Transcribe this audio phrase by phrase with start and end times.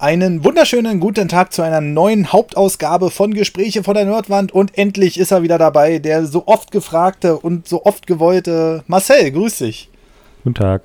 [0.00, 5.20] Einen wunderschönen guten Tag zu einer neuen Hauptausgabe von Gespräche von der Nordwand und endlich
[5.20, 9.90] ist er wieder dabei, der so oft gefragte und so oft gewollte Marcel, grüß dich.
[10.42, 10.82] Guten Tag.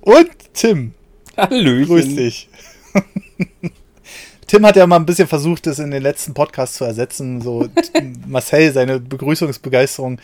[0.00, 0.94] Und Tim.
[1.36, 1.86] Hallöchen.
[1.86, 2.48] Grüß dich.
[4.48, 7.68] Tim hat ja mal ein bisschen versucht, das in den letzten Podcasts zu ersetzen, so
[8.26, 10.20] Marcel, seine Begrüßungsbegeisterung.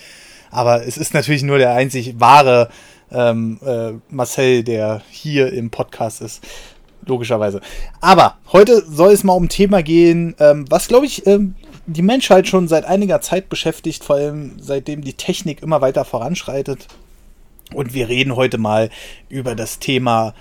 [0.50, 2.70] Aber es ist natürlich nur der einzig wahre
[3.12, 6.42] ähm, äh, Marcel, der hier im Podcast ist
[7.06, 7.60] logischerweise.
[8.00, 11.54] Aber heute soll es mal um ein Thema gehen, ähm, was, glaube ich, ähm,
[11.86, 16.86] die Menschheit schon seit einiger Zeit beschäftigt, vor allem seitdem die Technik immer weiter voranschreitet.
[17.74, 18.90] Und wir reden heute mal
[19.28, 20.34] über das Thema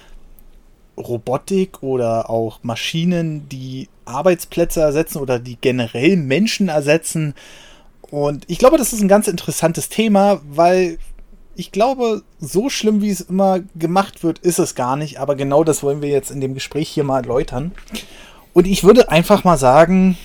[0.98, 7.34] Robotik oder auch Maschinen, die Arbeitsplätze ersetzen oder die generell Menschen ersetzen.
[8.10, 10.98] Und ich glaube, das ist ein ganz interessantes Thema, weil
[11.56, 15.20] ich glaube, so schlimm, wie es immer gemacht wird, ist es gar nicht.
[15.20, 17.72] Aber genau das wollen wir jetzt in dem Gespräch hier mal erläutern.
[18.54, 20.18] Und ich würde einfach mal sagen,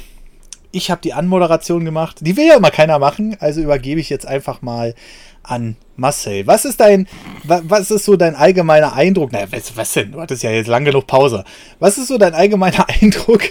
[0.73, 2.19] ich habe die Anmoderation gemacht.
[2.21, 4.95] Die will ja immer keiner machen, also übergebe ich jetzt einfach mal
[5.43, 6.47] an Marcel.
[6.47, 7.09] Was ist dein,
[7.45, 9.33] was ist so dein allgemeiner Eindruck?
[9.33, 10.13] Naja, was, was denn?
[10.13, 11.45] Du hattest ja jetzt lang genug Pause.
[11.79, 13.43] Was ist so dein allgemeiner Eindruck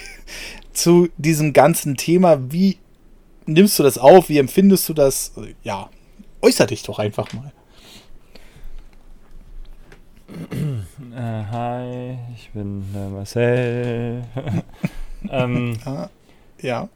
[0.74, 2.52] zu diesem ganzen Thema?
[2.52, 2.78] Wie
[3.46, 4.30] nimmst du das auf?
[4.30, 5.34] Wie empfindest du das?
[5.64, 5.90] Ja,
[6.42, 7.52] äußer dich doch einfach mal.
[10.28, 14.24] Äh, hi, ich bin äh, Marcel.
[15.30, 15.78] ähm,
[16.62, 16.90] ja.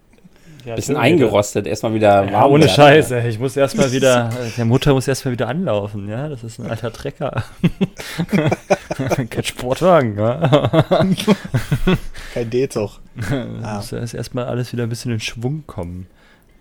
[0.65, 2.31] Ja, bisschen eingerostet, erstmal wieder warm.
[2.31, 2.75] Ja, ohne werden.
[2.75, 3.29] Scheiß, ey.
[3.29, 6.91] ich muss erstmal wieder, der Mutter muss erstmal wieder anlaufen, ja, das ist ein alter
[6.91, 7.45] Trecker.
[9.29, 10.85] Kein Sportwagen, ja.
[12.33, 12.99] Kein D-Zug.
[13.63, 13.77] Ah.
[13.77, 16.07] Muss erst erstmal alles wieder ein bisschen in Schwung kommen.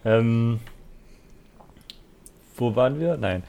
[0.04, 0.60] Ähm,
[2.56, 3.16] wo waren wir?
[3.16, 3.42] Nein.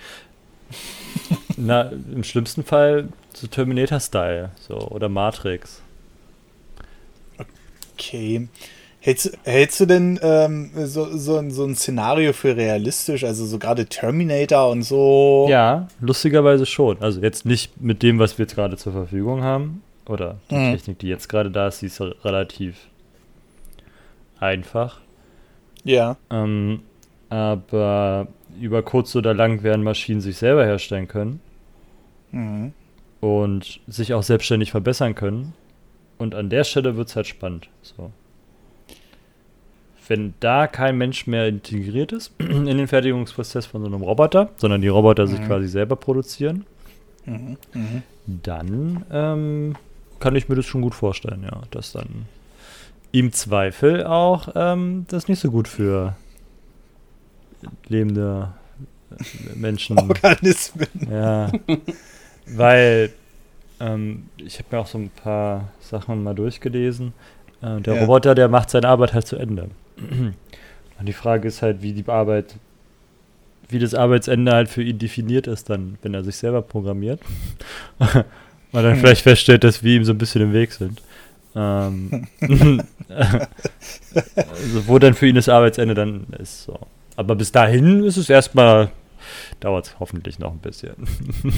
[1.57, 5.81] Na, im schlimmsten Fall so Terminator-Style, so, oder Matrix.
[7.93, 8.47] Okay.
[9.01, 13.23] Hältst, hältst du denn ähm, so, so, so ein Szenario für realistisch?
[13.23, 15.47] Also so gerade Terminator und so?
[15.49, 17.01] Ja, lustigerweise schon.
[17.01, 19.83] Also jetzt nicht mit dem, was wir jetzt gerade zur Verfügung haben.
[20.05, 20.71] Oder die hm.
[20.73, 22.75] Technik, die jetzt gerade da ist, die ist relativ
[24.39, 24.99] einfach.
[25.83, 26.17] Ja.
[26.29, 26.81] Ähm,
[27.29, 28.27] aber
[28.59, 31.39] über kurz oder lang werden Maschinen sich selber herstellen können.
[32.31, 32.73] Mhm.
[33.21, 35.53] Und sich auch selbstständig verbessern können.
[36.17, 37.69] Und an der Stelle wird es halt spannend.
[37.81, 38.11] So
[40.09, 44.81] wenn da kein Mensch mehr integriert ist in den Fertigungsprozess von so einem Roboter, sondern
[44.81, 45.29] die Roboter mhm.
[45.29, 46.65] sich quasi selber produzieren,
[47.25, 47.57] mhm.
[47.73, 48.03] Mhm.
[48.25, 49.75] dann ähm,
[50.19, 52.25] kann ich mir das schon gut vorstellen, ja, dass dann
[53.11, 56.15] im Zweifel auch ähm, das nicht so gut für
[57.87, 58.49] lebende
[59.55, 59.97] Menschen.
[59.99, 60.87] Organismen.
[61.09, 61.51] Ja.
[62.45, 63.11] Weil
[63.79, 67.13] ähm, ich habe mir auch so ein paar Sachen mal durchgelesen.
[67.61, 68.01] Äh, der ja.
[68.01, 69.69] Roboter, der macht seine Arbeit halt zu Ende.
[70.99, 72.55] Und die Frage ist halt, wie die Arbeit,
[73.69, 77.21] wie das Arbeitsende halt für ihn definiert ist, dann, wenn er sich selber programmiert.
[77.99, 78.25] Und
[78.71, 78.99] dann hm.
[78.99, 81.01] vielleicht feststellt, dass wir ihm so ein bisschen im Weg sind.
[81.55, 82.27] Ähm,
[83.09, 86.63] also wo dann für ihn das Arbeitsende dann ist.
[86.63, 86.79] So.
[87.19, 88.91] Aber bis dahin ist es erstmal,
[89.59, 90.95] dauert es hoffentlich noch ein bisschen.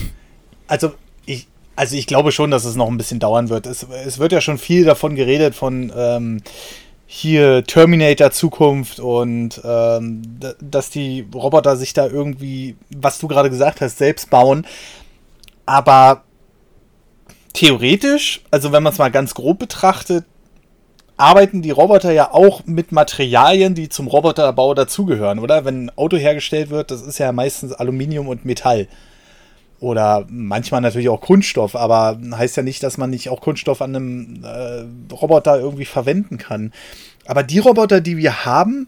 [0.67, 0.93] also
[1.27, 3.67] ich, also ich glaube schon, dass es noch ein bisschen dauern wird.
[3.67, 6.41] Es, es wird ja schon viel davon geredet, von ähm,
[7.05, 10.23] hier Terminator Zukunft und ähm,
[10.59, 14.65] dass die Roboter sich da irgendwie, was du gerade gesagt hast, selbst bauen.
[15.67, 16.23] Aber
[17.53, 20.25] theoretisch, also wenn man es mal ganz grob betrachtet,
[21.21, 25.65] arbeiten die Roboter ja auch mit Materialien, die zum Roboterbau dazugehören, oder?
[25.65, 28.87] Wenn ein Auto hergestellt wird, das ist ja meistens Aluminium und Metall.
[29.79, 33.95] Oder manchmal natürlich auch Kunststoff, aber heißt ja nicht, dass man nicht auch Kunststoff an
[33.95, 36.73] einem äh, Roboter irgendwie verwenden kann.
[37.25, 38.87] Aber die Roboter, die wir haben,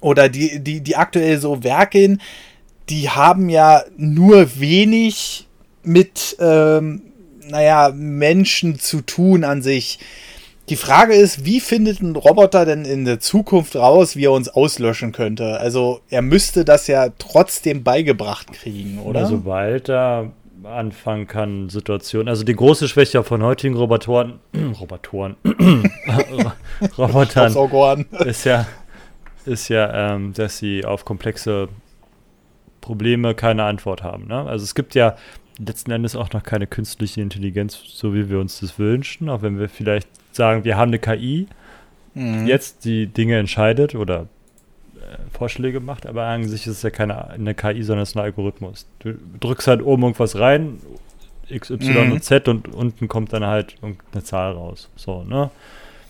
[0.00, 2.20] oder die, die, die aktuell so werkeln,
[2.88, 5.46] die haben ja nur wenig
[5.82, 7.02] mit, ähm,
[7.48, 9.98] naja, Menschen zu tun an sich.
[10.70, 14.48] Die Frage ist, wie findet ein Roboter denn in der Zukunft raus, wie er uns
[14.48, 15.58] auslöschen könnte?
[15.58, 19.26] Also er müsste das ja trotzdem beigebracht kriegen, oder?
[19.26, 20.30] Sobald er
[20.62, 22.28] anfangen kann, Situationen.
[22.28, 24.38] Also die große Schwäche von heutigen Robotoren,
[24.80, 25.34] Robotoren,
[26.98, 28.64] Robotern ist ja,
[29.46, 31.68] ist ja, ähm, dass sie auf komplexe
[32.80, 34.28] Probleme keine Antwort haben.
[34.28, 34.46] Ne?
[34.46, 35.16] Also es gibt ja
[35.64, 39.58] letzten Endes auch noch keine künstliche Intelligenz, so wie wir uns das wünschen, auch wenn
[39.58, 41.46] wir vielleicht sagen, wir haben eine KI,
[42.14, 42.46] mhm.
[42.46, 44.28] jetzt die Dinge entscheidet oder
[44.96, 48.16] äh, Vorschläge macht, aber an sich ist es ja keine eine KI, sondern es ist
[48.16, 48.86] ein Algorithmus.
[49.00, 50.78] Du drückst halt oben irgendwas rein,
[51.48, 52.12] X, Y mhm.
[52.12, 54.88] und Z und unten kommt dann halt eine Zahl raus.
[54.96, 55.50] So, ne?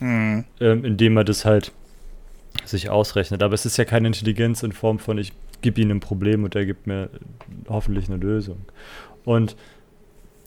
[0.01, 0.45] Mhm.
[0.61, 1.73] Ähm, indem er das halt
[2.65, 3.43] sich ausrechnet.
[3.43, 5.33] Aber es ist ja keine Intelligenz in Form von, ich
[5.63, 7.11] gebe ihm ein Problem und er gibt mir
[7.69, 8.59] hoffentlich eine Lösung.
[9.25, 9.57] Und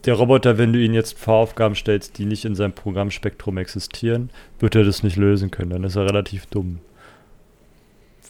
[0.05, 4.29] der Roboter, wenn du ihn jetzt vor Aufgaben stellst, die nicht in seinem Programmspektrum existieren,
[4.59, 5.69] wird er das nicht lösen können.
[5.69, 6.79] Dann ist er relativ dumm.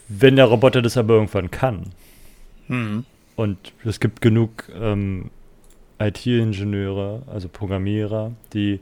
[0.07, 1.91] Wenn der Roboter das aber irgendwann kann,
[2.67, 3.05] mhm.
[3.35, 5.31] und es gibt genug ähm,
[5.99, 8.79] IT-Ingenieure, also Programmierer, die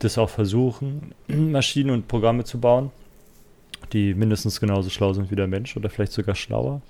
[0.00, 2.90] das auch versuchen, Maschinen und Programme zu bauen,
[3.92, 6.82] die mindestens genauso schlau sind wie der Mensch oder vielleicht sogar schlauer.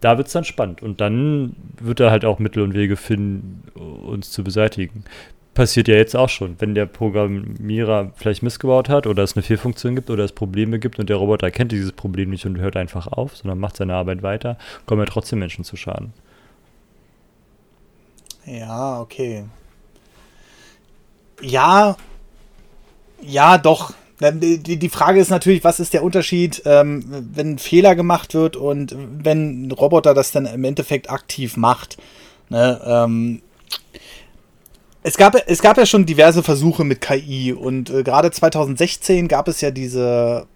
[0.00, 3.62] Da wird es dann spannend und dann wird er halt auch Mittel und Wege finden,
[3.78, 5.04] uns zu beseitigen.
[5.54, 9.96] Passiert ja jetzt auch schon, wenn der Programmierer vielleicht missgebaut hat oder es eine Fehlfunktion
[9.96, 13.08] gibt oder es Probleme gibt und der Roboter kennt dieses Problem nicht und hört einfach
[13.08, 14.56] auf, sondern macht seine Arbeit weiter,
[14.86, 16.12] kommen ja trotzdem Menschen zu Schaden.
[18.46, 19.44] Ja, okay.
[21.42, 21.96] Ja,
[23.20, 23.92] ja, doch.
[24.20, 28.96] Die, Frage ist natürlich, was ist der Unterschied, ähm, wenn ein Fehler gemacht wird und
[28.96, 31.98] wenn ein Roboter das dann im Endeffekt aktiv macht.
[32.48, 32.80] Ne?
[32.84, 33.42] Ähm,
[35.04, 39.46] es, gab, es gab ja schon diverse Versuche mit KI und äh, gerade 2016 gab
[39.46, 40.46] es ja diese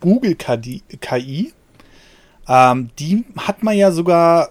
[0.00, 1.52] Google KI.
[2.48, 4.50] Ähm, die hat man ja sogar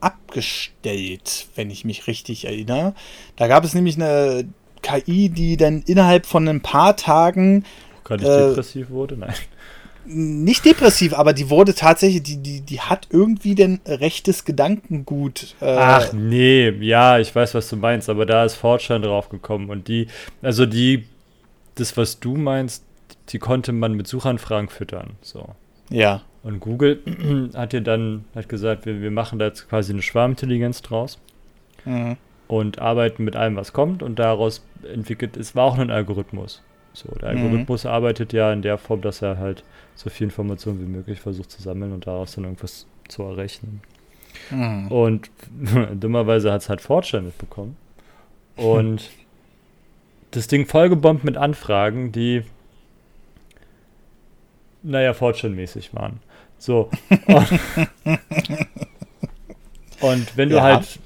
[0.00, 2.92] abgestellt, wenn ich mich richtig erinnere.
[3.36, 4.48] Da gab es nämlich eine
[4.82, 7.64] KI, die dann innerhalb von ein paar Tagen.
[8.04, 9.16] Gar nicht äh, depressiv wurde?
[9.16, 9.34] Nein.
[10.04, 15.54] Nicht depressiv, aber die wurde tatsächlich, die, die, die hat irgendwie denn rechtes Gedankengut.
[15.60, 19.70] Äh Ach nee, ja, ich weiß, was du meinst, aber da ist Fortschritt drauf gekommen
[19.70, 20.08] und die,
[20.42, 21.04] also die,
[21.76, 22.84] das, was du meinst,
[23.28, 25.10] die konnte man mit Suchanfragen füttern.
[25.20, 25.50] So.
[25.88, 26.22] Ja.
[26.42, 27.00] Und Google
[27.54, 31.18] hat ja dann hat gesagt, wir, wir machen da jetzt quasi eine Schwarmintelligenz draus
[31.84, 32.16] mhm.
[32.52, 36.60] Und arbeiten mit allem, was kommt und daraus entwickelt, es war auch ein Algorithmus.
[36.92, 37.44] So, der mhm.
[37.44, 37.90] Algorithmus mhm.
[37.90, 39.64] arbeitet ja in der Form, dass er halt
[39.94, 43.80] so viel Informationen wie möglich versucht zu sammeln und daraus dann irgendwas zu errechnen.
[44.50, 44.88] Mhm.
[44.88, 45.30] Und
[45.94, 47.78] dummerweise hat es halt Fortschritt mitbekommen.
[48.56, 49.08] Und
[50.32, 52.42] das Ding vollgebombt mit Anfragen, die
[54.82, 56.20] naja, fortschrittmäßig waren.
[56.58, 56.90] So.
[60.02, 60.62] Und, und wenn du ja.
[60.62, 60.98] halt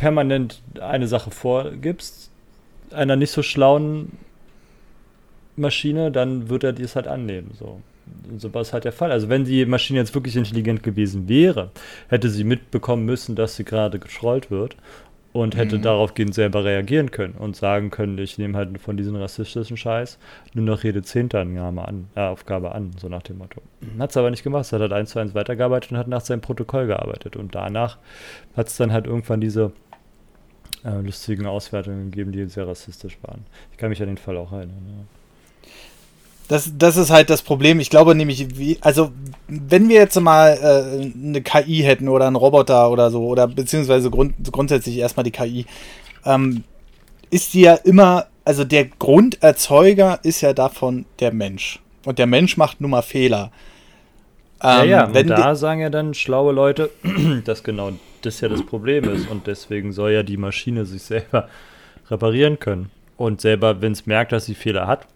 [0.00, 2.30] permanent eine Sache vorgibst,
[2.90, 4.12] einer nicht so schlauen
[5.56, 7.50] Maschine, dann wird er dies halt annehmen.
[7.58, 7.82] So.
[8.30, 9.12] Und so war es halt der Fall.
[9.12, 11.70] Also wenn die Maschine jetzt wirklich intelligent gewesen wäre,
[12.08, 14.74] hätte sie mitbekommen müssen, dass sie gerade geschrollt wird
[15.34, 15.82] und hätte mhm.
[15.82, 20.18] daraufgehend selber reagieren können und sagen können, ich nehme halt von diesem rassistischen Scheiß
[20.54, 23.60] nur noch jede zehnte Annahme an, äh, Aufgabe an, so nach dem Motto.
[23.98, 26.40] Hat es aber nicht gemacht, hat halt eins zu eins weitergearbeitet und hat nach seinem
[26.40, 27.98] Protokoll gearbeitet und danach
[28.56, 29.72] hat es dann halt irgendwann diese
[30.84, 33.44] äh, lustigen Auswertungen gegeben, die sehr rassistisch waren.
[33.72, 34.82] Ich kann mich an den Fall auch erinnern.
[34.86, 35.04] Ja.
[36.48, 37.78] Das, das ist halt das Problem.
[37.78, 39.12] Ich glaube nämlich, wie, also
[39.46, 44.10] wenn wir jetzt mal äh, eine KI hätten oder einen Roboter oder so, oder beziehungsweise
[44.10, 45.66] grund, grundsätzlich erstmal die KI,
[46.24, 46.64] ähm,
[47.30, 51.78] ist die ja immer, also der Grunderzeuger ist ja davon der Mensch.
[52.04, 53.52] Und der Mensch macht nun mal Fehler.
[54.62, 56.90] Ähm, ja, ja, und da sagen ja dann schlaue Leute,
[57.44, 57.92] dass genau
[58.22, 59.30] das ja das Problem ist.
[59.30, 61.48] Und deswegen soll ja die Maschine sich selber
[62.10, 62.90] reparieren können.
[63.16, 65.06] Und selber, wenn es merkt, dass sie Fehler hat,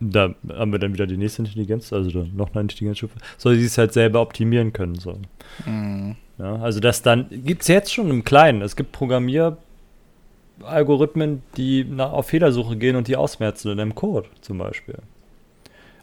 [0.00, 3.78] da haben wir dann wieder die nächste Intelligenz, also noch eine Intelligenzstufe, soll sie es
[3.78, 4.94] halt selber optimieren können.
[4.94, 5.18] So.
[5.66, 6.16] Mhm.
[6.38, 8.62] Ja, also das dann, gibt es jetzt schon im Kleinen.
[8.62, 14.58] Es gibt Programmieralgorithmen, die nach, auf Fehlersuche gehen und die ausmerzen in einem Code zum
[14.58, 14.98] Beispiel.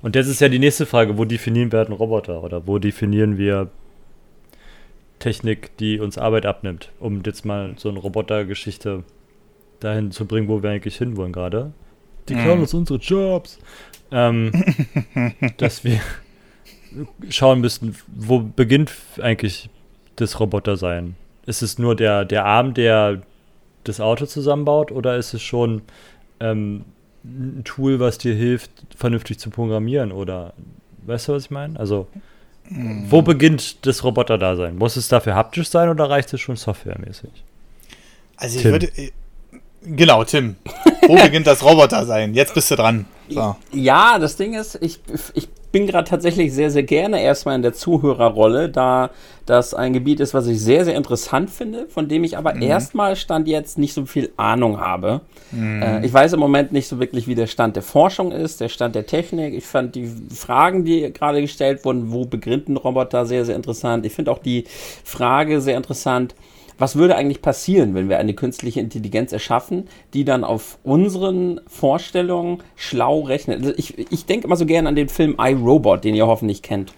[0.05, 2.43] Und das ist ja die nächste Frage, wo definieren wir halt einen Roboter?
[2.43, 3.71] Oder wo definieren wir
[5.17, 9.03] Technik, die uns Arbeit abnimmt, um jetzt mal so eine Robotergeschichte
[9.79, 11.74] dahin zu bringen, wo wir eigentlich hinwollen gerade.
[12.29, 13.57] Die klauen uns unsere Jobs.
[14.12, 14.51] Ähm,
[15.57, 16.00] dass wir
[17.29, 19.71] schauen müssten, wo beginnt eigentlich
[20.17, 21.15] das Robotersein?
[21.47, 23.24] Ist es nur der, der Arm, der
[23.85, 25.81] das Auto zusammenbaut, oder ist es schon
[26.39, 26.85] ähm,
[27.25, 30.12] ein Tool, was dir hilft, vernünftig zu programmieren?
[30.12, 30.53] Oder
[31.05, 31.79] weißt du, was ich meine?
[31.79, 32.08] Also,
[32.70, 33.05] mm.
[33.10, 34.77] wo beginnt das Roboterdasein?
[34.77, 37.32] Muss es dafür haptisch sein oder reicht es schon softwaremäßig?
[38.38, 38.72] Also, ich Tim.
[38.72, 38.89] würde
[39.85, 40.55] Genau, Tim.
[41.07, 42.33] Wo beginnt das Roboter sein?
[42.33, 43.05] Jetzt bist du dran.
[43.29, 43.55] So.
[43.71, 44.99] Ja, das Ding ist, ich,
[45.33, 49.09] ich bin gerade tatsächlich sehr, sehr gerne erstmal in der Zuhörerrolle, da
[49.45, 52.61] das ein Gebiet ist, was ich sehr, sehr interessant finde, von dem ich aber mhm.
[52.61, 55.21] erstmal Stand jetzt nicht so viel Ahnung habe.
[55.51, 55.81] Mhm.
[55.81, 58.69] Äh, ich weiß im Moment nicht so wirklich, wie der Stand der Forschung ist, der
[58.69, 59.53] Stand der Technik.
[59.53, 64.05] Ich fand die Fragen, die gerade gestellt wurden, wo beginnt ein Roboter, sehr, sehr interessant.
[64.05, 64.63] Ich finde auch die
[65.03, 66.35] Frage sehr interessant,
[66.77, 72.63] was würde eigentlich passieren, wenn wir eine künstliche Intelligenz erschaffen, die dann auf unseren Vorstellungen
[72.75, 73.60] schlau rechnet?
[73.62, 76.94] Also ich, ich denke immer so gerne an den Film iRobot, den ihr hoffentlich kennt.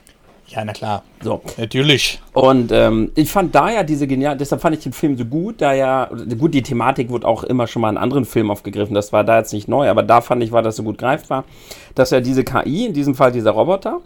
[0.47, 1.03] Ja, na klar.
[1.21, 1.41] So.
[1.57, 2.21] Natürlich.
[2.33, 5.61] Und ähm, ich fand da ja diese genial, deshalb fand ich den Film so gut,
[5.61, 9.11] da ja, gut, die Thematik wurde auch immer schon mal in anderen Filmen aufgegriffen, das
[9.11, 11.43] war da jetzt nicht neu, aber da fand ich, war das so gut greifbar,
[11.95, 13.99] dass ja diese KI, in diesem Fall dieser Roboter,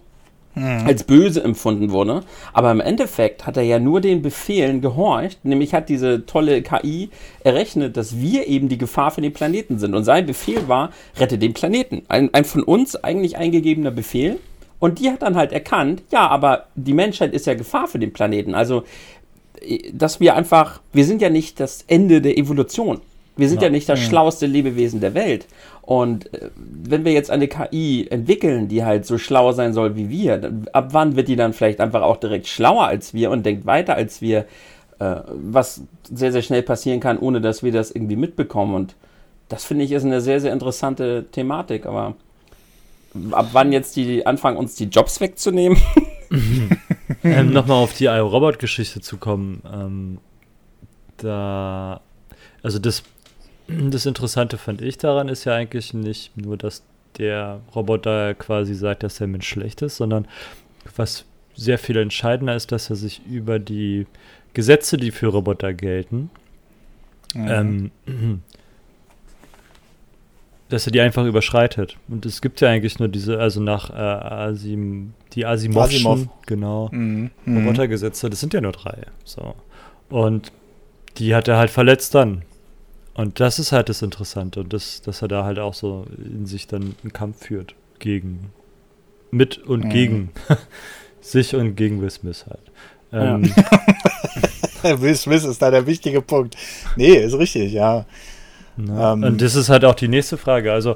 [0.55, 0.85] mhm.
[0.85, 2.23] als böse empfunden wurde.
[2.53, 7.09] Aber im Endeffekt hat er ja nur den Befehlen gehorcht, nämlich hat diese tolle KI
[7.43, 9.95] errechnet, dass wir eben die Gefahr für den Planeten sind.
[9.95, 12.03] Und sein Befehl war, rette den Planeten.
[12.07, 14.37] Ein, ein von uns eigentlich eingegebener Befehl.
[14.79, 18.13] Und die hat dann halt erkannt, ja, aber die Menschheit ist ja Gefahr für den
[18.13, 18.55] Planeten.
[18.55, 18.83] Also,
[19.61, 22.99] äh, dass wir einfach, wir sind ja nicht das Ende der Evolution.
[23.41, 25.47] Wir sind ja, ja nicht das schlauste Lebewesen der Welt.
[25.81, 30.09] Und äh, wenn wir jetzt eine KI entwickeln, die halt so schlau sein soll wie
[30.09, 33.65] wir, ab wann wird die dann vielleicht einfach auch direkt schlauer als wir und denkt
[33.65, 34.45] weiter als wir,
[34.99, 38.73] äh, was sehr, sehr schnell passieren kann, ohne dass wir das irgendwie mitbekommen.
[38.73, 38.95] Und
[39.49, 41.85] das finde ich ist eine sehr, sehr interessante Thematik.
[41.85, 42.15] Aber
[43.31, 45.77] ab wann jetzt die anfangen, uns die Jobs wegzunehmen.
[47.23, 49.61] ähm, Nochmal auf die iRobot-Geschichte zu kommen.
[49.71, 50.17] Ähm,
[51.17, 52.01] da,
[52.63, 53.03] also das,
[53.89, 56.83] das Interessante fand ich daran ist ja eigentlich nicht nur, dass
[57.17, 60.27] der Roboter quasi sagt, dass der Mensch schlecht ist, sondern
[60.95, 61.25] was
[61.55, 64.07] sehr viel entscheidender ist, dass er sich über die
[64.53, 66.29] Gesetze, die für Roboter gelten,
[67.33, 67.91] mhm.
[68.07, 68.41] ähm,
[70.69, 71.97] dass er die einfach überschreitet.
[72.07, 76.29] Und es gibt ja eigentlich nur diese, also nach äh, Asim, die Asimovschen, Asimov.
[76.45, 77.31] genau, mhm.
[77.45, 77.57] mhm.
[77.57, 79.03] Robotergesetze, das sind ja nur drei.
[79.25, 79.55] So.
[80.09, 80.51] Und
[81.17, 82.43] die hat er halt verletzt dann.
[83.13, 84.61] Und das ist halt das Interessante.
[84.61, 87.75] Und das, dass er da halt auch so in sich dann einen Kampf führt.
[87.99, 88.51] Gegen.
[89.31, 89.89] Mit und mhm.
[89.89, 90.31] gegen.
[91.21, 92.71] sich und gegen Will Smith halt.
[93.11, 93.53] Ähm,
[94.83, 95.01] ja.
[95.01, 96.55] Will Smith ist da der wichtige Punkt.
[96.95, 98.05] Nee, ist richtig, ja.
[98.77, 98.99] Ne?
[98.99, 100.73] Ähm, und das ist halt auch die nächste Frage.
[100.73, 100.95] Also,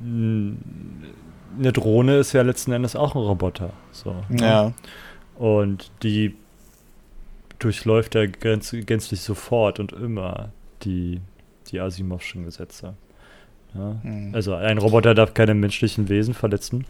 [0.00, 3.70] eine Drohne ist ja letzten Endes auch ein Roboter.
[3.92, 4.46] So, ne?
[4.46, 4.72] ja.
[5.36, 6.36] Und die
[7.58, 10.50] durchläuft ja gänz gänzlich sofort und immer
[10.82, 11.20] die,
[11.70, 12.94] die Asimovschen Gesetze.
[13.74, 14.00] Ja?
[14.02, 14.34] Mhm.
[14.34, 16.84] Also ein Roboter darf keine menschlichen Wesen verletzen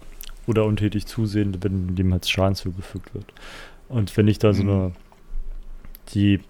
[0.46, 3.26] oder untätig zusehen, wenn dem halt Schaden zugefügt wird.
[3.88, 4.70] Und wenn ich da so mhm.
[4.70, 4.92] eine
[6.12, 6.40] die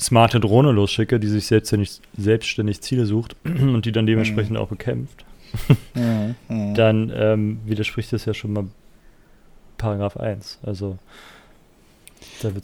[0.00, 4.56] smarte Drohne losschicke, die sich selbstständig, selbstständig Ziele sucht und die dann dementsprechend mhm.
[4.58, 5.24] auch bekämpft,
[5.94, 6.34] mhm.
[6.48, 6.74] mhm.
[6.74, 8.66] dann ähm, widerspricht das ja schon mal
[9.78, 10.60] Paragraph 1.
[10.62, 10.98] Also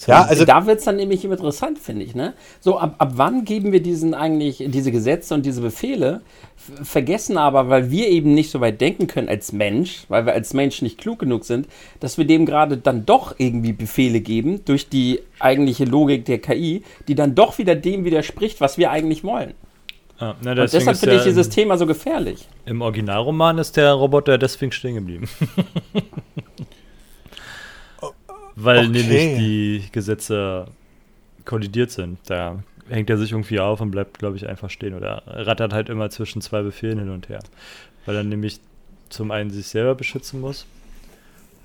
[0.07, 2.15] ja, also da wird es dann nämlich interessant, finde ich.
[2.15, 2.35] Ne?
[2.61, 6.23] So, ab, ab wann geben wir diesen eigentlich, diese Gesetze und diese Befehle,
[6.57, 10.55] vergessen aber, weil wir eben nicht so weit denken können als Mensch, weil wir als
[10.55, 11.69] Mensch nicht klug genug sind,
[12.01, 16.83] dass wir dem gerade dann doch irgendwie Befehle geben, durch die eigentliche Logik der KI,
[17.07, 19.55] die dann doch wieder dem widerspricht, was wir eigentlich wollen.
[20.21, 22.49] Ah, na, und deshalb finde ich dieses Thema so gefährlich.
[22.67, 25.29] Im Originalroman ist der Roboter deswegen stehen geblieben.
[28.61, 28.89] Weil okay.
[28.89, 30.67] nämlich die Gesetze
[31.45, 32.19] kollidiert sind.
[32.27, 35.89] Da hängt er sich irgendwie auf und bleibt, glaube ich, einfach stehen oder rattert halt
[35.89, 37.39] immer zwischen zwei Befehlen hin und her.
[38.05, 38.61] Weil er nämlich
[39.11, 40.67] zum einen sich selber beschützen muss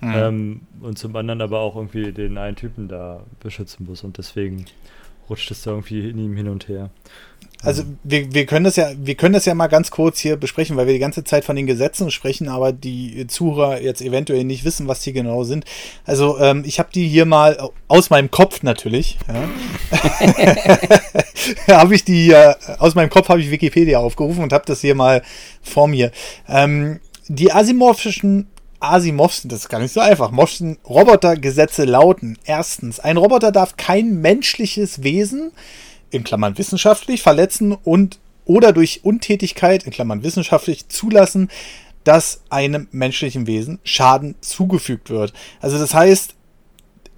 [0.01, 0.13] mhm.
[0.13, 4.65] ähm, und zum anderen aber auch irgendwie den einen Typen da beschützen muss und deswegen
[5.29, 6.89] rutscht es da irgendwie in ihm hin und her.
[7.63, 10.75] Also wir, wir können das ja, wir können das ja mal ganz kurz hier besprechen,
[10.75, 14.65] weil wir die ganze Zeit von den Gesetzen sprechen, aber die Zuhörer jetzt eventuell nicht
[14.65, 15.63] wissen, was die genau sind.
[16.05, 19.17] Also ähm, ich habe die hier mal aus meinem Kopf natürlich.
[19.27, 19.47] Ja.
[21.79, 24.95] habe ich die äh, aus meinem Kopf habe ich Wikipedia aufgerufen und habe das hier
[24.95, 25.21] mal
[25.61, 26.11] vor mir.
[26.49, 28.47] Ähm, die asimorphischen
[28.81, 30.31] Asimovschen, das ist gar nicht so einfach.
[30.31, 35.51] Moschen Robotergesetze lauten: Erstens, ein Roboter darf kein menschliches Wesen
[36.13, 41.49] in Klammern wissenschaftlich verletzen und oder durch Untätigkeit in Klammern wissenschaftlich zulassen,
[42.03, 45.33] dass einem menschlichen Wesen Schaden zugefügt wird.
[45.61, 46.35] Also das heißt,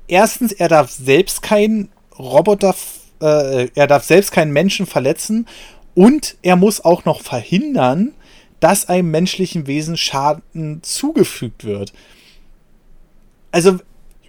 [0.08, 2.76] erstens, er darf selbst keinen Roboter,
[3.22, 5.48] äh, er darf selbst keinen Menschen verletzen
[5.96, 8.14] und er muss auch noch verhindern,
[8.60, 11.94] dass einem menschlichen Wesen Schaden zugefügt wird.
[13.52, 13.80] Also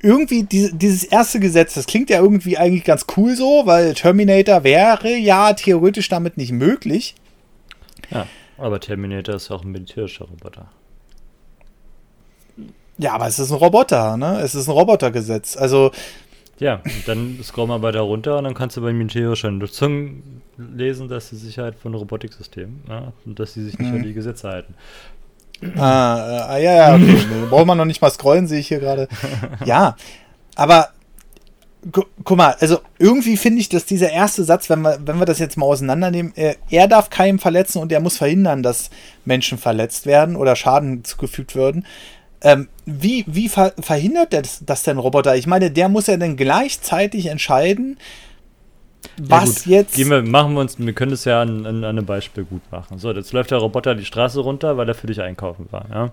[0.02, 4.64] irgendwie diese, dieses erste Gesetz, das klingt ja irgendwie eigentlich ganz cool so, weil Terminator
[4.64, 7.14] wäre ja theoretisch damit nicht möglich.
[8.10, 8.26] Ja,
[8.58, 10.68] aber Terminator ist auch ein militärischer Roboter.
[12.98, 14.40] Ja, aber es ist ein Roboter, ne?
[14.40, 15.56] Es ist ein Robotergesetz.
[15.56, 15.90] Also.
[16.58, 20.22] Ja, dann scroll mal weiter runter und dann kannst du bei militärischer Nutzung
[20.56, 23.12] lesen, dass die Sicherheit von Robotiksystemen ne?
[23.26, 23.96] und dass sie sich nicht mhm.
[23.96, 24.74] an die Gesetze halten.
[25.76, 27.18] Ah, äh, ja, ja, okay.
[27.50, 29.08] Braucht man noch nicht mal scrollen, sehe ich hier gerade.
[29.64, 29.96] Ja,
[30.54, 30.90] aber
[31.92, 35.38] guck mal, also irgendwie finde ich, dass dieser erste Satz, wenn wir, wenn wir das
[35.38, 38.90] jetzt mal auseinandernehmen, äh, er darf keinen verletzen und er muss verhindern, dass
[39.24, 41.86] Menschen verletzt werden oder Schaden zugefügt werden.
[42.42, 45.36] Ähm, wie wie ver verhindert das, das denn Roboter?
[45.36, 47.98] Ich meine, der muss ja dann gleichzeitig entscheiden,
[49.18, 49.96] was ja, jetzt.
[49.96, 52.62] Gehen wir, machen wir uns, wir können das ja an, an, an, einem Beispiel gut
[52.70, 52.98] machen.
[52.98, 56.10] So, jetzt läuft der Roboter die Straße runter, weil er für dich einkaufen war, ja?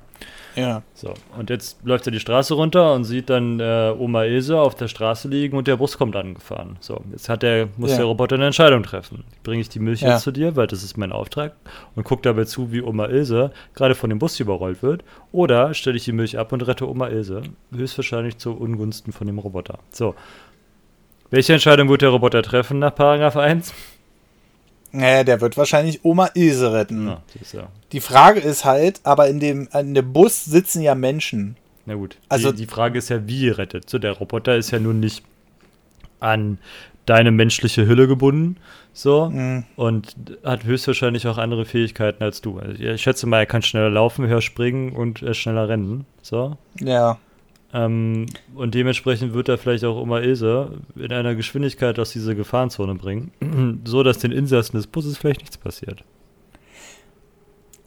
[0.55, 0.83] Ja.
[0.93, 4.75] So, und jetzt läuft er die Straße runter und sieht dann äh, Oma Ilse auf
[4.75, 6.77] der Straße liegen und der Bus kommt angefahren.
[6.79, 7.97] So, jetzt hat der, muss ja.
[7.97, 9.23] der Roboter eine Entscheidung treffen.
[9.43, 11.53] Bringe ich die Milch jetzt zu dir, weil das ist mein Auftrag,
[11.95, 15.03] und gucke dabei zu, wie Oma Ilse gerade von dem Bus überrollt wird.
[15.31, 17.41] Oder stelle ich die Milch ab und rette Oma Ilse.
[17.75, 19.79] Höchstwahrscheinlich zu Ungunsten von dem Roboter.
[19.91, 20.15] So.
[21.34, 23.74] Welche Entscheidung wird der Roboter treffen nach Paragraph 1?
[24.92, 27.08] Naja, der wird wahrscheinlich Oma Ilse retten.
[27.08, 27.24] Ja,
[27.54, 27.68] ja.
[27.92, 31.58] Die Frage ist halt, aber in dem, in dem Bus sitzen ja Menschen.
[31.88, 32.18] Na gut.
[32.30, 33.90] Also die, die Frage ist ja, wie ihr rettet.
[33.90, 35.24] So, der Roboter ist ja nun nicht
[36.20, 36.60] an
[37.08, 38.58] deine menschliche Hülle gebunden,
[38.94, 39.63] so mhm.
[39.75, 42.60] und hat höchstwahrscheinlich auch andere Fähigkeiten als du.
[42.60, 46.58] Also ich schätze mal, er kann schneller laufen, höher springen und äh, schneller rennen, so.
[46.80, 47.18] Ja.
[47.74, 52.96] Ähm, und dementsprechend wird er vielleicht auch Oma Ilse in einer Geschwindigkeit aus dieser Gefahrenzone
[52.96, 56.03] bringen, so dass den Insassen des Busses vielleicht nichts passiert.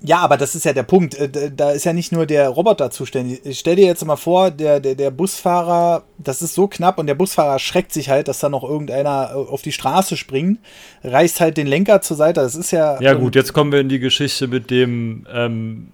[0.02, 1.14] Ja, aber das ist ja der Punkt.
[1.14, 3.40] Äh, da ist ja nicht nur der Roboter zuständig.
[3.44, 7.06] Ich stell dir jetzt mal vor, der, der, der Busfahrer, das ist so knapp und
[7.06, 10.58] der Busfahrer schreckt sich halt, dass da noch irgendeiner äh, auf die Straße springt,
[11.02, 12.40] reißt halt den Lenker zur Seite.
[12.40, 13.00] Das ist ja.
[13.00, 15.88] Ja, gut, jetzt kommen wir in die Geschichte mit dem, ähm,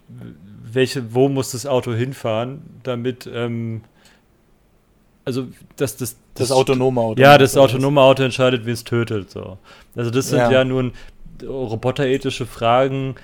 [0.75, 3.83] welche, wo muss das Auto hinfahren, damit, ähm,
[5.25, 7.21] also das, das, das, das autonome Auto.
[7.21, 9.31] Ja, das autonome Auto entscheidet, wen es tötet.
[9.31, 9.59] So.
[9.95, 10.93] Also das sind ja, ja nun
[11.43, 13.17] roboterethische Fragen.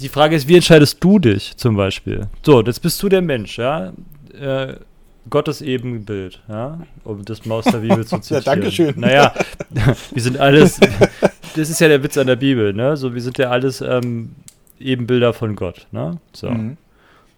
[0.00, 2.28] Die Frage ist, wie entscheidest du dich zum Beispiel?
[2.42, 3.92] So, jetzt bist du der Mensch, ja.
[4.38, 4.74] Äh,
[5.28, 8.44] Gottes Ebenbild, ja, um das Maus der Bibel zu zitieren.
[8.44, 8.94] ja, Dankeschön.
[9.00, 9.32] Naja,
[10.12, 10.78] wir sind alles,
[11.56, 12.96] das ist ja der Witz an der Bibel, ne?
[12.96, 14.36] So, wir sind ja alles ähm,
[14.78, 15.86] Ebenbilder von Gott.
[15.92, 16.18] Ne?
[16.32, 16.50] So.
[16.50, 16.76] Mhm.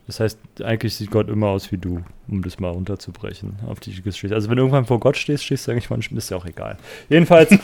[0.09, 4.01] Das heißt, eigentlich sieht Gott immer aus wie du, um das mal runterzubrechen auf die
[4.01, 4.35] Geschichte.
[4.35, 6.79] Also wenn du irgendwann vor Gott stehst, stehst du eigentlich manchmal, ist ja auch egal.
[7.11, 7.51] Jedenfalls.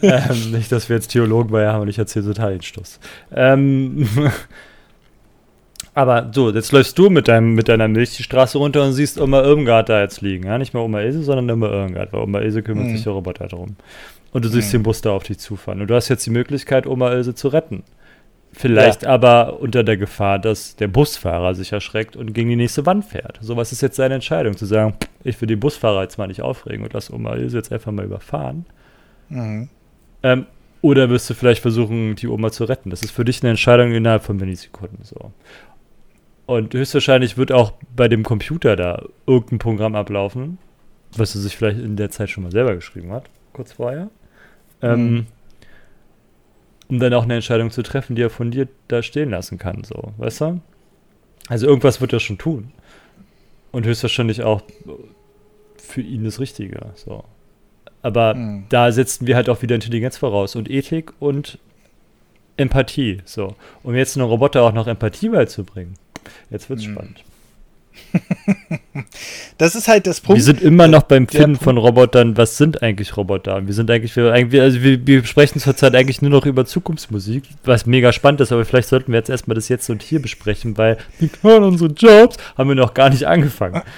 [0.00, 3.00] ähm, nicht, dass wir jetzt Theologen bei haben und ich erzähle total den Stoß.
[3.32, 4.08] Ähm,
[5.92, 9.20] aber so, jetzt läufst du mit, deinem, mit deiner Milch die Straße runter und siehst
[9.20, 10.46] Oma Irmgard da jetzt liegen.
[10.46, 10.56] Ja?
[10.56, 12.92] Nicht mehr Oma Ilse, sondern Oma Irmgard, weil Oma Ilse kümmert mhm.
[12.92, 13.74] sich der Roboter darum.
[14.32, 14.78] Und du siehst mhm.
[14.78, 15.80] den Bus da auf dich zufahren.
[15.80, 17.82] Und du hast jetzt die Möglichkeit, Oma Ilse zu retten.
[18.52, 19.10] Vielleicht ja.
[19.10, 23.38] aber unter der Gefahr, dass der Busfahrer sich erschreckt und gegen die nächste Wand fährt.
[23.42, 24.56] So, was ist jetzt seine Entscheidung?
[24.56, 27.72] Zu sagen, ich will den Busfahrer jetzt mal nicht aufregen und lass Oma Ilse jetzt
[27.72, 28.64] einfach mal überfahren.
[29.28, 29.68] Mhm.
[30.22, 30.46] Ähm,
[30.80, 32.90] oder wirst du vielleicht versuchen, die Oma zu retten?
[32.90, 35.00] Das ist für dich eine Entscheidung innerhalb von Millisekunden.
[35.02, 35.32] So.
[36.46, 40.58] Und höchstwahrscheinlich wird auch bei dem Computer da irgendein Programm ablaufen,
[41.16, 44.08] was er sich vielleicht in der Zeit schon mal selber geschrieben hat, kurz vorher.
[44.82, 45.26] Ähm, mhm.
[46.88, 49.84] Um dann auch eine Entscheidung zu treffen, die er von dir da stehen lassen kann,
[49.84, 50.60] so, weißt du?
[51.48, 52.72] Also irgendwas wird er schon tun.
[53.72, 54.62] Und höchstwahrscheinlich auch
[55.76, 57.24] für ihn das Richtige, so.
[58.02, 58.64] Aber mhm.
[58.68, 61.58] da setzen wir halt auch wieder Intelligenz voraus und Ethik und
[62.56, 63.54] Empathie, so.
[63.82, 65.94] Um jetzt einem Roboter auch noch Empathie beizubringen.
[66.50, 66.92] Jetzt wird's mhm.
[66.92, 67.24] spannend.
[69.58, 70.38] das ist halt das Punkt.
[70.38, 72.36] Wir sind immer noch beim Finden von Robotern.
[72.36, 73.66] Was sind eigentlich Roboter?
[73.66, 77.86] Wir sind eigentlich, wir, also wir, wir sprechen zurzeit eigentlich nur noch über Zukunftsmusik, was
[77.86, 80.98] mega spannend ist, aber vielleicht sollten wir jetzt erstmal das jetzt und hier besprechen, weil
[81.18, 83.82] wir hören unsere Jobs, haben wir noch gar nicht angefangen.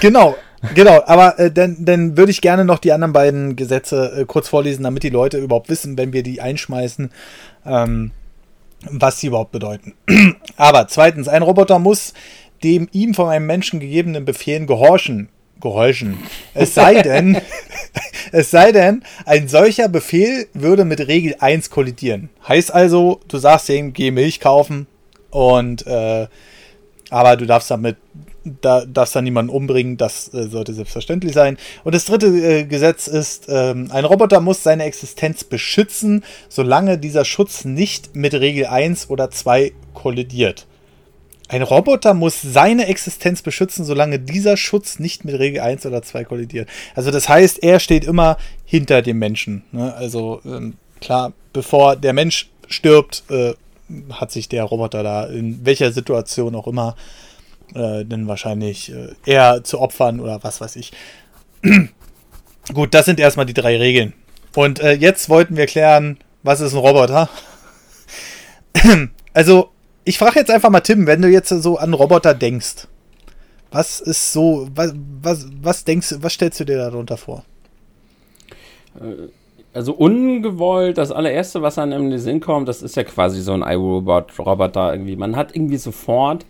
[0.00, 0.36] Genau,
[0.74, 4.48] genau, aber äh, dann, dann würde ich gerne noch die anderen beiden Gesetze äh, kurz
[4.48, 7.10] vorlesen, damit die Leute überhaupt wissen, wenn wir die einschmeißen,
[7.64, 8.10] ähm,
[8.90, 9.94] was sie überhaupt bedeuten.
[10.56, 12.12] aber zweitens, ein Roboter muss
[12.62, 15.28] dem ihm von einem Menschen gegebenen Befehlen gehorchen.
[15.60, 16.18] Gehorchen.
[16.54, 17.40] Es sei denn,
[18.32, 22.30] es sei denn, ein solcher Befehl würde mit Regel 1 kollidieren.
[22.46, 24.86] Heißt also, du sagst ihm, geh Milch kaufen
[25.30, 26.26] und äh,
[27.10, 27.96] aber du darfst damit
[28.44, 31.56] da darfst dann niemanden umbringen, das äh, sollte selbstverständlich sein.
[31.82, 37.24] Und das dritte äh, Gesetz ist, ähm, ein Roboter muss seine Existenz beschützen, solange dieser
[37.24, 40.66] Schutz nicht mit Regel 1 oder 2 kollidiert.
[41.48, 46.24] Ein Roboter muss seine Existenz beschützen, solange dieser Schutz nicht mit Regel 1 oder 2
[46.24, 46.68] kollidiert.
[46.94, 49.62] Also das heißt, er steht immer hinter dem Menschen.
[49.70, 49.94] Ne?
[49.94, 53.52] Also ähm, klar, bevor der Mensch stirbt, äh,
[54.10, 56.96] hat sich der Roboter da in welcher Situation auch immer
[57.74, 60.92] äh, dann wahrscheinlich äh, eher zu opfern oder was weiß ich.
[62.72, 64.14] Gut, das sind erstmal die drei Regeln.
[64.54, 67.28] Und äh, jetzt wollten wir klären, was ist ein Roboter?
[69.34, 69.73] also
[70.04, 72.88] ich frage jetzt einfach mal Tim, wenn du jetzt so an Roboter denkst,
[73.70, 77.44] Was ist so, was, was, was denkst was stellst du dir darunter vor?
[79.00, 79.28] Äh,
[79.72, 83.52] also ungewollt, das allererste, was einem in den Sinn kommt, das ist ja quasi so
[83.52, 85.16] ein iRobot-Roboter irgendwie.
[85.16, 86.46] Man hat irgendwie sofort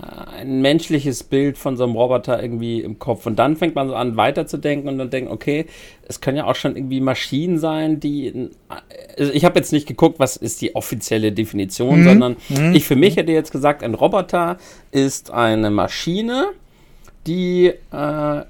[0.00, 3.26] ein menschliches Bild von so einem Roboter irgendwie im Kopf.
[3.26, 5.66] Und dann fängt man so an, weiterzudenken und dann denkt, okay,
[6.06, 8.50] es können ja auch schon irgendwie Maschinen sein, die.
[9.18, 12.04] Also ich habe jetzt nicht geguckt, was ist die offizielle Definition, mhm.
[12.04, 12.74] sondern mhm.
[12.74, 14.58] ich für mich hätte jetzt gesagt, ein Roboter
[14.90, 16.46] ist eine Maschine,
[17.26, 18.42] die äh,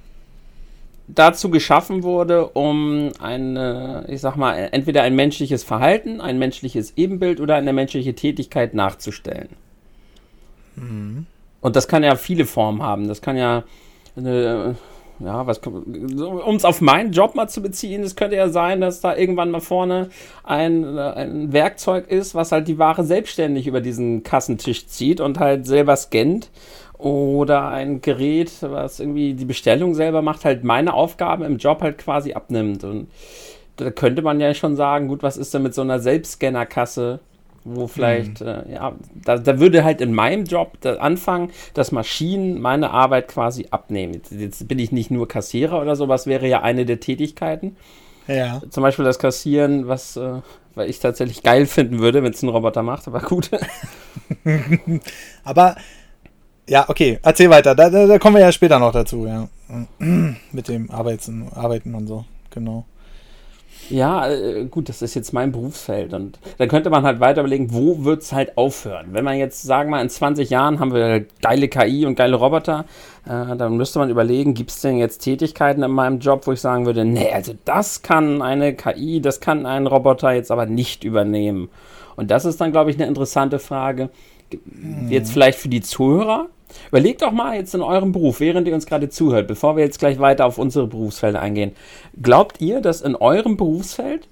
[1.08, 7.40] dazu geschaffen wurde, um eine, ich sag mal, entweder ein menschliches Verhalten, ein menschliches Ebenbild
[7.40, 9.48] oder eine menschliche Tätigkeit nachzustellen.
[10.76, 11.26] Mhm.
[11.60, 13.08] Und das kann ja viele Formen haben.
[13.08, 13.64] Das kann ja
[14.16, 14.76] eine,
[15.20, 19.00] ja, was, um es auf meinen Job mal zu beziehen, es könnte ja sein, dass
[19.00, 20.10] da irgendwann mal vorne
[20.44, 25.66] ein, ein Werkzeug ist, was halt die Ware selbstständig über diesen Kassentisch zieht und halt
[25.66, 26.50] selber scannt
[26.98, 31.98] oder ein Gerät, was irgendwie die Bestellung selber macht, halt meine Aufgaben im Job halt
[31.98, 32.84] quasi abnimmt.
[32.84, 33.08] Und
[33.76, 37.20] da könnte man ja schon sagen, gut, was ist denn mit so einer Selbstscannerkasse,
[37.64, 38.46] wo vielleicht, mhm.
[38.46, 38.92] äh, ja,
[39.24, 44.14] da, da, würde halt in meinem Job anfangen, dass Maschinen meine Arbeit quasi abnehmen.
[44.14, 47.76] Jetzt, jetzt bin ich nicht nur Kassierer oder sowas, wäre ja eine der Tätigkeiten.
[48.26, 48.60] Ja.
[48.70, 50.40] Zum Beispiel das Kassieren, was äh,
[50.78, 53.50] weil ich tatsächlich geil finden würde, wenn es ein Roboter macht, aber gut.
[55.44, 55.76] aber
[56.68, 57.74] ja, okay, erzähl weiter.
[57.74, 59.48] Da, da, da, kommen wir ja später noch dazu, ja.
[60.52, 62.86] Mit dem Arbeiten, Arbeiten und so, genau.
[63.90, 66.12] Ja, äh, gut, das ist jetzt mein Berufsfeld.
[66.12, 69.09] Und dann könnte man halt weiter überlegen, wo wird es halt aufhören?
[69.12, 72.37] Wenn man jetzt, sagen wir mal, in 20 Jahren haben wir geile KI und geile
[72.37, 72.85] Roboter,
[73.24, 76.61] äh, dann müsste man überlegen, gibt es denn jetzt Tätigkeiten in meinem Job, wo ich
[76.61, 81.05] sagen würde, nee, also das kann eine KI, das kann ein Roboter jetzt aber nicht
[81.05, 81.68] übernehmen.
[82.16, 84.11] Und das ist dann, glaube ich, eine interessante Frage.
[85.08, 86.48] Jetzt vielleicht für die Zuhörer,
[86.88, 89.98] Überlegt doch mal jetzt in eurem Beruf, während ihr uns gerade zuhört, bevor wir jetzt
[89.98, 91.72] gleich weiter auf unsere Berufsfelder eingehen.
[92.20, 94.28] Glaubt ihr, dass in eurem Berufsfeld,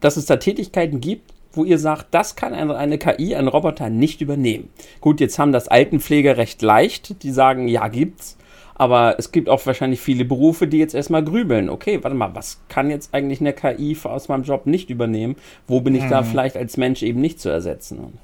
[0.00, 3.88] dass es da Tätigkeiten gibt, wo ihr sagt, das kann eine, eine KI, ein Roboter
[3.88, 4.68] nicht übernehmen?
[5.00, 8.36] Gut, jetzt haben das Altenpfleger recht leicht, die sagen, ja, gibt's.
[8.74, 11.68] Aber es gibt auch wahrscheinlich viele Berufe, die jetzt erstmal grübeln.
[11.68, 15.34] Okay, warte mal, was kann jetzt eigentlich eine KI aus meinem Job nicht übernehmen?
[15.66, 16.10] Wo bin ich hm.
[16.10, 18.18] da vielleicht als Mensch eben nicht zu ersetzen?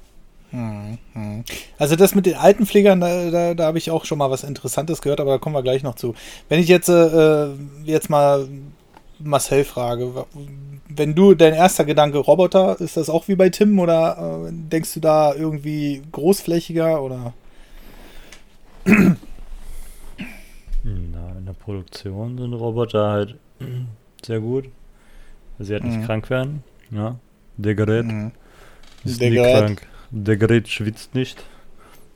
[1.77, 5.01] Also das mit den Altenpflegern, da, da, da habe ich auch schon mal was Interessantes
[5.01, 6.15] gehört, aber da kommen wir gleich noch zu.
[6.49, 7.47] Wenn ich jetzt, äh,
[7.83, 8.47] jetzt mal
[9.19, 10.25] Marcel frage,
[10.87, 14.93] wenn du dein erster Gedanke Roboter, ist das auch wie bei Tim oder äh, denkst
[14.93, 17.33] du da irgendwie großflächiger oder?
[18.85, 19.01] Na,
[20.83, 23.35] in der Produktion sind Roboter halt
[24.25, 24.65] sehr gut.
[25.59, 26.05] Sie halt nicht mhm.
[26.05, 26.63] krank werden.
[26.91, 27.15] Ja.
[27.57, 28.31] Der Gerät mhm.
[29.03, 29.65] ist der nie Gerät.
[29.65, 29.87] krank.
[30.17, 31.43] Der Gerät schwitzt nicht.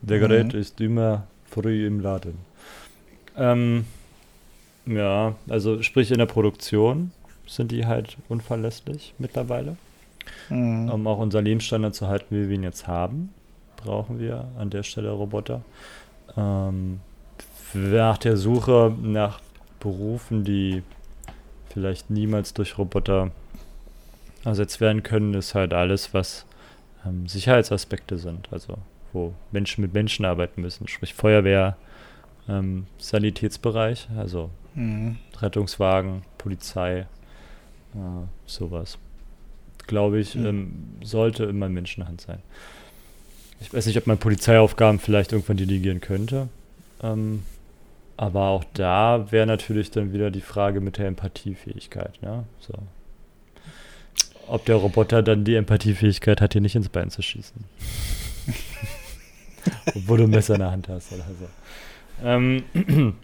[0.02, 0.60] Der Gerät mhm.
[0.62, 2.38] ist immer früh im Laden.
[3.36, 3.86] Ähm,
[4.86, 7.12] ja, also sprich in der Produktion
[7.46, 9.76] sind die halt unverlässlich mittlerweile.
[10.48, 10.90] Mhm.
[10.90, 13.34] Um auch unseren Lebensstandard zu halten, wie wir ihn jetzt haben,
[13.76, 15.62] brauchen wir an der Stelle Roboter.
[16.38, 17.02] Ähm,
[17.74, 19.42] nach der Suche nach
[19.82, 20.84] Berufen, die
[21.70, 23.32] vielleicht niemals durch Roboter
[24.46, 26.46] ersetzt werden können, ist halt alles, was
[27.06, 28.78] ähm, Sicherheitsaspekte sind, also
[29.14, 31.78] wo Menschen mit Menschen arbeiten müssen, sprich Feuerwehr,
[32.48, 35.18] ähm, Sanitätsbereich, also mhm.
[35.38, 37.08] Rettungswagen, Polizei,
[37.94, 38.98] äh, sowas.
[39.88, 40.46] Glaube ich, mhm.
[40.46, 42.40] ähm, sollte immer Menschenhand sein.
[43.62, 46.48] Ich weiß nicht, ob man Polizeiaufgaben vielleicht irgendwann delegieren könnte.
[47.02, 47.44] Ähm,
[48.16, 52.22] aber auch da wäre natürlich dann wieder die Frage mit der Empathiefähigkeit.
[52.22, 52.44] Ne?
[52.60, 52.74] So,
[54.50, 57.64] ob der Roboter dann die Empathiefähigkeit hat, dir nicht ins Bein zu schießen.
[59.96, 62.26] Obwohl du ein Messer in der Hand hast oder so.
[62.26, 62.64] Ähm,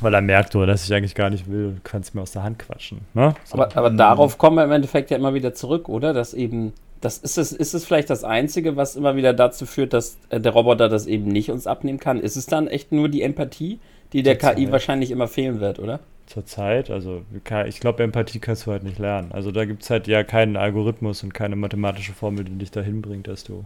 [0.00, 2.42] weil er merkt, oder, dass ich eigentlich gar nicht will, du kannst mir aus der
[2.42, 3.00] Hand quatschen.
[3.14, 3.34] Ne?
[3.44, 3.54] So.
[3.54, 6.12] Aber, aber darauf kommen wir im Endeffekt ja immer wieder zurück, oder?
[6.12, 9.92] Dass eben, das ist es, ist es vielleicht das Einzige, was immer wieder dazu führt,
[9.92, 12.20] dass äh, der Roboter das eben nicht uns abnehmen kann?
[12.20, 13.78] Ist es dann echt nur die Empathie,
[14.12, 16.00] die der KI wahrscheinlich immer fehlen wird, oder?
[16.26, 16.90] zur Zeit.
[16.90, 17.22] Also
[17.66, 19.32] ich glaube, Empathie kannst du halt nicht lernen.
[19.32, 23.00] Also da gibt es halt ja keinen Algorithmus und keine mathematische Formel, die dich dahin
[23.00, 23.64] bringt, dass du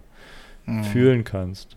[0.67, 0.85] mhm.
[0.85, 1.77] fühlen kannst.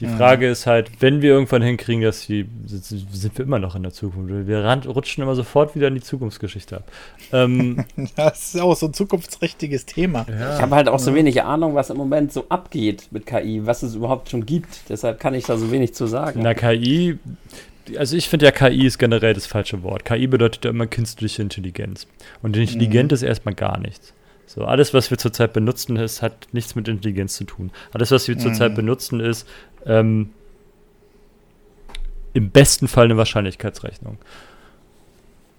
[0.00, 0.16] Die mhm.
[0.16, 3.92] Frage ist halt, wenn wir irgendwann hinkriegen, dass sie, sind wir immer noch in der
[3.92, 4.46] Zukunft.
[4.46, 6.84] Wir rutschen immer sofort wieder in die Zukunftsgeschichte ab.
[7.32, 7.84] Ähm,
[8.16, 10.24] das ist auch so ein zukunftsträchtiges Thema.
[10.28, 10.54] Ja.
[10.54, 13.82] Ich habe halt auch so wenig Ahnung, was im Moment so abgeht mit KI, was
[13.82, 14.88] es überhaupt schon gibt.
[14.88, 16.42] Deshalb kann ich da so wenig zu sagen.
[16.44, 17.18] Na, KI,
[17.96, 20.04] also ich finde ja, KI ist generell das falsche Wort.
[20.04, 22.06] KI bedeutet ja immer künstliche Intelligenz.
[22.42, 23.14] Und intelligent mhm.
[23.14, 24.12] ist erstmal gar nichts.
[24.46, 27.70] So, alles, was wir zurzeit benutzen, ist, hat nichts mit Intelligenz zu tun.
[27.92, 28.40] Alles, was wir mhm.
[28.40, 29.46] zurzeit benutzen, ist,
[29.84, 30.30] ähm,
[32.32, 34.18] im besten Fall eine Wahrscheinlichkeitsrechnung.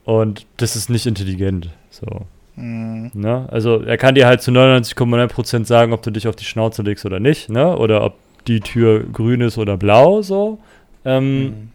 [0.05, 1.69] Und das ist nicht intelligent.
[1.91, 2.25] So.
[2.55, 3.11] Mhm.
[3.13, 3.47] Ne?
[3.51, 7.05] Also er kann dir halt zu 99,9% sagen, ob du dich auf die Schnauze legst
[7.05, 7.77] oder nicht, ne?
[7.77, 8.15] Oder ob
[8.47, 10.59] die Tür grün ist oder blau, so.
[11.05, 11.69] Ähm, mhm.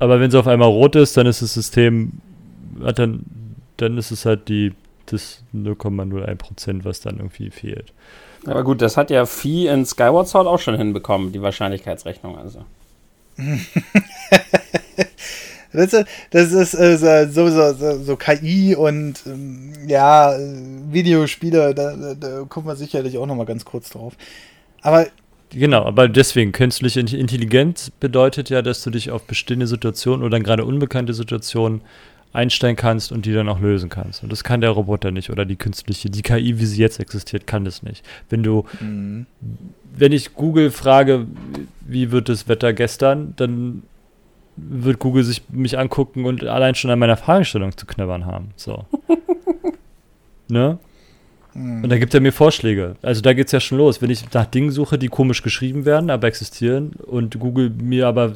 [0.00, 2.12] Aber wenn sie auf einmal rot ist, dann ist das System,
[2.96, 3.24] dann,
[3.76, 4.72] dann ist es halt die,
[5.06, 7.92] das 0,01%, was dann irgendwie fehlt.
[8.46, 12.64] Aber gut, das hat ja Vieh in Skyward Sword auch schon hinbekommen, die Wahrscheinlichkeitsrechnung, also.
[15.72, 20.34] Weißt du, das ist äh, so, so, so, so, KI und ähm, ja,
[20.90, 24.14] Videospiele, da, da, da kommt man sicherlich auch nochmal ganz kurz drauf.
[24.82, 25.06] Aber.
[25.52, 30.64] Genau, aber deswegen, künstliche Intelligenz bedeutet ja, dass du dich auf bestehende Situationen oder gerade
[30.64, 31.82] unbekannte Situationen
[32.32, 34.22] einstellen kannst und die dann auch lösen kannst.
[34.22, 37.46] Und das kann der Roboter nicht oder die künstliche, die KI, wie sie jetzt existiert,
[37.46, 38.04] kann das nicht.
[38.28, 39.26] Wenn du, mhm.
[39.96, 41.26] wenn ich Google frage,
[41.80, 43.82] wie wird das Wetter gestern, dann
[44.56, 48.50] wird Google sich mich angucken und allein schon an meiner Fragestellung zu knabbern haben.
[48.56, 48.84] So.
[50.48, 50.78] ne?
[51.54, 52.96] Und da gibt er mir Vorschläge.
[53.02, 54.00] Also da geht es ja schon los.
[54.00, 58.32] Wenn ich nach Dingen suche, die komisch geschrieben werden, aber existieren und Google mir aber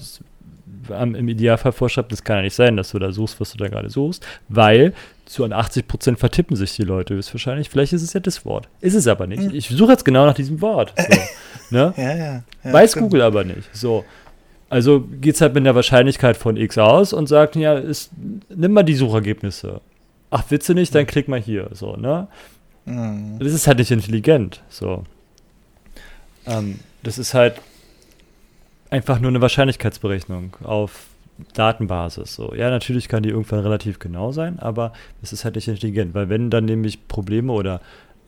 [0.90, 3.68] im Idealfall vorschreibt, das kann ja nicht sein, dass du da suchst, was du da
[3.68, 4.92] gerade suchst, weil
[5.24, 7.70] zu an 80 Prozent vertippen sich die Leute ist wahrscheinlich.
[7.70, 8.68] Vielleicht ist es ja das Wort.
[8.80, 9.42] Ist es aber nicht.
[9.42, 9.54] Mhm.
[9.54, 10.92] Ich suche jetzt genau nach diesem Wort.
[10.96, 11.18] So,
[11.70, 11.94] ne?
[11.96, 13.04] ja, ja, ja, Weiß stimmt.
[13.04, 13.74] Google aber nicht.
[13.74, 14.04] So.
[14.68, 18.10] Also geht es halt mit der Wahrscheinlichkeit von x aus und sagt, ja, ist,
[18.48, 19.80] nimm mal die Suchergebnisse.
[20.30, 21.68] Ach, willst du nicht, dann klick mal hier.
[21.72, 22.26] So, ne?
[22.86, 23.38] Mhm.
[23.38, 24.62] Das ist halt nicht intelligent.
[24.68, 25.04] So.
[26.46, 27.60] Ähm, das ist halt
[28.90, 31.06] einfach nur eine Wahrscheinlichkeitsberechnung auf
[31.54, 32.34] Datenbasis.
[32.34, 32.54] So.
[32.54, 34.92] Ja, natürlich kann die irgendwann relativ genau sein, aber
[35.22, 37.80] es ist halt nicht intelligent, weil wenn dann nämlich Probleme oder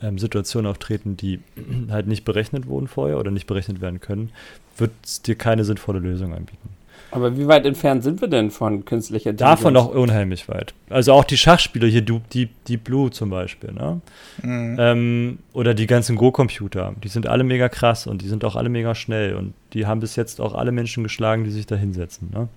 [0.02, 1.40] ähm, Situationen auftreten, die
[1.90, 4.30] halt nicht berechnet wurden vorher oder nicht berechnet werden können,
[4.76, 6.68] wird es dir keine sinnvolle Lösung anbieten.
[7.16, 9.60] Aber wie weit entfernt sind wir denn von künstlicher Intelligenz?
[9.60, 10.74] Davon auch unheimlich weit.
[10.90, 14.02] Also auch die Schachspieler hier, Deep, Deep Blue zum Beispiel, ne?
[14.42, 14.76] Mhm.
[14.78, 18.68] Ähm, oder die ganzen Go-Computer, die sind alle mega krass und die sind auch alle
[18.68, 22.28] mega schnell und die haben bis jetzt auch alle Menschen geschlagen, die sich da hinsetzen,
[22.34, 22.48] ne?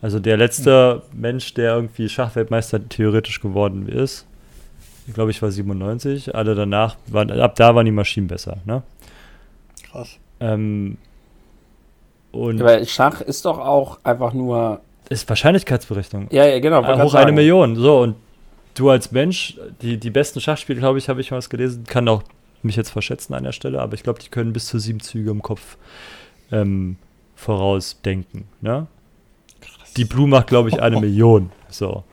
[0.00, 1.20] Also der letzte mhm.
[1.20, 4.26] Mensch, der irgendwie Schachweltmeister theoretisch geworden ist,
[5.06, 8.82] ich glaube ich war 97, alle danach, waren, ab da waren die Maschinen besser, ne?
[9.90, 10.18] Krass.
[10.40, 10.96] Ähm,
[12.34, 14.80] und Aber Schach ist doch auch einfach nur.
[15.08, 16.28] Ist Wahrscheinlichkeitsberechnung.
[16.30, 16.82] Ja, ja, genau.
[16.82, 17.76] Äh, hoch eine Million.
[17.76, 18.16] So, und
[18.74, 22.08] du als Mensch, die, die besten Schachspiele, glaube ich, habe ich mal was gelesen, kann
[22.08, 22.22] auch
[22.62, 25.30] mich jetzt verschätzen an der Stelle, aber ich glaube, die können bis zu sieben Züge
[25.30, 25.76] im Kopf
[26.50, 26.96] ähm,
[27.36, 28.44] vorausdenken.
[28.60, 28.86] Ne?
[29.96, 31.00] Die Blue macht, glaube ich, eine oh.
[31.02, 31.50] Million.
[31.68, 32.04] So.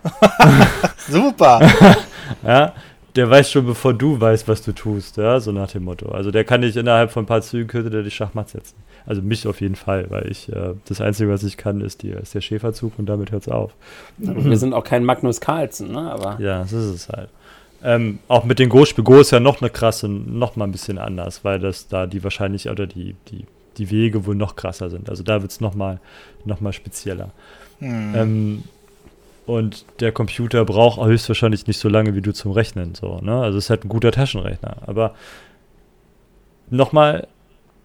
[1.09, 1.61] Super.
[2.43, 2.73] ja,
[3.15, 6.09] der weiß schon, bevor du weißt, was du tust, ja, so nach dem Motto.
[6.09, 8.75] Also der kann dich innerhalb von ein paar Zügen könnte der die Schachmatt setzen.
[9.05, 12.09] Also mich auf jeden Fall, weil ich äh, das Einzige, was ich kann, ist, die,
[12.09, 13.73] ist der Schäferzug und damit hört es auf.
[14.17, 16.11] Wir sind auch kein Magnus Carlsen, ne?
[16.11, 17.29] Aber ja, das ist es halt.
[17.83, 19.03] Ähm, auch mit den Go-Spiel.
[19.03, 22.23] Go ist ja noch eine krasse, noch mal ein bisschen anders, weil das da die
[22.23, 23.45] wahrscheinlich oder die, die,
[23.77, 25.09] die Wege wohl noch krasser sind.
[25.09, 25.99] Also da wird es noch mal,
[26.45, 27.31] noch mal spezieller.
[27.79, 28.15] Hm.
[28.15, 28.63] Ähm,
[29.47, 32.93] und der Computer braucht höchstwahrscheinlich nicht so lange wie du zum Rechnen.
[32.93, 33.41] So, ne?
[33.41, 34.77] Also es ist halt ein guter Taschenrechner.
[34.85, 35.15] Aber
[36.69, 37.27] nochmal,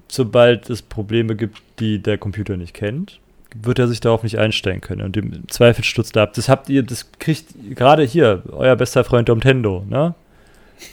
[0.09, 3.21] sobald es Probleme gibt, die der Computer nicht kennt,
[3.55, 6.35] wird er sich darauf nicht einstellen können und im Zweifel stürzt er ab.
[6.35, 10.14] Das habt ihr, das kriegt gerade hier, euer bester Freund Domtendo, ne?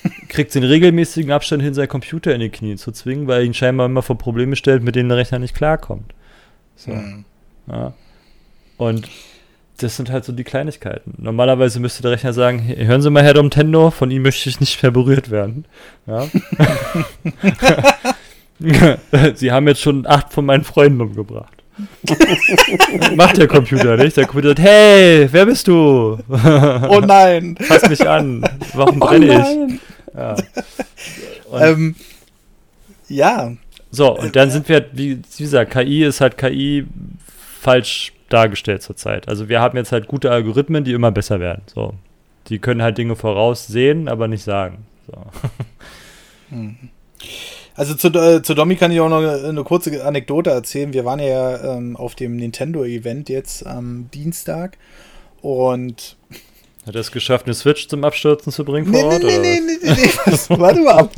[0.30, 3.54] Kriegt den regelmäßigen Abstand hin, seinen Computer in die Knie zu zwingen, weil er ihn
[3.54, 6.14] scheinbar immer vor Probleme stellt, mit denen der Rechner nicht klarkommt.
[6.78, 6.92] So.
[6.92, 7.26] Mhm.
[7.68, 7.94] Ja.
[8.78, 9.10] Und
[9.80, 11.16] das sind halt so die Kleinigkeiten.
[11.18, 14.82] Normalerweise müsste der Rechner sagen, hören Sie mal, Herr Domtendo, von Ihnen möchte ich nicht
[14.82, 15.66] mehr berührt werden.
[16.08, 16.30] Ja?
[19.36, 21.64] Sie haben jetzt schon acht von meinen Freunden umgebracht.
[23.16, 24.16] Macht der Computer nicht.
[24.16, 26.18] Der Computer sagt, hey, wer bist du?
[26.30, 27.56] oh nein.
[27.62, 28.44] Fass mich an.
[28.74, 29.26] Warum oh brenne
[29.68, 29.80] ich?
[30.16, 30.36] Ja.
[31.60, 31.96] Ähm,
[33.08, 33.54] ja.
[33.92, 36.86] So, und dann sind wir, wie gesagt, KI ist halt KI
[37.60, 39.28] falsch dargestellt zurzeit.
[39.28, 41.62] Also wir haben jetzt halt gute Algorithmen, die immer besser werden.
[41.74, 41.94] So.
[42.50, 44.86] Die können halt Dinge voraussehen, aber nicht sagen.
[45.08, 45.14] So.
[46.50, 46.76] Hm.
[47.76, 50.94] Also zu, äh, zu Domi kann ich auch noch eine, eine kurze Anekdote erzählen.
[50.94, 54.78] Wir waren ja ähm, auf dem Nintendo-Event jetzt am Dienstag
[55.42, 56.18] und
[56.86, 59.24] hat er es geschafft, eine Switch zum Abstürzen zu bringen vor nee, Ort?
[59.24, 60.34] Nee, nee, nee, nee, nee.
[60.50, 61.14] Warte mal ab.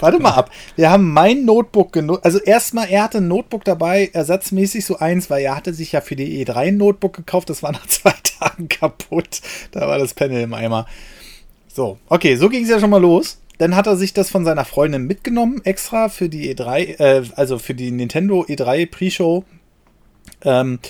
[0.00, 0.50] Warte mal ab.
[0.74, 2.24] Wir haben mein Notebook genutzt.
[2.24, 6.00] Also erstmal, er hatte ein Notebook dabei, ersatzmäßig so eins, weil er hatte sich ja
[6.00, 7.50] für die E3 ein Notebook gekauft.
[7.50, 9.42] Das war nach zwei Tagen kaputt.
[9.72, 10.86] Da war das Panel im Eimer.
[11.68, 13.38] So, okay, so ging es ja schon mal los.
[13.62, 17.60] Dann hat er sich das von seiner Freundin mitgenommen, extra für die E3, äh, also
[17.60, 19.44] für die Nintendo E3 Pre-Show.
[20.42, 20.80] Ähm,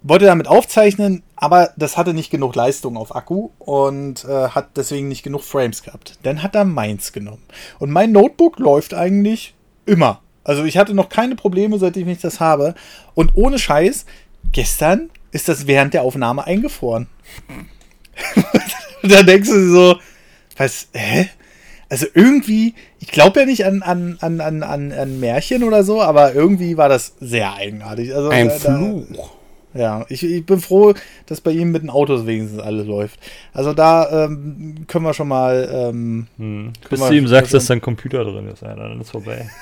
[0.00, 5.08] wollte damit aufzeichnen, aber das hatte nicht genug Leistung auf Akku und äh, hat deswegen
[5.08, 6.18] nicht genug Frames gehabt.
[6.22, 7.42] Dann hat er meins genommen.
[7.78, 10.22] Und mein Notebook läuft eigentlich immer.
[10.42, 12.74] Also ich hatte noch keine Probleme, seitdem ich das habe.
[13.14, 14.06] Und ohne Scheiß,
[14.52, 17.08] gestern ist das während der Aufnahme eingefroren.
[19.02, 19.98] da denkst du so,
[20.56, 21.28] was, hä?
[21.94, 26.34] Also irgendwie, ich glaube ja nicht an, an, an, an, an Märchen oder so, aber
[26.34, 28.12] irgendwie war das sehr eigenartig.
[28.12, 29.30] Also, Ein da, Fluch.
[29.74, 30.94] Ja, ich, ich bin froh,
[31.26, 33.20] dass bei ihm mit den Autos wenigstens alles läuft.
[33.52, 35.68] Also da ähm, können wir schon mal.
[35.72, 36.72] Ähm, hm.
[36.90, 39.48] Bis du ihm sagst, dass da ein Computer drin ist, ja, dann ist vorbei.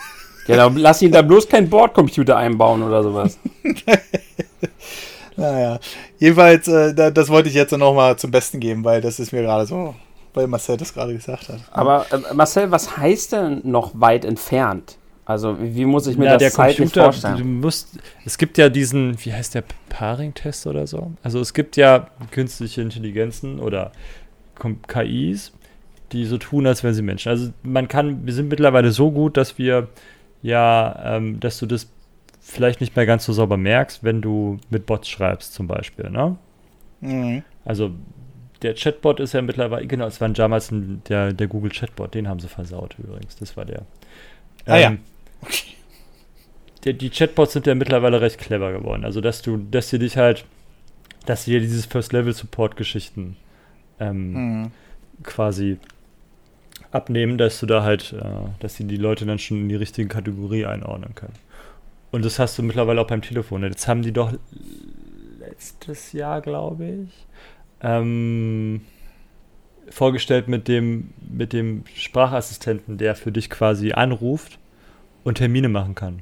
[0.46, 3.38] Genau, lass ihn da bloß keinen Bordcomputer einbauen oder sowas.
[5.36, 5.78] naja,
[6.18, 9.32] jedenfalls, äh, da, das wollte ich jetzt noch mal zum Besten geben, weil das ist
[9.32, 9.94] mir gerade so,
[10.34, 11.60] weil Marcel das gerade gesagt hat.
[11.70, 14.96] Aber äh, Marcel, was heißt denn noch weit entfernt?
[15.24, 17.38] Also wie muss ich mir ja, das der zeitlich Computer, vorstellen?
[17.38, 21.12] Du musst, es gibt ja diesen, wie heißt der, Paring-Test oder so?
[21.22, 23.92] Also es gibt ja künstliche Intelligenzen oder
[24.88, 25.52] KIs,
[26.12, 27.28] die so tun, als wären sie Menschen.
[27.28, 29.88] Also man kann, wir sind mittlerweile so gut, dass wir
[30.42, 31.88] ja, ähm, dass du das
[32.40, 36.36] vielleicht nicht mehr ganz so sauber merkst, wenn du mit Bots schreibst zum Beispiel, ne?
[37.00, 37.44] Mhm.
[37.64, 37.92] Also
[38.62, 42.28] der Chatbot ist ja mittlerweile, genau, es war damals ein, der, der Google Chatbot, den
[42.28, 43.82] haben sie versaut übrigens, das war der.
[44.66, 44.88] Ah ja.
[44.88, 44.98] Ähm,
[46.84, 49.04] die, die Chatbots sind ja mittlerweile recht clever geworden.
[49.04, 50.44] Also, dass du, dass sie dich halt,
[51.26, 53.36] dass sie dir dieses First-Level-Support-Geschichten
[54.00, 54.70] ähm, Mhm.
[55.22, 55.78] quasi
[56.90, 58.24] abnehmen, dass du da halt, äh,
[58.60, 61.34] dass sie die Leute dann schon in die richtige Kategorie einordnen können.
[62.10, 63.62] Und das hast du mittlerweile auch beim Telefon.
[63.62, 64.32] Jetzt haben die doch
[65.38, 67.26] letztes Jahr, glaube ich,
[67.82, 68.82] ähm,
[69.88, 74.58] vorgestellt mit dem, mit dem Sprachassistenten, der für dich quasi anruft
[75.24, 76.20] und Termine machen kann.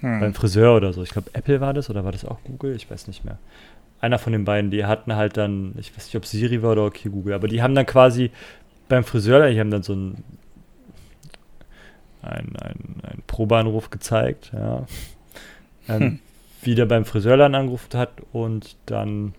[0.00, 0.20] Hm.
[0.20, 1.02] Beim Friseur oder so.
[1.02, 2.74] Ich glaube, Apple war das oder war das auch Google?
[2.74, 3.38] Ich weiß nicht mehr.
[4.00, 6.84] Einer von den beiden, die hatten halt dann, ich weiß nicht, ob Siri war oder
[6.84, 8.30] okay Google, aber die haben dann quasi
[8.88, 10.24] beim Friseur, die haben dann so einen
[12.22, 14.86] ein, ein, ein Probeanruf gezeigt, ja.
[15.90, 16.18] Ähm, Hm.
[16.60, 19.32] Wie der beim Friseur dann angerufen hat und dann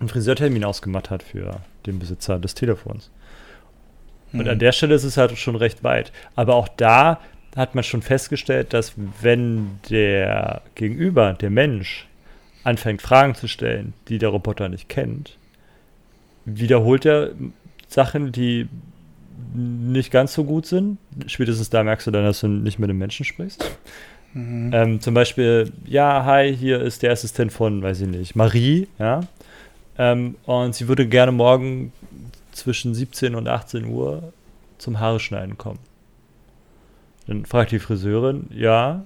[0.00, 3.10] einen Friseurtermin ausgemacht hat für den Besitzer des Telefons.
[4.32, 4.48] Und Mhm.
[4.48, 6.12] an der Stelle ist es halt schon recht weit.
[6.36, 7.20] Aber auch da
[7.56, 12.06] hat man schon festgestellt, dass wenn der Gegenüber, der Mensch,
[12.64, 15.36] anfängt Fragen zu stellen, die der Roboter nicht kennt,
[16.44, 17.30] wiederholt er
[17.88, 18.68] Sachen, die
[19.54, 20.98] nicht ganz so gut sind.
[21.26, 23.64] Spätestens da merkst du dann, dass du nicht mit einem Menschen sprichst.
[24.34, 24.70] Mhm.
[24.74, 29.20] Ähm, zum Beispiel, ja, hi, hier ist der Assistent von, weiß ich nicht, Marie, ja.
[29.98, 31.92] Ähm, und sie würde gerne morgen
[32.52, 34.32] zwischen 17 und 18 Uhr
[34.78, 35.78] zum Haare schneiden kommen.
[37.26, 39.04] Dann fragt die Friseurin, ja,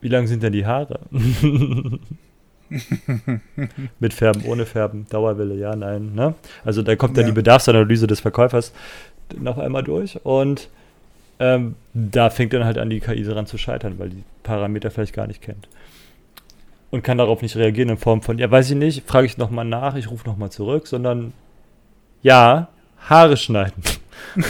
[0.00, 1.00] wie lang sind denn die Haare?
[3.98, 6.34] Mit Färben, ohne Färben, Dauerwelle, ja, nein, ne?
[6.64, 7.30] Also da kommt dann Ja.
[7.30, 8.72] die Bedarfsanalyse des Verkäufers
[9.36, 10.68] noch einmal durch und
[11.40, 15.14] ähm, da fängt dann halt an, die KI daran zu scheitern, weil die Parameter vielleicht
[15.14, 15.68] gar nicht kennt.
[16.90, 19.64] Und kann darauf nicht reagieren in Form von, ja, weiß ich nicht, frage ich nochmal
[19.64, 21.32] nach, ich rufe nochmal zurück, sondern
[22.22, 22.68] ja,
[23.08, 23.82] Haare schneiden.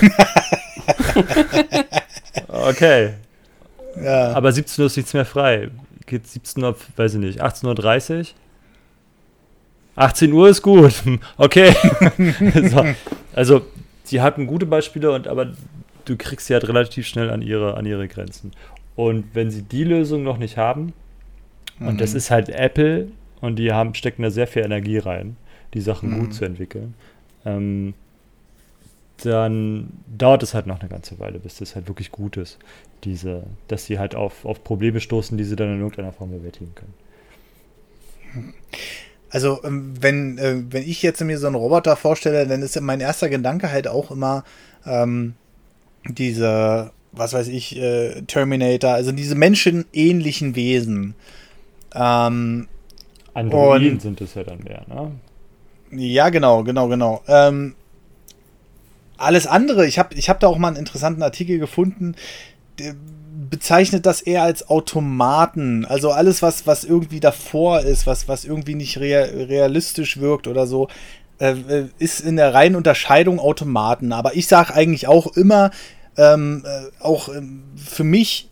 [2.49, 3.15] okay.
[4.03, 4.33] Ja.
[4.33, 5.71] Aber 17 Uhr ist nichts mehr frei.
[6.07, 8.27] Geht 17 Uhr, weiß ich nicht, 18.30 Uhr?
[9.97, 10.95] 18 Uhr ist gut.
[11.37, 11.75] Okay.
[12.71, 12.87] so.
[13.35, 13.63] Also,
[14.05, 15.53] sie hatten gute Beispiele, und aber
[16.05, 18.53] du kriegst sie halt relativ schnell an ihre, an ihre Grenzen.
[18.97, 20.93] Und wenn sie die Lösung noch nicht haben,
[21.85, 22.17] und das Mhm.
[22.17, 23.09] ist halt Apple,
[23.41, 25.37] und die haben, stecken da sehr viel Energie rein,
[25.75, 26.15] die Sachen Mhm.
[26.19, 26.95] gut zu entwickeln,
[27.45, 27.95] ähm,
[29.23, 32.59] dann dauert es halt noch eine ganze Weile, bis das halt wirklich gut ist.
[33.05, 36.75] Diese, dass sie halt auf, auf Probleme stoßen, die sie dann in irgendeiner Form bewältigen
[36.75, 36.95] können.
[39.31, 43.01] Also, ähm, wenn, äh, wenn ich jetzt mir so einen Roboter vorstelle, dann ist mein
[43.01, 44.45] erster Gedanke halt auch immer
[44.87, 45.35] ähm,
[46.09, 51.15] diese, was weiß ich, äh, Terminator, also diese menschenähnlichen Wesen.
[51.95, 52.69] Ähm,
[53.35, 55.13] Androiden Und- sind es ja dann mehr, ne?
[55.93, 57.23] ja, genau, genau, genau.
[57.27, 57.75] Ähm,
[59.17, 62.15] alles andere, ich habe ich hab da auch mal einen interessanten Artikel gefunden,
[62.79, 62.95] der
[63.49, 65.85] bezeichnet das eher als Automaten.
[65.85, 70.67] Also alles, was, was irgendwie davor ist, was, was irgendwie nicht rea realistisch wirkt oder
[70.67, 70.89] so,
[71.39, 74.13] äh, äh, ist in der reinen Unterscheidung Automaten.
[74.13, 75.71] Aber ich sage eigentlich auch immer,
[76.17, 78.50] ähm, äh, auch ähm, für mich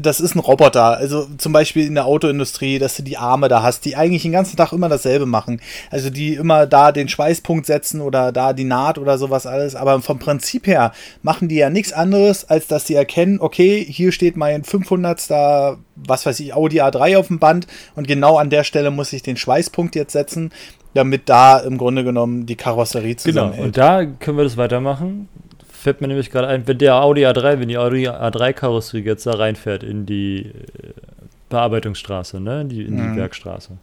[0.00, 0.96] das ist ein Roboter.
[0.96, 4.32] Also zum Beispiel in der Autoindustrie, dass du die Arme da hast, die eigentlich den
[4.32, 5.60] ganzen Tag immer dasselbe machen.
[5.90, 9.74] Also die immer da den Schweißpunkt setzen oder da die Naht oder sowas alles.
[9.74, 10.92] Aber vom Prinzip her
[11.22, 15.28] machen die ja nichts anderes, als dass sie erkennen, okay, hier steht mein 500.
[15.96, 19.22] was weiß ich, Audi A3 auf dem Band und genau an der Stelle muss ich
[19.22, 20.50] den Schweißpunkt jetzt setzen,
[20.94, 23.56] damit da im Grunde genommen die Karosserie zusammenhält.
[23.56, 25.28] Genau, und da können wir das weitermachen
[25.78, 29.32] fällt mir nämlich gerade ein, wenn der Audi A3, wenn die Audi A3-Karosserie jetzt da
[29.32, 30.52] reinfährt in die äh,
[31.48, 33.16] Bearbeitungsstraße, ne, in die, in die mhm.
[33.16, 33.78] Werkstraße,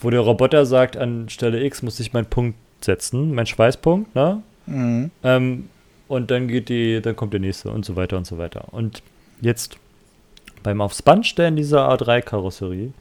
[0.00, 4.42] wo der Roboter sagt, an Stelle X muss ich meinen Punkt setzen, mein Schweißpunkt, ne?
[4.66, 5.10] Mhm.
[5.22, 5.68] Ähm,
[6.08, 8.66] und dann geht die, dann kommt der nächste und so weiter und so weiter.
[8.72, 9.02] Und
[9.40, 9.78] jetzt
[10.62, 12.92] beim aufs Band stellen dieser A3-Karosserie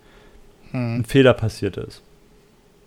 [0.71, 0.99] mhm.
[0.99, 2.01] ein Fehler passiert ist.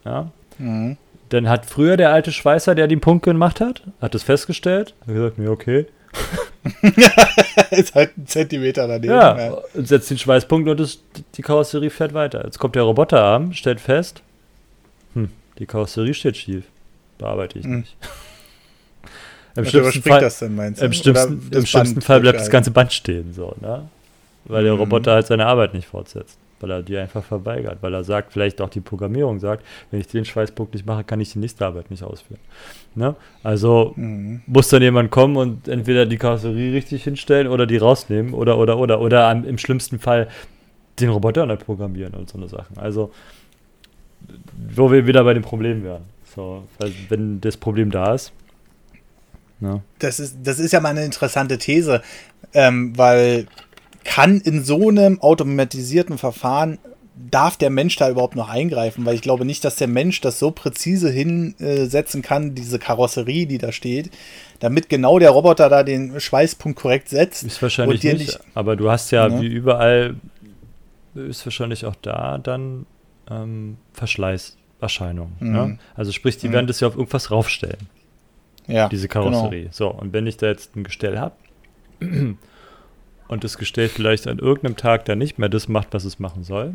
[0.04, 0.30] Ja.
[0.58, 0.96] Mhm.
[1.30, 5.14] Dann hat früher der alte Schweißer, der den Punkt gemacht hat, hat es festgestellt, hat
[5.14, 5.86] gesagt, mir okay.
[7.70, 9.12] ist halt ein Zentimeter daneben.
[9.12, 9.58] Ja, ja.
[9.74, 11.00] setzt den Schweißpunkt und das,
[11.34, 12.44] die Karosserie fährt weiter.
[12.44, 14.22] Jetzt kommt der Roboterarm, stellt fest,
[15.14, 16.64] hm, die Karosserie steht schief.
[17.18, 17.80] Bearbeite ich hm.
[17.80, 17.96] nicht.
[19.56, 20.86] Im schlimmsten, Fall, das denn, meinst du?
[20.86, 23.88] im schlimmsten, im schlimmsten Fall bleibt das ganze Band stehen, so, ne?
[24.46, 24.80] Weil der mhm.
[24.80, 28.62] Roboter halt seine Arbeit nicht fortsetzt weil er die einfach verweigert, weil er sagt, vielleicht
[28.62, 31.90] auch die Programmierung sagt, wenn ich den Schweißpunkt nicht mache, kann ich die nächste Arbeit
[31.90, 32.40] nicht ausführen.
[32.94, 33.14] Ne?
[33.42, 34.40] Also mhm.
[34.46, 38.78] muss dann jemand kommen und entweder die Karosserie richtig hinstellen oder die rausnehmen oder oder
[38.78, 40.28] oder oder im schlimmsten Fall
[41.00, 42.78] den Roboter neu programmieren und so eine Sachen.
[42.78, 43.10] Also
[44.74, 46.04] wo wir wieder bei dem Problem wären.
[46.34, 46.66] So,
[47.10, 48.32] wenn das Problem da ist.
[49.60, 49.82] Ne?
[49.98, 52.00] Das ist, das ist ja mal eine interessante These,
[52.54, 53.46] ähm, weil
[54.04, 56.78] kann in so einem automatisierten Verfahren
[57.30, 59.04] darf der Mensch da überhaupt noch eingreifen?
[59.06, 63.58] Weil ich glaube nicht, dass der Mensch das so präzise hinsetzen kann, diese Karosserie, die
[63.58, 64.10] da steht,
[64.60, 67.42] damit genau der Roboter da den Schweißpunkt korrekt setzt.
[67.44, 70.16] Ist wahrscheinlich nicht, nicht, aber du hast ja, ja, wie überall,
[71.14, 72.86] ist wahrscheinlich auch da dann
[73.30, 75.34] ähm, Verschleißerscheinungen.
[75.40, 75.52] Mhm.
[75.52, 75.78] Ne?
[75.94, 76.52] Also sprich, die mhm.
[76.52, 77.88] werden das ja auf irgendwas raufstellen.
[78.66, 78.88] Ja.
[78.88, 79.62] Diese Karosserie.
[79.64, 79.72] Genau.
[79.72, 81.34] So, und wenn ich da jetzt ein Gestell habe,
[83.28, 86.44] und das Gestell vielleicht an irgendeinem Tag dann nicht mehr das macht, was es machen
[86.44, 86.74] soll.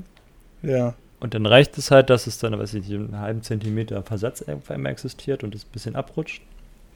[0.62, 0.96] Ja.
[1.20, 4.42] Und dann reicht es halt, dass es dann, weiß ich nicht, einen halben Zentimeter Versatz
[4.44, 6.42] auf einmal existiert und es ein bisschen abrutscht.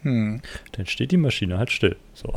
[0.02, 0.42] Hm.
[0.74, 1.96] Dann steht die Maschine halt still.
[2.14, 2.34] So.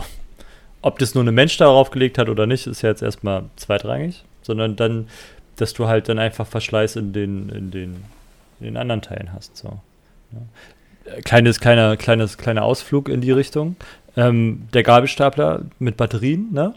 [0.82, 4.24] Ob das nur ein Mensch darauf gelegt hat oder nicht, ist ja jetzt erstmal zweitrangig,
[4.42, 5.08] sondern dann,
[5.56, 8.04] dass du halt dann einfach Verschleiß in den, in den,
[8.60, 9.56] in den anderen Teilen hast.
[9.56, 9.80] So.
[10.32, 11.12] Ja.
[11.24, 13.76] Kleines, kleiner, kleines, kleiner Ausflug in die Richtung.
[14.16, 16.74] Ähm, der Gabelstapler mit Batterien, ne?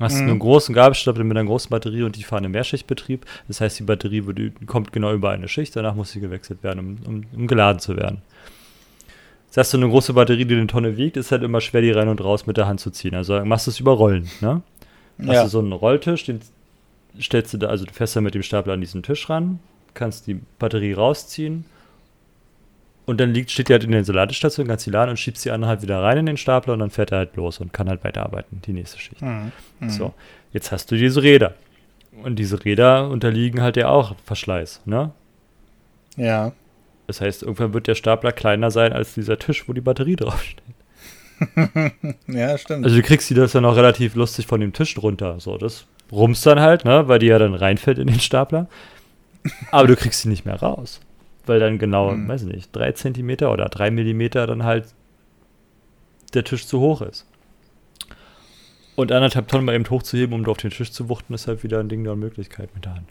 [0.00, 0.30] Hast mhm.
[0.30, 3.24] einen großen Gabelstapler mit einer großen Batterie und die fahren im Mehrschichtbetrieb.
[3.46, 6.98] Das heißt, die Batterie wird, kommt genau über eine Schicht, danach muss sie gewechselt werden,
[7.06, 8.22] um, um, um geladen zu werden.
[9.48, 11.92] Das heißt, so eine große Batterie, die eine Tonne wiegt, ist halt immer schwer, die
[11.92, 13.14] rein und raus mit der Hand zu ziehen.
[13.14, 14.62] Also machst du es über Rollen, ne?
[15.18, 15.34] Ja.
[15.34, 16.40] Hast du so einen Rolltisch, den
[17.20, 19.60] stellst du da, also du fährst da mit dem Stapler an diesen Tisch ran,
[19.94, 21.66] kannst die Batterie rausziehen
[23.06, 25.50] und dann liegt, steht die halt in der Ladestation, kannst die laden und schiebst die
[25.50, 27.88] andere halt wieder rein in den Stapler und dann fährt er halt los und kann
[27.88, 29.20] halt weiterarbeiten, die nächste Schicht.
[29.20, 29.52] Mhm.
[29.80, 29.90] Mhm.
[29.90, 30.14] So,
[30.52, 31.54] jetzt hast du diese Räder.
[32.22, 35.10] Und diese Räder unterliegen halt ja auch Verschleiß, ne?
[36.16, 36.52] Ja.
[37.06, 40.62] Das heißt, irgendwann wird der Stapler kleiner sein als dieser Tisch, wo die Batterie draufsteht.
[42.28, 42.84] ja, stimmt.
[42.84, 45.40] Also du kriegst die das dann auch relativ lustig von dem Tisch runter.
[45.40, 47.08] So, das rumst dann halt, ne?
[47.08, 48.68] Weil die ja dann reinfällt in den Stapler.
[49.72, 51.00] Aber du kriegst sie nicht mehr raus
[51.46, 52.28] weil dann genau, hm.
[52.28, 54.86] weiß ich nicht, drei Zentimeter oder drei Millimeter dann halt
[56.34, 57.26] der Tisch zu hoch ist.
[58.96, 61.80] Und anderthalb Tonnen mal eben hochzuheben, um auf den Tisch zu wuchten, ist halt wieder
[61.80, 63.08] ein Ding der Möglichkeit mit der Hand.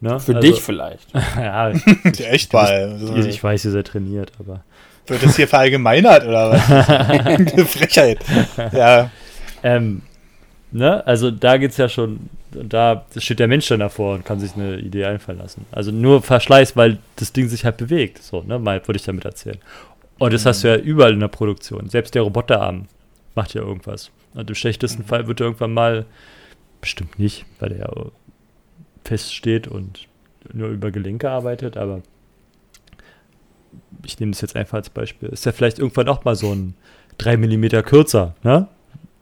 [0.00, 0.18] Ne?
[0.18, 1.12] Für also, dich vielleicht.
[1.36, 2.98] ja, der Echtball.
[3.16, 4.64] Ich, ich weiß, ihr seid trainiert, aber.
[5.06, 6.70] Wird das hier verallgemeinert oder was?
[7.26, 8.20] Eine Frechheit.
[8.72, 9.10] Ja.
[9.62, 10.02] Ähm,
[10.70, 11.04] ne?
[11.06, 14.54] Also da geht es ja schon da steht der Mensch dann davor und kann sich
[14.54, 15.66] eine Idee einfallen lassen.
[15.70, 18.22] Also nur Verschleiß, weil das Ding sich halt bewegt.
[18.22, 19.58] So, ne, mal würde ich damit erzählen.
[20.18, 20.48] Und das mhm.
[20.48, 21.88] hast du ja überall in der Produktion.
[21.88, 22.86] Selbst der Roboterarm
[23.34, 24.10] macht ja irgendwas.
[24.34, 25.06] Und im schlechtesten mhm.
[25.06, 26.06] Fall wird er irgendwann mal,
[26.80, 27.90] bestimmt nicht, weil er ja
[29.04, 30.08] feststeht und
[30.52, 32.02] nur über Gelenke arbeitet, aber
[34.04, 35.28] ich nehme das jetzt einfach als Beispiel.
[35.28, 36.74] Ist ja vielleicht irgendwann auch mal so ein
[37.18, 38.68] 3 mm kürzer, ne?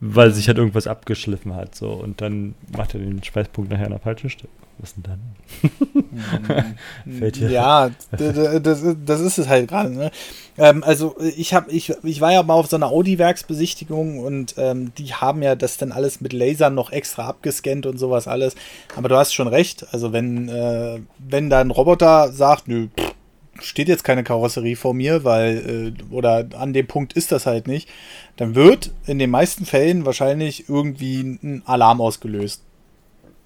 [0.00, 1.74] Weil sich halt irgendwas abgeschliffen hat.
[1.74, 1.90] So.
[1.90, 4.50] Und dann macht er den Schweißpunkt nachher an der falschen Stelle.
[4.80, 6.76] Was denn dann?
[7.18, 7.50] Fällt hier.
[7.50, 9.90] Ja, das, das ist es halt gerade.
[9.90, 10.12] Ne?
[10.56, 14.92] Ähm, also ich habe, ich, ich war ja mal auf so einer Audi-Werksbesichtigung und ähm,
[14.96, 18.54] die haben ja das dann alles mit Lasern noch extra abgescannt und sowas alles.
[18.94, 19.84] Aber du hast schon recht.
[19.90, 23.14] Also wenn, äh, wenn da ein Roboter sagt, nö, pff,
[23.60, 27.66] steht jetzt keine Karosserie vor mir, weil, äh, oder an dem Punkt ist das halt
[27.66, 27.88] nicht,
[28.36, 32.62] dann wird in den meisten Fällen wahrscheinlich irgendwie ein Alarm ausgelöst.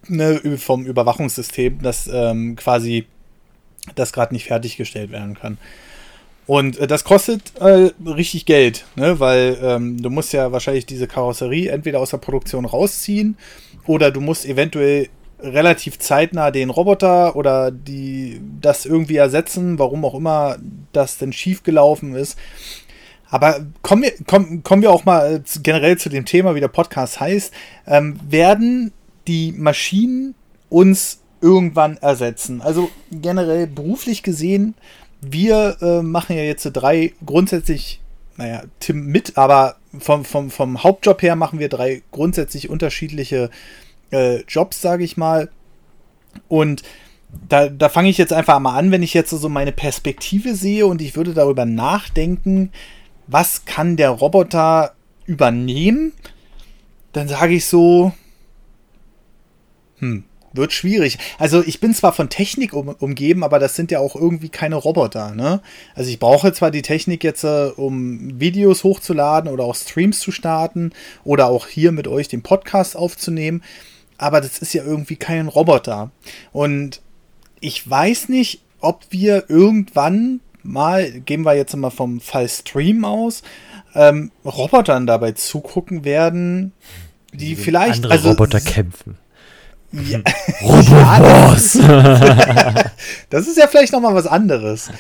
[0.09, 3.07] ne, vom Überwachungssystem, dass ähm, quasi
[3.95, 5.59] das gerade nicht fertiggestellt werden kann.
[6.47, 9.21] Und äh, das kostet äh, richtig Geld, ne?
[9.21, 13.37] weil ähm, du musst ja wahrscheinlich diese Karosserie entweder aus der Produktion rausziehen
[13.87, 15.09] oder du musst eventuell
[15.43, 20.57] relativ zeitnah den Roboter oder die das irgendwie ersetzen, warum auch immer
[20.93, 22.39] das denn schiefgelaufen ist.
[23.29, 27.19] Aber kommen wir, kommen, kommen wir auch mal generell zu dem Thema, wie der Podcast
[27.19, 27.53] heißt.
[27.87, 28.93] Ähm, werden
[29.27, 30.35] die Maschinen
[30.69, 32.61] uns irgendwann ersetzen?
[32.61, 34.75] Also generell beruflich gesehen
[35.23, 38.01] wir äh, machen ja jetzt drei grundsätzlich,
[38.37, 43.49] naja, Tim mit, aber vom, vom, vom Hauptjob her machen wir drei grundsätzlich unterschiedliche
[44.13, 45.51] äh, Jobs, sage ich mal.
[46.49, 46.83] Und
[47.49, 50.87] da, da fange ich jetzt einfach mal an, wenn ich jetzt so meine Perspektive sehe
[50.87, 52.71] und ich würde darüber nachdenken,
[53.27, 54.95] was kann der Roboter
[55.27, 56.13] übernehmen,
[57.13, 58.13] dann sage ich so,
[59.99, 61.19] hm, wird schwierig.
[61.39, 64.77] Also ich bin zwar von Technik um, umgeben, aber das sind ja auch irgendwie keine
[64.77, 65.35] Roboter.
[65.35, 65.61] Ne?
[65.95, 70.33] Also ich brauche zwar die Technik jetzt, äh, um Videos hochzuladen oder auch Streams zu
[70.33, 70.93] starten
[71.25, 73.63] oder auch hier mit euch den Podcast aufzunehmen,
[74.23, 76.11] aber das ist ja irgendwie kein Roboter.
[76.53, 77.03] Und
[77.61, 83.43] ich weiß nicht, ob wir irgendwann mal, gehen wir jetzt mal vom Fall Stream aus,
[83.95, 86.73] ähm, Robotern dabei zugucken werden,
[87.33, 89.19] die vielleicht andere also, Roboter kämpfen.
[89.93, 90.21] Ja.
[90.63, 91.75] Robowars.
[93.31, 94.91] das ist ja vielleicht noch mal was anderes.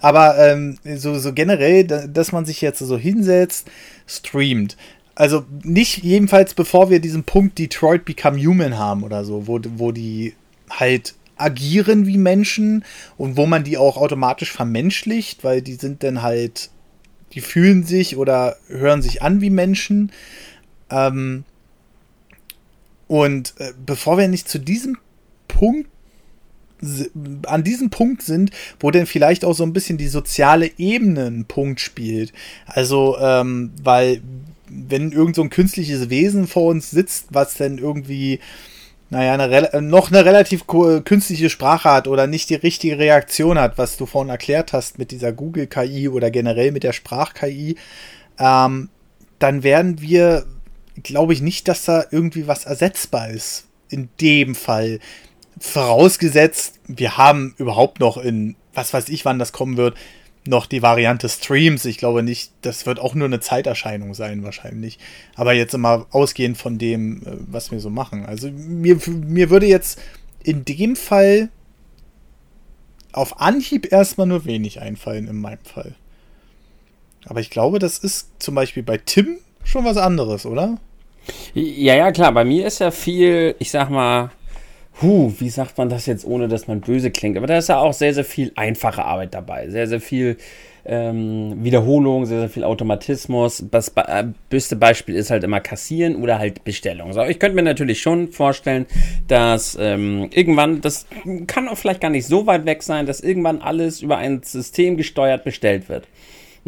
[0.00, 3.68] Aber ähm, so, so generell, dass man sich jetzt so hinsetzt,
[4.06, 4.76] streamt.
[5.18, 9.90] Also nicht jedenfalls, bevor wir diesen Punkt Detroit Become Human haben oder so, wo, wo
[9.90, 10.34] die
[10.70, 12.84] halt agieren wie Menschen
[13.16, 16.70] und wo man die auch automatisch vermenschlicht, weil die sind dann halt,
[17.32, 20.12] die fühlen sich oder hören sich an wie Menschen.
[20.88, 21.42] Ähm,
[23.08, 24.98] und äh, bevor wir nicht zu diesem
[25.48, 25.88] Punkt
[27.44, 31.44] an diesem Punkt sind, wo denn vielleicht auch so ein bisschen die soziale Ebene einen
[31.44, 32.32] Punkt spielt.
[32.66, 34.22] Also, ähm, weil
[34.70, 38.40] wenn irgend so ein künstliches Wesen vor uns sitzt, was denn irgendwie,
[39.10, 43.96] naja, eine, noch eine relativ künstliche Sprache hat oder nicht die richtige Reaktion hat, was
[43.96, 47.76] du vorhin erklärt hast mit dieser Google-KI oder generell mit der Sprach-KI,
[48.38, 48.88] ähm,
[49.38, 50.44] dann werden wir
[51.02, 53.64] glaube ich nicht, dass da irgendwie was ersetzbar ist.
[53.90, 55.00] In dem Fall.
[55.58, 59.96] Vorausgesetzt, wir haben überhaupt noch in, was weiß ich, wann das kommen wird,
[60.48, 61.84] noch die Variante Streams.
[61.84, 64.98] Ich glaube nicht, das wird auch nur eine Zeiterscheinung sein, wahrscheinlich.
[65.36, 68.26] Aber jetzt immer ausgehend von dem, äh, was wir so machen.
[68.26, 70.00] Also mir, mir würde jetzt
[70.42, 71.50] in dem Fall
[73.12, 75.94] auf Anhieb erstmal nur wenig einfallen, in meinem Fall.
[77.26, 80.78] Aber ich glaube, das ist zum Beispiel bei Tim schon was anderes, oder?
[81.52, 82.32] Ja, ja, klar.
[82.32, 84.30] Bei mir ist ja viel, ich sag mal,
[85.00, 87.36] huh, wie sagt man das jetzt, ohne dass man böse klingt?
[87.36, 89.68] Aber da ist ja auch sehr, sehr viel einfache Arbeit dabei.
[89.68, 90.36] Sehr, sehr viel
[90.84, 93.64] ähm, Wiederholung, sehr, sehr viel Automatismus.
[93.70, 97.12] Das äh, beste Beispiel ist halt immer Kassieren oder halt Bestellung.
[97.12, 98.86] So, ich könnte mir natürlich schon vorstellen,
[99.28, 101.06] dass ähm, irgendwann, das
[101.46, 104.96] kann auch vielleicht gar nicht so weit weg sein, dass irgendwann alles über ein System
[104.96, 106.08] gesteuert bestellt wird.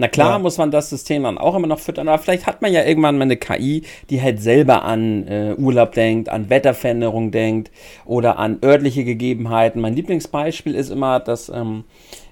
[0.01, 0.39] Na klar ja.
[0.39, 3.19] muss man das System dann auch immer noch füttern, aber vielleicht hat man ja irgendwann
[3.19, 7.71] mal eine KI, die halt selber an äh, Urlaub denkt, an Wetterveränderung denkt
[8.07, 9.83] oder an örtliche Gegebenheiten.
[9.83, 11.85] Mein Lieblingsbeispiel ist immer, dass ähm,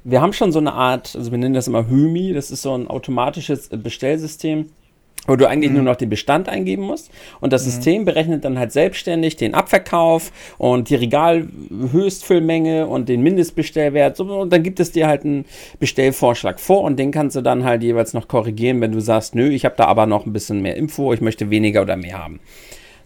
[0.03, 2.75] wir haben schon so eine Art, also wir nennen das immer Hymi, das ist so
[2.75, 4.71] ein automatisches Bestellsystem
[5.27, 5.77] wo du eigentlich mhm.
[5.77, 7.11] nur noch den Bestand eingeben musst
[7.41, 7.71] und das mhm.
[7.71, 14.63] System berechnet dann halt selbstständig den Abverkauf und die Regalhöchstfüllmenge und den Mindestbestellwert und dann
[14.63, 15.45] gibt es dir halt einen
[15.81, 19.49] Bestellvorschlag vor und den kannst du dann halt jeweils noch korrigieren, wenn du sagst, nö,
[19.49, 22.41] ich habe da aber noch ein bisschen mehr Info, ich möchte weniger oder mehr haben.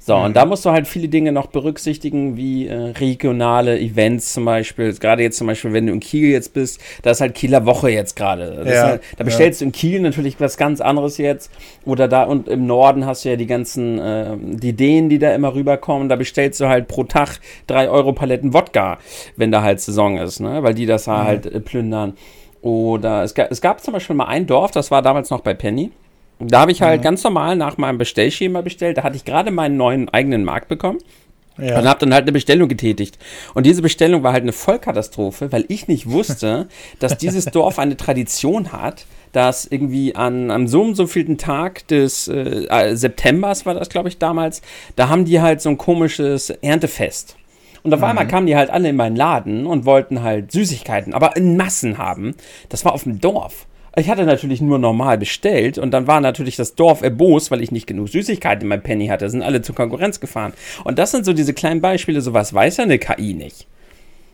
[0.05, 0.25] So, mhm.
[0.25, 4.93] und da musst du halt viele Dinge noch berücksichtigen, wie äh, regionale Events zum Beispiel.
[4.95, 7.89] Gerade jetzt zum Beispiel, wenn du in Kiel jetzt bist, da ist halt Kieler Woche
[7.89, 8.65] jetzt gerade.
[8.67, 9.65] Ja, halt, da bestellst ja.
[9.65, 11.53] du in Kiel natürlich was ganz anderes jetzt.
[11.85, 15.33] Oder da und im Norden hast du ja die ganzen, äh, die Ideen, die da
[15.35, 16.09] immer rüberkommen.
[16.09, 17.39] Da bestellst du halt pro Tag
[17.69, 18.99] drei Euro Paletten Wodka,
[19.37, 20.65] wenn da halt Saison ist, ne?
[20.65, 21.13] Weil die das mhm.
[21.13, 22.15] halt äh, plündern.
[22.61, 25.93] Oder es, es gab zum Beispiel mal ein Dorf, das war damals noch bei Penny.
[26.49, 27.05] Da habe ich halt mhm.
[27.05, 28.99] ganz normal nach meinem Bestellschema bestellt.
[28.99, 30.99] Da hatte ich gerade meinen neuen eigenen Markt bekommen.
[31.59, 31.79] Ja.
[31.79, 33.19] Und habe dann halt eine Bestellung getätigt.
[33.53, 36.69] Und diese Bestellung war halt eine Vollkatastrophe, weil ich nicht wusste,
[36.99, 41.87] dass dieses Dorf eine Tradition hat, dass irgendwie an am so und so vielen Tag
[41.89, 44.63] des äh, äh Septembers war das, glaube ich, damals,
[44.97, 47.37] da haben die halt so ein komisches Erntefest.
[47.83, 48.07] Und auf mhm.
[48.07, 51.99] einmal kamen die halt alle in meinen Laden und wollten halt Süßigkeiten, aber in Massen
[51.99, 52.35] haben.
[52.69, 53.67] Das war auf dem Dorf.
[53.97, 57.71] Ich hatte natürlich nur normal bestellt und dann war natürlich das Dorf erbost, weil ich
[57.71, 59.29] nicht genug Süßigkeiten in meinem Penny hatte.
[59.29, 60.55] Sind alle zur Konkurrenz gefahren.
[60.85, 63.67] Und das sind so diese kleinen Beispiele, sowas weiß ja eine KI nicht.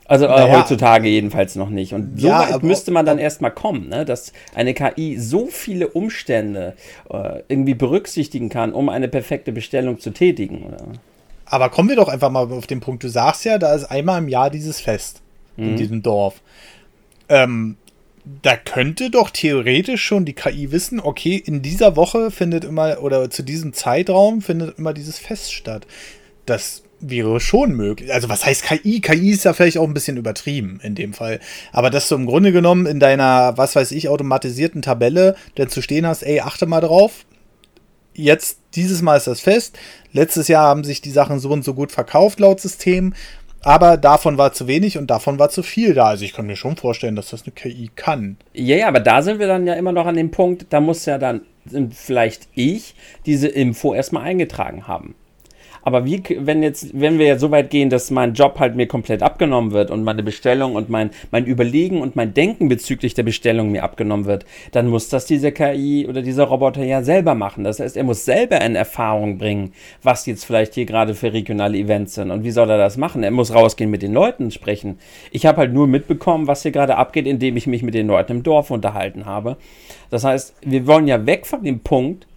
[0.08, 1.92] Also äh, naja, heutzutage jedenfalls noch nicht.
[1.92, 4.04] Und so ja, weit müsste man dann erstmal kommen, ne?
[4.06, 6.74] dass eine KI so viele Umstände
[7.10, 10.62] äh, irgendwie berücksichtigen kann, um eine perfekte Bestellung zu tätigen.
[10.62, 10.78] Oder?
[11.44, 13.04] Aber kommen wir doch einfach mal auf den Punkt.
[13.04, 15.20] Du sagst ja, da ist einmal im Jahr dieses Fest
[15.56, 15.70] mhm.
[15.70, 16.40] in diesem Dorf.
[17.28, 17.76] Ähm,
[18.42, 23.30] da könnte doch theoretisch schon die KI wissen, okay, in dieser Woche findet immer oder
[23.30, 25.86] zu diesem Zeitraum findet immer dieses Fest statt.
[26.46, 28.12] Das wäre schon möglich.
[28.12, 29.00] Also was heißt KI?
[29.00, 31.40] KI ist ja vielleicht auch ein bisschen übertrieben in dem Fall.
[31.72, 35.80] Aber dass du im Grunde genommen in deiner, was weiß ich, automatisierten Tabelle dann zu
[35.80, 37.24] stehen hast, ey, achte mal drauf.
[38.14, 39.78] Jetzt, dieses Mal ist das fest.
[40.12, 43.14] Letztes Jahr haben sich die Sachen so und so gut verkauft laut System.
[43.68, 46.06] Aber davon war zu wenig und davon war zu viel da.
[46.06, 48.38] Also ich kann mir schon vorstellen, dass das eine KI kann.
[48.54, 51.04] Ja, ja, aber da sind wir dann ja immer noch an dem Punkt, da muss
[51.04, 51.42] ja dann
[51.90, 52.94] vielleicht ich
[53.26, 55.16] diese Info erstmal eingetragen haben.
[55.82, 58.86] Aber wie, wenn jetzt, wenn wir jetzt so weit gehen, dass mein Job halt mir
[58.86, 63.22] komplett abgenommen wird und meine Bestellung und mein, mein Überlegen und mein Denken bezüglich der
[63.22, 67.64] Bestellung mir abgenommen wird, dann muss das diese KI oder dieser Roboter ja selber machen.
[67.64, 69.72] Das heißt, er muss selber in Erfahrung bringen,
[70.02, 72.30] was jetzt vielleicht hier gerade für regionale Events sind.
[72.30, 73.22] Und wie soll er das machen?
[73.22, 74.98] Er muss rausgehen mit den Leuten sprechen.
[75.32, 78.32] Ich habe halt nur mitbekommen, was hier gerade abgeht, indem ich mich mit den Leuten
[78.32, 79.56] im Dorf unterhalten habe.
[80.10, 82.27] Das heißt, wir wollen ja weg von dem Punkt,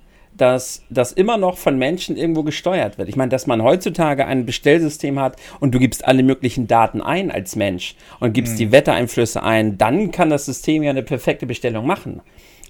[0.42, 3.08] dass das immer noch von Menschen irgendwo gesteuert wird.
[3.08, 7.30] Ich meine, dass man heutzutage ein Bestellsystem hat und du gibst alle möglichen Daten ein
[7.30, 8.58] als Mensch und gibst mhm.
[8.58, 12.22] die Wettereinflüsse ein, dann kann das System ja eine perfekte Bestellung machen.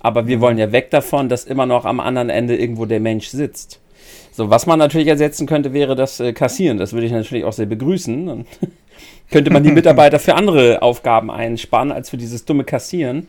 [0.01, 0.41] Aber wir mhm.
[0.41, 3.79] wollen ja weg davon, dass immer noch am anderen Ende irgendwo der Mensch sitzt.
[4.33, 6.77] So, was man natürlich ersetzen könnte, wäre das äh, Kassieren.
[6.77, 8.25] Das würde ich natürlich auch sehr begrüßen.
[8.25, 8.45] Dann
[9.31, 13.27] könnte man die Mitarbeiter für andere Aufgaben einsparen, als für dieses dumme Kassieren.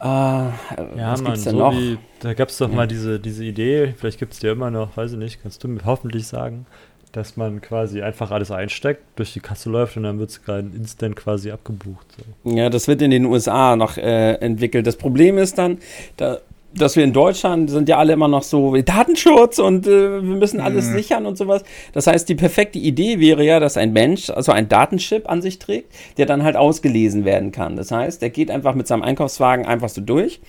[0.00, 1.72] Äh, ja, was Mann, so noch?
[1.72, 2.74] Wie, da gab es doch ja.
[2.74, 5.68] mal diese, diese Idee, vielleicht gibt es die immer noch, weiß ich nicht, kannst du
[5.68, 6.66] mir hoffentlich sagen,
[7.12, 10.68] dass man quasi einfach alles einsteckt, durch die Kasse läuft und dann wird es gerade
[10.76, 12.06] instant quasi abgebucht.
[12.44, 12.50] So.
[12.50, 14.86] Ja, das wird in den USA noch äh, entwickelt.
[14.86, 15.78] Das Problem ist dann,
[16.18, 16.40] da
[16.78, 20.60] dass wir in Deutschland sind ja alle immer noch so Datenschutz und äh, wir müssen
[20.60, 20.92] alles mhm.
[20.94, 21.62] sichern und sowas.
[21.92, 25.58] Das heißt, die perfekte Idee wäre ja, dass ein Mensch also ein Datenchip an sich
[25.58, 27.76] trägt, der dann halt ausgelesen werden kann.
[27.76, 30.40] Das heißt, der geht einfach mit seinem Einkaufswagen einfach so durch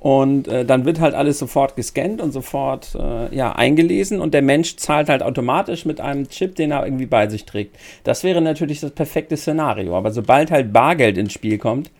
[0.00, 4.40] und äh, dann wird halt alles sofort gescannt und sofort äh, ja, eingelesen und der
[4.40, 7.76] Mensch zahlt halt automatisch mit einem Chip, den er irgendwie bei sich trägt.
[8.02, 9.94] Das wäre natürlich das perfekte Szenario.
[9.94, 11.90] Aber sobald halt Bargeld ins Spiel kommt,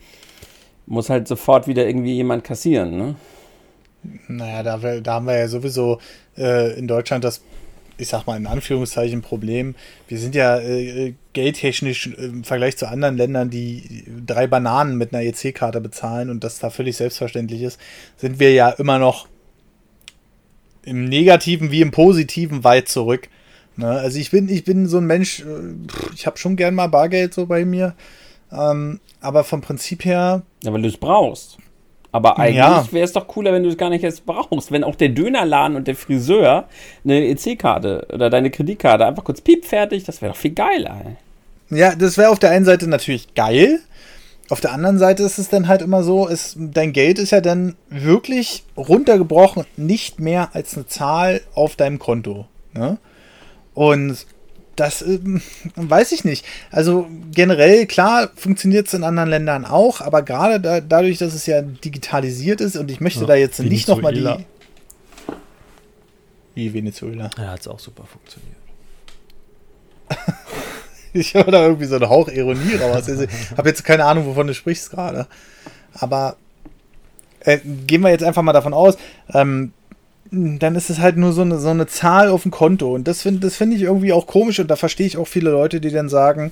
[0.87, 2.97] muss halt sofort wieder irgendwie jemand kassieren.
[2.97, 3.15] Ne?
[4.27, 5.99] Naja, da, da haben wir ja sowieso
[6.37, 7.41] äh, in Deutschland das,
[7.97, 9.75] ich sag mal in Anführungszeichen, Problem.
[10.07, 15.23] Wir sind ja äh, geldtechnisch im Vergleich zu anderen Ländern, die drei Bananen mit einer
[15.23, 17.79] EC-Karte bezahlen und das da völlig selbstverständlich ist,
[18.17, 19.27] sind wir ja immer noch
[20.83, 23.29] im Negativen wie im Positiven weit zurück.
[23.75, 23.87] Ne?
[23.87, 25.73] Also ich bin, ich bin so ein Mensch, äh,
[26.15, 27.95] ich habe schon gern mal Bargeld so bei mir.
[28.51, 30.41] Ähm, aber vom Prinzip her.
[30.63, 31.57] Ja, weil du es brauchst.
[32.11, 32.91] Aber eigentlich ja.
[32.91, 34.71] wäre es doch cooler, wenn du es gar nicht jetzt brauchst.
[34.71, 36.67] Wenn auch der Dönerladen und der Friseur
[37.03, 41.01] eine EC-Karte oder deine Kreditkarte einfach kurz piep fertig, das wäre doch viel geiler.
[41.05, 41.77] Ey.
[41.77, 43.79] Ja, das wäre auf der einen Seite natürlich geil.
[44.49, 47.39] Auf der anderen Seite ist es dann halt immer so, ist, dein Geld ist ja
[47.39, 52.47] dann wirklich runtergebrochen nicht mehr als eine Zahl auf deinem Konto.
[52.73, 52.97] Ne?
[53.73, 54.25] Und
[54.75, 55.19] das äh,
[55.75, 56.45] weiß ich nicht.
[56.71, 61.45] Also generell, klar, funktioniert es in anderen Ländern auch, aber gerade da, dadurch, dass es
[61.45, 64.45] ja digitalisiert ist und ich möchte ja, da jetzt nicht nochmal die.
[66.53, 67.29] Wie Venezuela?
[67.37, 68.57] Ja, hat es auch super funktioniert.
[71.13, 73.07] ich habe da irgendwie so einen Hauch Ironie raus.
[73.07, 75.27] Ich habe jetzt keine Ahnung, wovon du sprichst gerade.
[75.93, 76.37] Aber
[77.41, 78.97] äh, gehen wir jetzt einfach mal davon aus,
[79.33, 79.73] ähm,
[80.31, 82.93] dann ist es halt nur so eine, so eine Zahl auf dem Konto.
[82.93, 85.51] Und das finde das find ich irgendwie auch komisch und da verstehe ich auch viele
[85.51, 86.51] Leute, die dann sagen,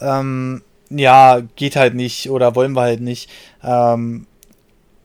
[0.00, 3.30] ähm, ja, geht halt nicht oder wollen wir halt nicht.
[3.62, 4.26] Ähm,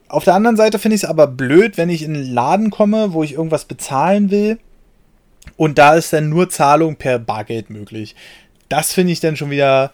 [0.07, 3.13] auf der anderen Seite finde ich es aber blöd, wenn ich in einen Laden komme,
[3.13, 4.59] wo ich irgendwas bezahlen will
[5.57, 8.15] und da ist dann nur Zahlung per Bargeld möglich.
[8.69, 9.91] Das finde ich dann schon wieder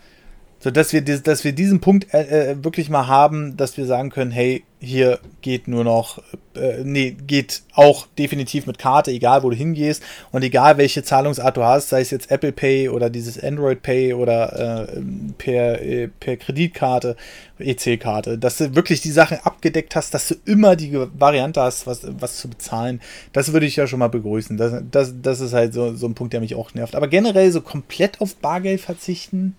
[0.61, 4.11] so dass wir, dass wir diesen Punkt äh, äh, wirklich mal haben, dass wir sagen
[4.11, 6.19] können, hey, hier geht nur noch,
[6.55, 11.57] äh, nee, geht auch definitiv mit Karte, egal wo du hingehst und egal welche Zahlungsart
[11.57, 15.01] du hast, sei es jetzt Apple Pay oder dieses Android Pay oder äh,
[15.37, 17.15] per, äh, per Kreditkarte,
[17.57, 22.01] EC-Karte, dass du wirklich die Sachen abgedeckt hast, dass du immer die Variante hast, was,
[22.19, 23.01] was zu bezahlen.
[23.33, 24.57] Das würde ich ja schon mal begrüßen.
[24.57, 26.95] Das, das, das ist halt so, so ein Punkt, der mich auch nervt.
[26.95, 29.55] Aber generell so komplett auf Bargeld verzichten,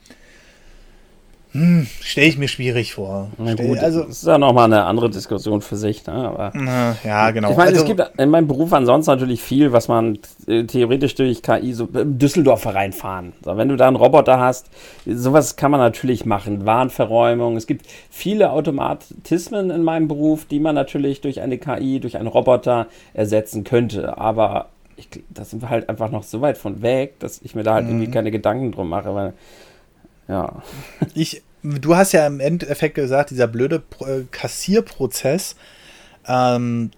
[1.53, 3.29] Hm, Stelle ich mir schwierig vor.
[3.37, 6.07] Na gut, also, das ist ja nochmal eine andere Diskussion für sich.
[6.07, 6.15] Ne?
[6.15, 7.51] Aber, na, ja, genau.
[7.51, 11.15] Ich meine, also, es gibt in meinem Beruf ansonsten natürlich viel, was man äh, theoretisch
[11.15, 13.35] durch KI so im Düsseldorf reinfahren.
[13.45, 14.71] So, wenn du da einen Roboter hast,
[15.05, 16.65] sowas kann man natürlich machen.
[16.65, 17.57] Warenverräumung.
[17.57, 22.29] Es gibt viele Automatismen in meinem Beruf, die man natürlich durch eine KI, durch einen
[22.29, 24.17] Roboter ersetzen könnte.
[24.17, 27.63] Aber ich, da sind wir halt einfach noch so weit von weg, dass ich mir
[27.63, 27.91] da halt mhm.
[27.91, 29.35] irgendwie keine Gedanken drum mache, weil
[30.29, 30.63] ja.
[31.15, 35.57] Ich, du hast ja im Endeffekt gesagt, dieser blöde äh, Kassierprozess,
[36.27, 36.91] ähm,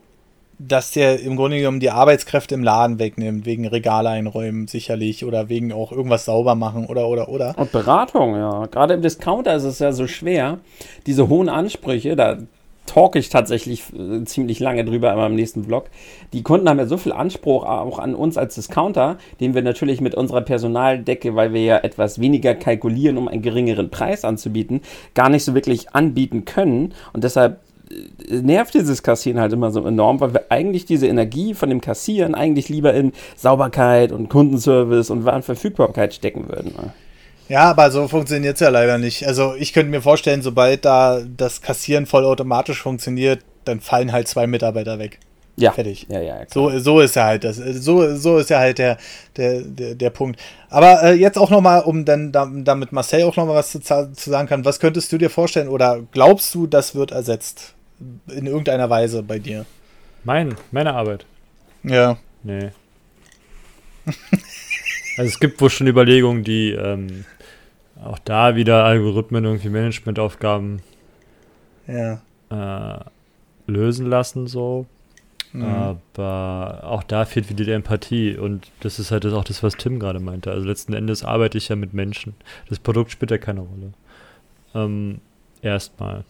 [0.58, 5.48] dass der im Grunde genommen die Arbeitskräfte im Laden wegnimmt, wegen Regale einräumen sicherlich oder
[5.48, 7.58] wegen auch irgendwas sauber machen oder oder oder.
[7.58, 8.66] Und Beratung, ja.
[8.66, 10.58] Gerade im Discounter ist es ja so schwer,
[11.06, 12.38] diese hohen Ansprüche, da
[12.86, 15.86] talk ich tatsächlich äh, ziemlich lange drüber in meinem nächsten Vlog.
[16.32, 20.00] Die Kunden haben ja so viel Anspruch auch an uns als Discounter, den wir natürlich
[20.00, 24.82] mit unserer Personaldecke, weil wir ja etwas weniger kalkulieren, um einen geringeren Preis anzubieten,
[25.14, 26.94] gar nicht so wirklich anbieten können.
[27.12, 27.60] Und deshalb
[27.90, 31.80] äh, nervt dieses Kassieren halt immer so enorm, weil wir eigentlich diese Energie von dem
[31.80, 36.74] Kassieren eigentlich lieber in Sauberkeit und Kundenservice und Warenverfügbarkeit stecken würden.
[37.48, 39.26] Ja, aber so funktioniert es ja leider nicht.
[39.26, 44.46] Also ich könnte mir vorstellen, sobald da das Kassieren vollautomatisch funktioniert, dann fallen halt zwei
[44.46, 45.18] Mitarbeiter weg.
[45.56, 45.70] Ja.
[45.70, 46.06] Fertig.
[46.08, 47.56] Ja, ja, so, so ist ja halt das.
[47.56, 48.98] So, so ist ja halt der,
[49.36, 50.40] der, der, der Punkt.
[50.68, 54.48] Aber äh, jetzt auch nochmal, um dann damit Marcel auch nochmal was zu, zu sagen
[54.48, 57.74] kann, was könntest du dir vorstellen oder glaubst du, das wird ersetzt?
[58.28, 59.64] In irgendeiner Weise bei dir?
[60.24, 61.24] Mein, meine Arbeit.
[61.84, 62.16] Ja.
[62.42, 62.70] Nee.
[65.16, 67.24] also es gibt wohl schon Überlegungen, die ähm,
[68.04, 70.82] auch da wieder Algorithmen, irgendwie Managementaufgaben
[71.86, 72.20] ja.
[72.50, 73.00] äh,
[73.66, 74.86] lösen lassen, so.
[75.52, 75.62] Mhm.
[75.64, 80.00] Aber auch da fehlt wieder die Empathie und das ist halt auch das, was Tim
[80.00, 80.50] gerade meinte.
[80.50, 82.34] Also letzten Endes arbeite ich ja mit Menschen.
[82.68, 83.92] Das Produkt spielt ja keine Rolle.
[84.74, 85.20] Ähm,
[85.62, 86.24] erstmal.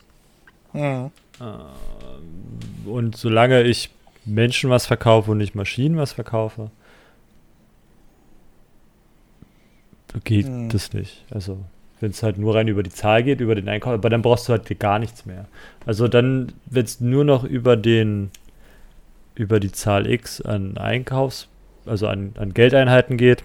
[0.72, 1.10] Mhm.
[1.40, 3.90] Äh, und solange ich
[4.26, 6.70] Menschen was verkaufe und nicht Maschinen was verkaufe,
[10.22, 10.68] geht hm.
[10.68, 11.24] das nicht.
[11.30, 11.58] Also,
[12.00, 14.48] wenn es halt nur rein über die Zahl geht, über den Einkauf, aber dann brauchst
[14.48, 15.46] du halt gar nichts mehr.
[15.86, 18.30] Also dann, wenn es nur noch über den,
[19.34, 21.48] über die Zahl X an Einkaufs,
[21.86, 23.44] also an, an Geldeinheiten geht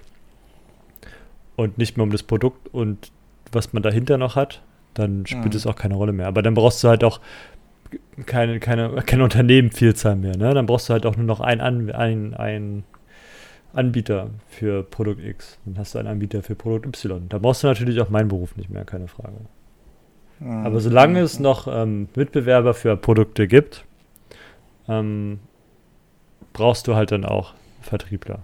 [1.56, 3.12] und nicht mehr um das Produkt und
[3.52, 4.62] was man dahinter noch hat,
[4.94, 5.58] dann spielt hm.
[5.58, 6.28] es auch keine Rolle mehr.
[6.28, 7.20] Aber dann brauchst du halt auch
[8.26, 10.38] keine, keine, keine Unternehmenvielzahl mehr.
[10.38, 10.54] Ne?
[10.54, 12.84] Dann brauchst du halt auch nur noch ein, ein, ein
[13.74, 15.58] Anbieter für Produkt X.
[15.66, 17.28] Dann hast du einen Anbieter für Produkt Y.
[17.30, 19.38] Da brauchst du natürlich auch meinen Beruf nicht mehr, keine Frage.
[20.40, 20.66] Mhm.
[20.66, 23.86] Aber solange es noch ähm, Mitbewerber für Produkte gibt,
[24.88, 25.40] ähm,
[26.54, 28.40] brauchst du halt dann auch Vertriebler.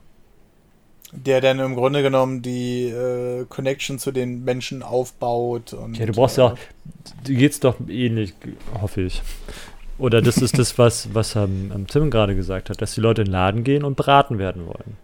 [1.11, 5.73] Der dann im Grunde genommen die äh, Connection zu den Menschen aufbaut.
[5.73, 6.57] Und, ja, du brauchst ja auch,
[7.25, 8.33] dir geht's doch ähnlich,
[8.79, 9.21] hoffe ich.
[9.97, 13.27] Oder das ist das, was, was ähm, Tim gerade gesagt hat, dass die Leute in
[13.27, 14.97] den Laden gehen und beraten werden wollen.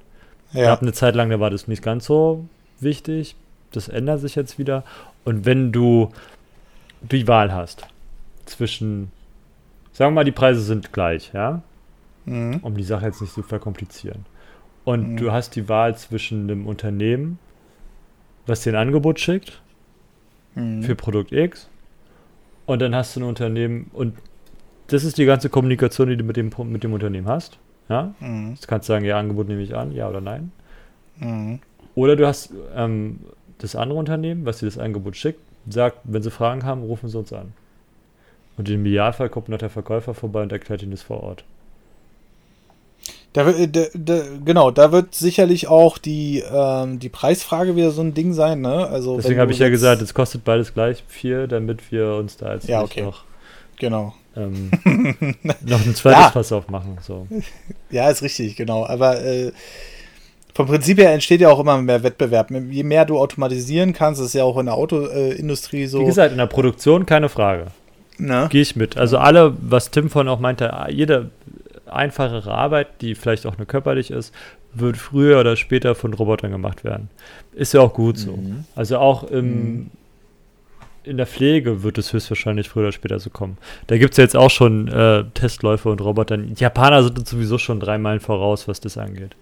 [0.54, 0.66] Ja.
[0.66, 2.46] Gab eine Zeit lang, da war das nicht ganz so
[2.80, 3.36] wichtig.
[3.72, 4.84] Das ändert sich jetzt wieder.
[5.24, 6.10] Und wenn du
[7.02, 7.88] die Wahl hast
[8.46, 9.12] zwischen,
[9.94, 11.62] sagen wir mal, die Preise sind gleich, ja,
[12.26, 12.60] mhm.
[12.62, 14.26] um die Sache jetzt nicht zu verkomplizieren.
[14.84, 15.18] Und mhm.
[15.18, 17.40] du hast die Wahl zwischen einem Unternehmen,
[18.46, 19.62] was dir ein Angebot schickt
[20.56, 20.84] mhm.
[20.84, 21.70] für Produkt X,
[22.66, 24.16] und dann hast du ein Unternehmen und
[24.88, 27.60] das ist die ganze Kommunikation, die du mit dem, mit dem Unternehmen hast.
[27.92, 28.16] Ja?
[28.22, 28.52] Mhm.
[28.52, 30.54] Jetzt kannst du sagen, ja, Angebot nehme ich an, ja oder nein.
[31.20, 31.60] Mhm.
[31.94, 33.20] Oder du hast ähm,
[33.58, 37.18] das andere Unternehmen, was dir das Angebot schickt, sagt, wenn sie Fragen haben, rufen sie
[37.18, 37.52] uns an.
[38.58, 41.44] Und im Idealfall kommt noch der Verkäufer vorbei und erklärt ihnen das vor Ort.
[43.34, 48.14] Da, da, da, genau, da wird sicherlich auch die, ähm, die Preisfrage wieder so ein
[48.14, 48.88] Ding sein, ne?
[48.88, 52.54] Also Deswegen habe ich ja gesagt, es kostet beides gleich viel, damit wir uns da
[52.54, 53.04] jetzt ja, okay.
[53.04, 53.24] noch
[53.78, 54.72] genau ähm,
[55.62, 56.32] noch ein zweites ja.
[56.32, 56.98] Fass aufmachen.
[57.02, 57.28] So.
[57.90, 58.86] Ja, ist richtig, genau.
[58.86, 59.52] Aber äh,
[60.54, 62.52] vom Prinzip her entsteht ja auch immer mehr Wettbewerb.
[62.52, 66.02] Je mehr du automatisieren kannst, ist ja auch in der Autoindustrie so.
[66.02, 67.68] Wie gesagt, in der Produktion keine Frage.
[68.50, 68.98] Gehe ich mit.
[68.98, 71.32] Also alle, was Tim von auch meinte, jede
[71.88, 74.34] einfachere Arbeit, die vielleicht auch nur körperlich ist,
[74.74, 77.10] wird früher oder später von Robotern gemacht werden.
[77.54, 78.34] Ist ja auch gut so.
[78.38, 78.66] Mhm.
[78.76, 79.92] Also auch im, mhm
[81.04, 83.58] in der Pflege wird es höchstwahrscheinlich früher oder später so kommen.
[83.88, 86.38] Da gibt es ja jetzt auch schon äh, Testläufe und Roboter.
[86.38, 89.36] Die Japaner sind uns sowieso schon drei Meilen voraus, was das angeht,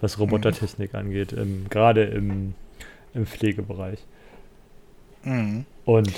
[0.00, 0.98] was Robotertechnik mhm.
[0.98, 2.54] angeht, im, gerade im,
[3.14, 3.98] im Pflegebereich.
[5.24, 5.64] Mhm.
[5.86, 6.12] Und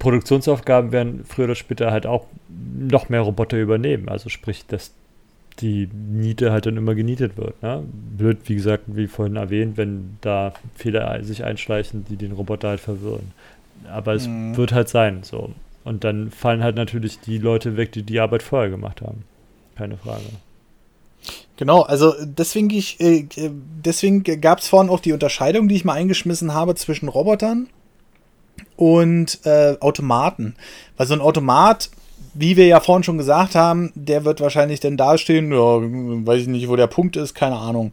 [0.00, 4.08] Produktionsaufgaben werden früher oder später halt auch noch mehr Roboter übernehmen.
[4.08, 4.92] Also sprich, dass
[5.60, 7.62] die Niete halt dann immer genietet wird.
[7.62, 7.84] Ne?
[8.16, 12.80] Blöd, wie gesagt, wie vorhin erwähnt, wenn da Fehler sich einschleichen, die den Roboter halt
[12.80, 13.32] verwirren
[13.90, 14.56] Aber es mhm.
[14.56, 15.50] wird halt sein, so.
[15.84, 19.24] Und dann fallen halt natürlich die Leute weg, die die Arbeit vorher gemacht haben.
[19.76, 20.24] Keine Frage.
[21.56, 23.26] Genau, also deswegen, ich, äh,
[23.84, 27.68] deswegen gab es vorhin auch die Unterscheidung, die ich mal eingeschmissen habe zwischen Robotern
[28.76, 30.54] und äh, Automaten.
[30.96, 31.90] Weil so ein Automat,
[32.34, 36.48] wie wir ja vorhin schon gesagt haben, der wird wahrscheinlich dann dastehen, ja, weiß ich
[36.48, 37.92] nicht, wo der Punkt ist, keine Ahnung.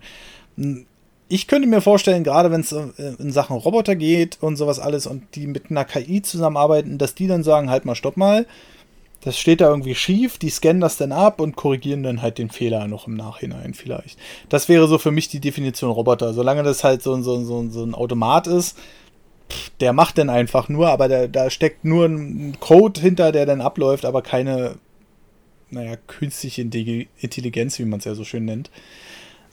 [1.27, 5.07] Ich könnte mir vorstellen, gerade wenn es äh, in Sachen Roboter geht und sowas alles
[5.07, 8.45] und die mit einer KI zusammenarbeiten, dass die dann sagen, halt mal, stopp mal,
[9.25, 12.51] das steht da irgendwie schief, die scannen das dann ab und korrigieren dann halt den
[12.51, 14.19] Fehler noch im Nachhinein vielleicht.
[14.49, 16.31] Das wäre so für mich die Definition Roboter.
[16.33, 18.77] Solange das halt so, so, so, so ein Automat ist,
[19.79, 23.61] der macht dann einfach nur, aber da, da steckt nur ein Code hinter, der dann
[23.61, 24.75] abläuft, aber keine,
[25.71, 28.69] naja, künstliche Intelligenz, wie man es ja so schön nennt.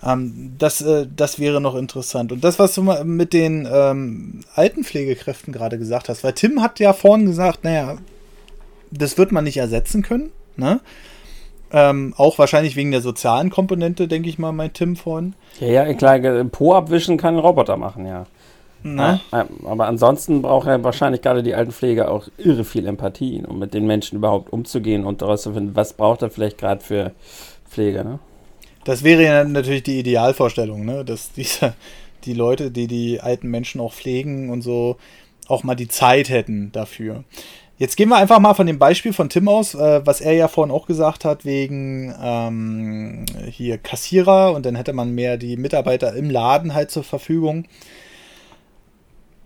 [0.05, 2.33] Ähm, das, äh, das wäre noch interessant.
[2.33, 6.93] Und das, was du mit den ähm, Altenpflegekräften gerade gesagt hast, weil Tim hat ja
[6.93, 7.97] vorhin gesagt, naja,
[8.91, 10.81] das wird man nicht ersetzen können, ne?
[11.75, 15.35] Ähm, auch wahrscheinlich wegen der sozialen Komponente, denke ich mal, mein Tim vorhin.
[15.59, 18.27] Ja, ja, klar, Po abwischen kann ein Roboter machen, ja.
[18.83, 19.21] Na?
[19.65, 23.87] Aber ansonsten braucht er wahrscheinlich gerade die Altenpflege auch irre viel Empathie, um mit den
[23.87, 27.13] Menschen überhaupt umzugehen und daraus zu finden, was braucht er vielleicht gerade für
[27.69, 28.05] Pflege.
[28.05, 28.19] Ne?
[28.85, 31.05] Das wäre ja natürlich die Idealvorstellung, ne?
[31.05, 31.75] dass diese,
[32.25, 34.97] die Leute, die die alten Menschen auch pflegen und so,
[35.49, 37.25] auch mal die Zeit hätten dafür.
[37.79, 40.47] Jetzt gehen wir einfach mal von dem Beispiel von Tim aus, äh, was er ja
[40.47, 46.15] vorhin auch gesagt hat, wegen ähm, hier Kassierer und dann hätte man mehr die Mitarbeiter
[46.15, 47.65] im Laden halt zur Verfügung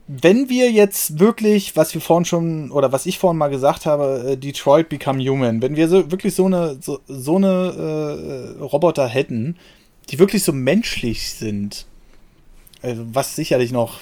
[0.08, 4.32] wenn wir jetzt wirklich, was wir vorhin schon, oder was ich vorhin mal gesagt habe,
[4.32, 9.08] äh, Detroit Become Human, wenn wir so wirklich so eine, so, so eine äh, Roboter
[9.08, 9.56] hätten,
[10.10, 11.86] die wirklich so menschlich sind,
[12.82, 13.98] also was sicherlich noch,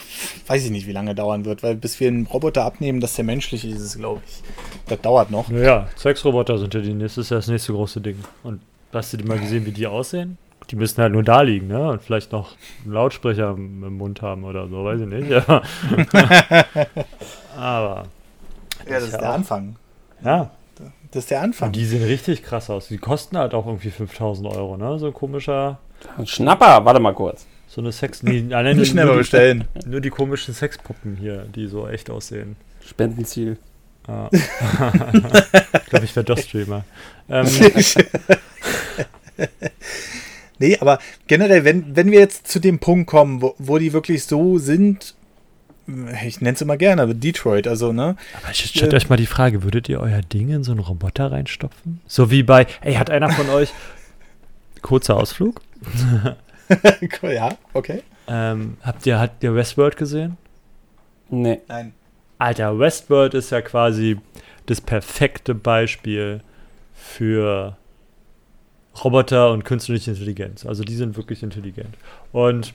[0.47, 3.25] weiß ich nicht, wie lange dauern wird, weil bis wir einen Roboter abnehmen, dass der
[3.25, 4.43] menschlich ist, glaube ich,
[4.87, 5.49] das dauert noch.
[5.49, 8.19] Naja, Sexroboter sind ja die, das ist ja das nächste große Ding.
[8.43, 8.61] Und
[8.93, 10.37] hast du dir mal gesehen, wie die aussehen?
[10.71, 11.91] Die müssen halt nur da liegen, ne?
[11.91, 15.31] Und vielleicht noch einen Lautsprecher im Mund haben oder so, weiß ich nicht.
[15.31, 15.45] Ja.
[17.57, 18.05] Aber.
[18.87, 19.77] Ja, das ist, ja der auch, Anfang.
[20.25, 20.51] Ja.
[21.11, 21.69] Das ist der Anfang.
[21.69, 22.89] Und die sehen richtig krass aus.
[22.89, 24.99] Die kosten halt auch irgendwie 5000 Euro, ne?
[24.99, 25.79] So ein komischer.
[26.19, 27.47] Ein Schnapper, warte mal kurz.
[27.69, 28.23] So eine Sex.
[28.23, 29.65] Nee, allein Nicht schnell mal bestellen.
[29.87, 32.57] Nur die komischen Sexpuppen hier, die so echt aussehen.
[32.85, 33.59] Spendenziel.
[34.07, 34.29] Ah.
[34.33, 36.85] ich glaube, ich wäre DOS-Streamer.
[37.29, 37.47] Ähm,
[40.65, 44.25] Nee, aber generell, wenn, wenn wir jetzt zu dem Punkt kommen, wo, wo die wirklich
[44.25, 45.15] so sind,
[46.25, 48.17] ich nenne es immer gerne, aber Detroit, also, ne?
[48.41, 50.81] Aber ich stellt äh, euch mal die Frage, würdet ihr euer Ding in so einen
[50.81, 52.01] Roboter reinstopfen?
[52.07, 53.75] So wie bei, ey, hat einer von euch,
[54.81, 55.61] kurzer Ausflug?
[57.23, 58.03] ja, okay.
[58.27, 60.39] Ähm, habt ihr, habt ihr Westworld gesehen?
[61.29, 61.61] Nee.
[61.69, 61.93] Nein.
[62.39, 64.17] Alter, Westworld ist ja quasi
[64.65, 66.41] das perfekte Beispiel
[66.95, 67.77] für
[69.03, 70.65] Roboter und künstliche Intelligenz.
[70.67, 71.97] Also die sind wirklich intelligent.
[72.33, 72.75] Und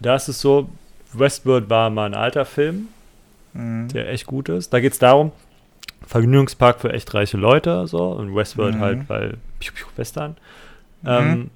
[0.00, 0.68] da ist es so,
[1.12, 2.88] Westworld war mal ein alter Film,
[3.52, 3.88] mhm.
[3.88, 4.72] der echt gut ist.
[4.72, 5.32] Da geht es darum,
[6.06, 8.80] Vergnügungspark für echt reiche Leute, so, und Westworld mhm.
[8.80, 10.36] halt, weil piu, piu, Western.
[11.02, 11.08] Mhm.
[11.08, 11.50] Ähm,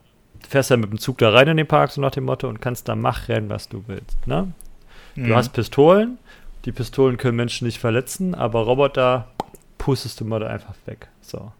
[0.49, 2.61] fährst dann mit dem Zug da rein in den Park, so nach dem Motto, und
[2.61, 4.27] kannst da machen, was du willst.
[4.27, 4.53] Ne?
[5.17, 5.35] Du mhm.
[5.35, 6.19] hast Pistolen,
[6.65, 9.29] die Pistolen können Menschen nicht verletzen, aber Roboter
[9.79, 11.09] pustest du mal da einfach weg.
[11.21, 11.53] So.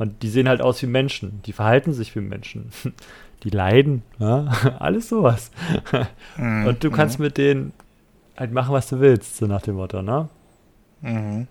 [0.00, 1.42] Und die sehen halt aus wie Menschen.
[1.44, 2.70] Die verhalten sich wie Menschen.
[3.42, 4.02] Die leiden.
[4.18, 4.46] Ja?
[4.78, 5.50] Alles sowas.
[6.38, 6.66] Mhm.
[6.66, 7.26] Und du kannst mhm.
[7.26, 7.74] mit denen
[8.34, 10.30] halt machen, was du willst, so nach dem Motto, ne?
[11.02, 11.46] Mhm.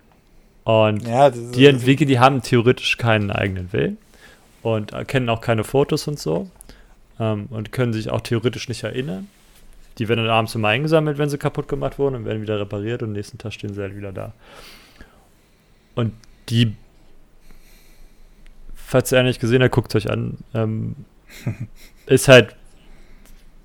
[0.63, 3.97] Und ja, die entwickeln, die haben theoretisch keinen eigenen Willen
[4.63, 6.49] und erkennen auch keine Fotos und so.
[7.19, 9.27] Ähm, und können sich auch theoretisch nicht erinnern.
[9.99, 13.03] Die werden dann abends immer eingesammelt, wenn sie kaputt gemacht wurden und werden wieder repariert
[13.03, 14.33] und am nächsten Tag stehen sie halt wieder da.
[15.93, 16.13] Und
[16.49, 16.75] die
[18.89, 20.37] falls ihr nicht gesehen habt, guckt es euch an.
[20.55, 20.95] Ähm,
[22.07, 22.55] ist halt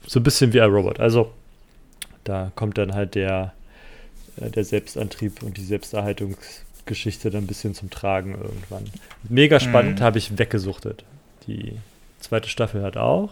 [0.06, 1.00] so ein bisschen wie ein Robot.
[1.00, 1.32] Also
[2.24, 3.54] da kommt dann halt der,
[4.36, 8.84] äh, der Selbstantrieb und die Selbsterhaltungsgeschichte dann ein bisschen zum Tragen irgendwann.
[9.28, 10.04] Mega spannend, mhm.
[10.04, 11.04] habe ich weggesuchtet.
[11.46, 11.78] Die
[12.20, 13.30] zweite Staffel hat auch.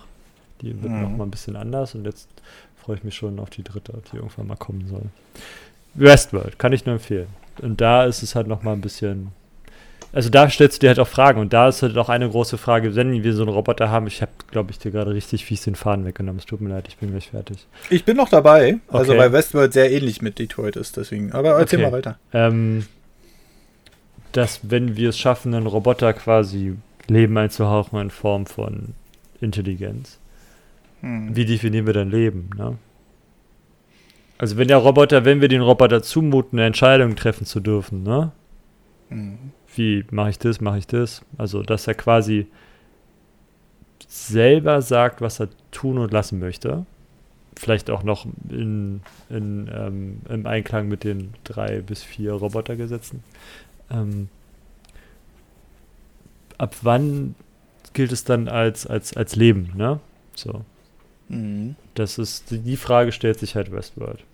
[0.62, 1.02] Die wird mhm.
[1.02, 2.28] noch mal ein bisschen anders und jetzt
[2.82, 5.04] freue ich mich schon auf die dritte, die irgendwann mal kommen soll.
[5.92, 7.28] Westworld, kann ich nur empfehlen.
[7.60, 9.32] Und da ist es halt noch mal ein bisschen
[10.12, 12.58] also da stellst du dir halt auch Fragen und da ist halt auch eine große
[12.58, 15.62] Frage, wenn wir so einen Roboter haben, ich habe, glaube ich, dir gerade richtig fies
[15.62, 16.38] den Faden weggenommen.
[16.38, 17.66] Es tut mir leid, ich bin gleich fertig.
[17.88, 19.20] Ich bin noch dabei, also okay.
[19.20, 21.32] weil Westworld sehr ähnlich mit Detroit ist, deswegen.
[21.32, 21.90] Aber erzähl okay.
[21.90, 22.18] mal weiter.
[22.34, 22.86] Ähm,
[24.32, 26.76] dass, wenn wir es schaffen, einen Roboter quasi
[27.08, 28.94] Leben einzuhauchen in Form von
[29.40, 30.18] Intelligenz,
[31.00, 31.34] hm.
[31.34, 32.76] wie definieren wir dann Leben, ne?
[34.36, 38.32] Also wenn der Roboter, wenn wir den Roboter zumuten, eine Entscheidung treffen zu dürfen, ne?
[39.08, 39.52] Mhm.
[39.74, 41.22] Wie mache ich das, mache ich das?
[41.38, 42.46] Also, dass er quasi
[44.08, 46.84] selber sagt, was er tun und lassen möchte.
[47.56, 49.00] Vielleicht auch noch in,
[49.30, 53.22] in, ähm, im Einklang mit den drei bis vier Robotergesetzen.
[53.90, 54.28] Ähm,
[56.58, 57.34] ab wann
[57.92, 60.00] gilt es dann als, als, als Leben, ne?
[60.34, 60.64] So.
[61.28, 61.76] Mhm.
[61.94, 64.24] Das ist, die Frage stellt sich halt Westworld.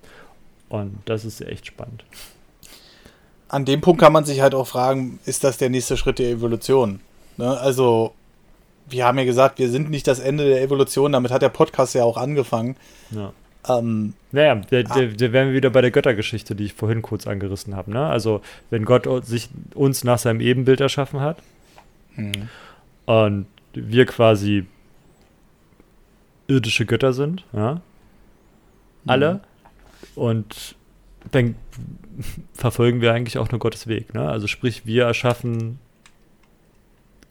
[0.68, 2.05] Und das ist echt spannend.
[3.49, 6.30] An dem Punkt kann man sich halt auch fragen, ist das der nächste Schritt der
[6.30, 7.01] Evolution?
[7.38, 7.59] Ne?
[7.59, 8.12] Also,
[8.88, 11.94] wir haben ja gesagt, wir sind nicht das Ende der Evolution, damit hat der Podcast
[11.94, 12.76] ja auch angefangen.
[13.11, 13.32] Ja.
[13.68, 17.26] Ähm, Naja, der, der, der wären wir wieder bei der Göttergeschichte, die ich vorhin kurz
[17.26, 17.90] angerissen habe.
[17.90, 18.07] Ne?
[18.07, 21.38] Also, wenn Gott sich uns nach seinem Ebenbild erschaffen hat
[22.14, 22.49] hm.
[23.07, 24.66] und wir quasi
[26.49, 27.80] irdische Götter sind, ja?
[29.07, 29.40] alle,
[30.14, 30.76] und
[31.30, 31.55] dann
[32.52, 34.14] verfolgen wir eigentlich auch nur Gottes Weg.
[34.14, 34.28] Ne?
[34.28, 35.78] Also, sprich, wir erschaffen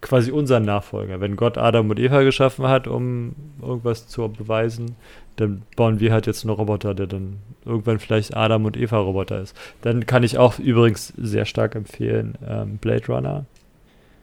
[0.02, 1.20] quasi unseren Nachfolger.
[1.20, 4.96] Wenn Gott Adam und Eva geschaffen hat, um irgendwas zu beweisen,
[5.38, 9.42] dann bauen wir halt jetzt einen Roboter, der dann irgendwann vielleicht Adam und Eva Roboter
[9.42, 9.56] ist.
[9.82, 13.46] Dann kann ich auch übrigens sehr stark empfehlen ähm, Blade Runner.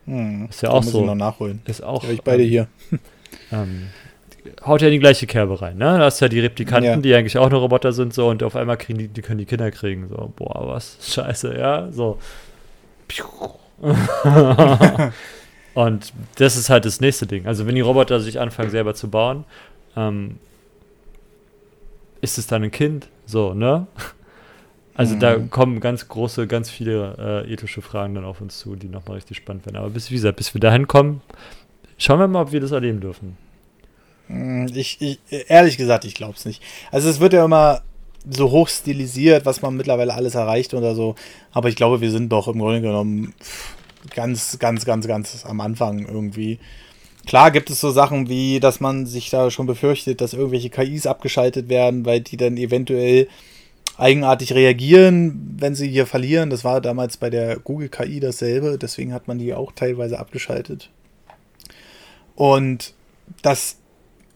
[0.06, 0.46] Hm.
[0.50, 1.00] Ist ja auch muss so.
[1.00, 1.60] Ich noch nachholen.
[1.66, 2.02] Ist auch.
[2.02, 2.68] Hab ich beide ähm, hier.
[3.50, 3.88] Ähm,
[4.66, 5.99] haut ja in die gleiche Kerbe rein, ne?
[5.99, 6.97] Da hast du ja die Replikanten, Ja.
[6.97, 9.47] die eigentlich auch nur Roboter sind, so und auf einmal kriegen die, die können die
[9.47, 10.09] Kinder kriegen.
[10.09, 10.99] So, boah, was?
[11.14, 12.18] Scheiße, ja, so.
[15.74, 17.47] und das ist halt das nächste Ding.
[17.47, 19.45] Also wenn die Roboter sich anfangen selber zu bauen,
[19.97, 20.38] ähm,
[22.20, 23.09] ist es dann ein Kind?
[23.26, 23.86] So, ne?
[24.95, 25.51] Also da Mhm.
[25.51, 29.36] kommen ganz große, ganz viele äh, ethische Fragen dann auf uns zu, die nochmal richtig
[29.38, 29.76] spannend werden.
[29.76, 31.20] Aber bis, wie gesagt, bis wir dahin kommen,
[31.99, 33.36] schauen wir mal, ob wir das erleben dürfen.
[34.28, 35.18] Hm, Ich, ich,
[35.48, 36.62] ehrlich gesagt, ich glaube es nicht.
[36.90, 37.82] Also es wird ja immer
[38.28, 41.14] so hoch stilisiert, was man mittlerweile alles erreicht oder so.
[41.52, 43.34] Aber ich glaube, wir sind doch im Grunde genommen
[44.14, 46.58] ganz, ganz, ganz, ganz am Anfang irgendwie.
[47.26, 51.06] Klar gibt es so Sachen wie, dass man sich da schon befürchtet, dass irgendwelche KIs
[51.06, 53.28] abgeschaltet werden, weil die dann eventuell
[53.96, 56.50] eigenartig reagieren, wenn sie hier verlieren.
[56.50, 60.90] Das war damals bei der Google KI dasselbe, deswegen hat man die auch teilweise abgeschaltet.
[62.34, 62.92] Und
[63.42, 63.76] das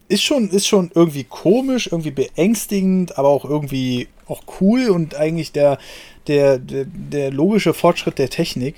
[0.09, 5.53] ist schon, ist schon irgendwie komisch, irgendwie beängstigend, aber auch irgendwie auch cool und eigentlich
[5.53, 5.79] der,
[6.27, 8.77] der, der, der logische Fortschritt der Technik.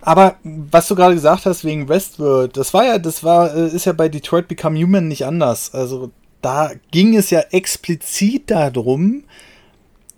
[0.00, 3.86] Aber was du gerade gesagt hast wegen Westworld, das war ja, das war, äh, ist
[3.86, 5.74] ja bei Detroit Become Human nicht anders.
[5.74, 9.24] Also da ging es ja explizit darum,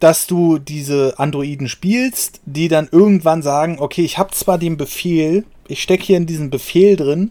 [0.00, 5.44] dass du diese Androiden spielst, die dann irgendwann sagen, okay, ich habe zwar den Befehl,
[5.66, 7.30] ich stecke hier in diesem Befehl drin,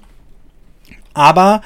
[1.18, 1.61] aber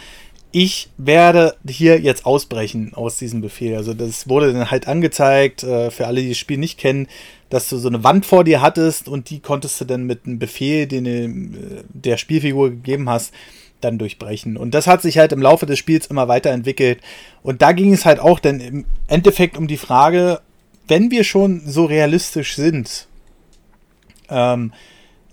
[0.54, 3.76] ich werde hier jetzt ausbrechen aus diesem Befehl.
[3.76, 7.08] Also das wurde dann halt angezeigt, äh, für alle, die das Spiel nicht kennen,
[7.50, 10.40] dass du so eine Wand vor dir hattest und die konntest du dann mit einem
[10.40, 13.34] Befehl, den du äh, der Spielfigur gegeben hast,
[13.80, 14.58] dann durchbrechen.
[14.58, 17.00] Und das hat sich halt im Laufe des Spiels immer weiterentwickelt.
[17.44, 20.42] Und da ging es halt auch dann im Endeffekt um die Frage,
[20.88, 23.08] wenn wir schon so realistisch sind,
[24.30, 24.74] ähm,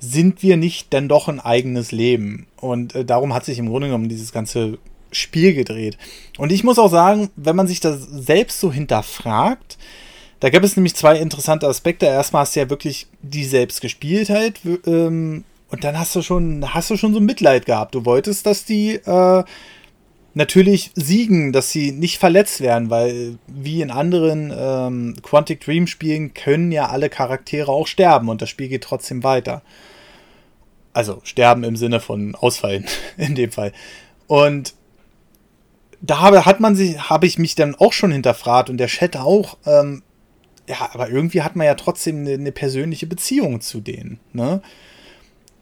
[0.01, 2.47] sind wir nicht denn doch ein eigenes Leben?
[2.57, 4.79] Und äh, darum hat sich im Grunde genommen dieses ganze
[5.11, 5.97] Spiel gedreht.
[6.37, 9.79] Und ich muss auch sagen, wenn man sich das selbst so hinterfragt,
[10.41, 12.07] da gab es nämlich zwei interessante Aspekte.
[12.07, 14.61] Erstmal hast du ja wirklich die selbst gespielt halt.
[14.87, 17.95] Ähm, und dann hast du schon, hast du schon so Mitleid gehabt.
[17.95, 19.45] Du wolltest, dass die äh,
[20.39, 26.33] natürlich siegen, dass sie nicht verletzt werden, weil wie in anderen ähm, Quantic Dream Spielen
[26.33, 29.63] können ja alle Charaktere auch sterben und das Spiel geht trotzdem weiter.
[30.93, 32.87] Also sterben im Sinne von ausfallen
[33.17, 33.73] in dem Fall.
[34.29, 34.75] Und
[36.01, 39.17] da habe, hat man sich, habe ich mich dann auch schon hinterfragt und der Chat
[39.17, 39.59] auch.
[39.67, 40.05] Ähm,
[40.69, 44.21] ja, aber irgendwie hat man ja trotzdem eine, eine persönliche Beziehung zu denen.
[44.33, 44.63] Ne?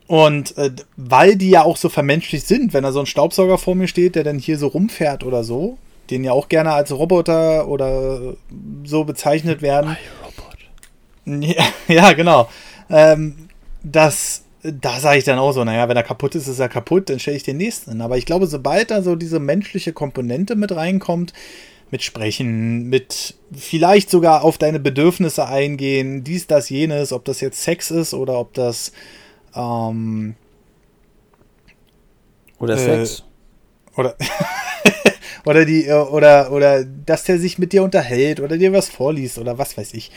[0.06, 3.74] Und äh, weil die ja auch so vermenschlicht sind, wenn da so ein Staubsauger vor
[3.74, 5.78] mir steht, der dann hier so rumfährt oder so,
[6.10, 8.34] den ja auch gerne als Roboter oder
[8.84, 9.96] so bezeichnet werden.
[11.24, 12.48] Ja, ja genau.
[12.88, 13.48] Ähm,
[13.82, 17.10] das, da sage ich dann auch so, naja, wenn er kaputt ist, ist er kaputt,
[17.10, 18.00] dann stelle ich den nächsten hin.
[18.00, 21.32] Aber ich glaube, sobald da so diese menschliche Komponente mit reinkommt,
[21.90, 27.62] mit Sprechen, mit vielleicht sogar auf deine Bedürfnisse eingehen, dies, das, jenes, ob das jetzt
[27.62, 28.92] Sex ist oder ob das
[29.56, 30.34] ähm,
[32.58, 33.24] Oder Äh, Sex.
[33.96, 34.16] oder
[35.44, 39.38] oder die äh, oder oder dass der sich mit dir unterhält oder dir was vorliest
[39.38, 40.10] oder was weiß ich.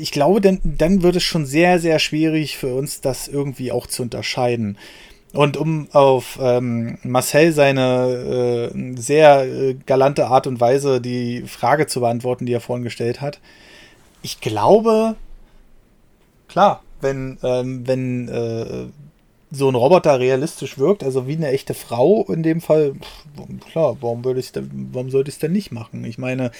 [0.00, 3.88] Ich glaube, dann, dann wird es schon sehr, sehr schwierig für uns, das irgendwie auch
[3.88, 4.78] zu unterscheiden.
[5.32, 11.88] Und um auf ähm, Marcel seine äh, sehr äh, galante Art und Weise die Frage
[11.88, 13.40] zu beantworten, die er vorhin gestellt hat.
[14.22, 15.16] Ich glaube,
[16.48, 18.86] klar, wenn, ähm, wenn äh,
[19.50, 23.96] so ein Roboter realistisch wirkt, also wie eine echte Frau in dem Fall, pff, klar,
[24.00, 24.52] warum würde ich
[24.92, 26.04] warum sollte ich es denn nicht machen?
[26.04, 26.50] Ich meine,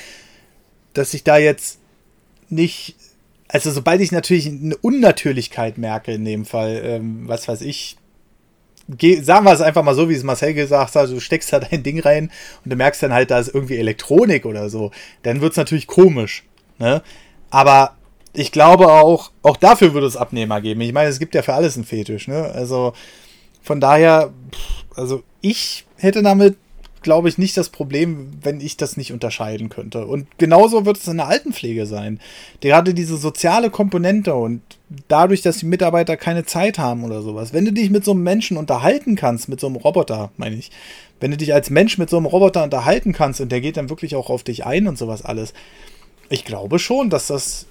[0.95, 1.79] dass ich da jetzt
[2.49, 2.97] nicht,
[3.49, 7.97] also sobald ich natürlich eine Unnatürlichkeit merke in dem Fall, ähm, was weiß ich,
[8.89, 11.61] geh, sagen wir es einfach mal so, wie es Marcel gesagt hat, du steckst da
[11.61, 12.31] dein Ding rein
[12.65, 14.91] und du merkst dann halt, da ist irgendwie Elektronik oder so,
[15.23, 16.45] dann wird es natürlich komisch.
[16.79, 17.03] Ne?
[17.51, 17.96] Aber
[18.37, 20.83] ich glaube auch, auch dafür würde es Abnehmer geben.
[20.83, 22.45] Ich meine, es gibt ja für alles einen Fetisch, ne?
[22.55, 22.93] Also
[23.63, 24.33] von daher,
[24.95, 26.57] also ich hätte damit,
[27.01, 30.07] glaube ich, nicht das Problem, wenn ich das nicht unterscheiden könnte.
[30.07, 32.21] Und genauso wird es in der Altenpflege sein.
[32.61, 34.61] Gerade diese soziale Komponente und
[35.09, 37.55] dadurch, dass die Mitarbeiter keine Zeit haben oder sowas.
[37.55, 40.71] Wenn du dich mit so einem Menschen unterhalten kannst, mit so einem Roboter, meine ich,
[41.21, 43.89] wenn du dich als Mensch mit so einem Roboter unterhalten kannst und der geht dann
[43.89, 45.55] wirklich auch auf dich ein und sowas alles,
[46.29, 47.67] ich glaube schon, dass das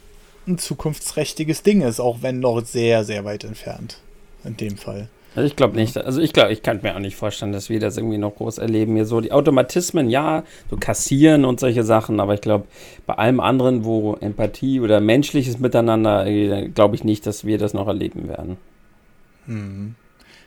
[0.48, 3.98] ein zukunftsträchtiges Ding ist, auch wenn noch sehr, sehr weit entfernt.
[4.43, 5.10] In dem Fall.
[5.36, 5.98] Also ich glaube nicht.
[5.98, 8.58] Also ich glaube, ich kann mir auch nicht vorstellen, dass wir das irgendwie noch groß
[8.58, 8.96] erleben.
[8.96, 12.66] Hier so die Automatismen, ja, so kassieren und solche Sachen, aber ich glaube,
[13.06, 17.74] bei allem anderen, wo Empathie oder menschliches Miteinander, äh, glaube ich nicht, dass wir das
[17.74, 18.58] noch erleben werden.
[19.48, 19.96] Hm.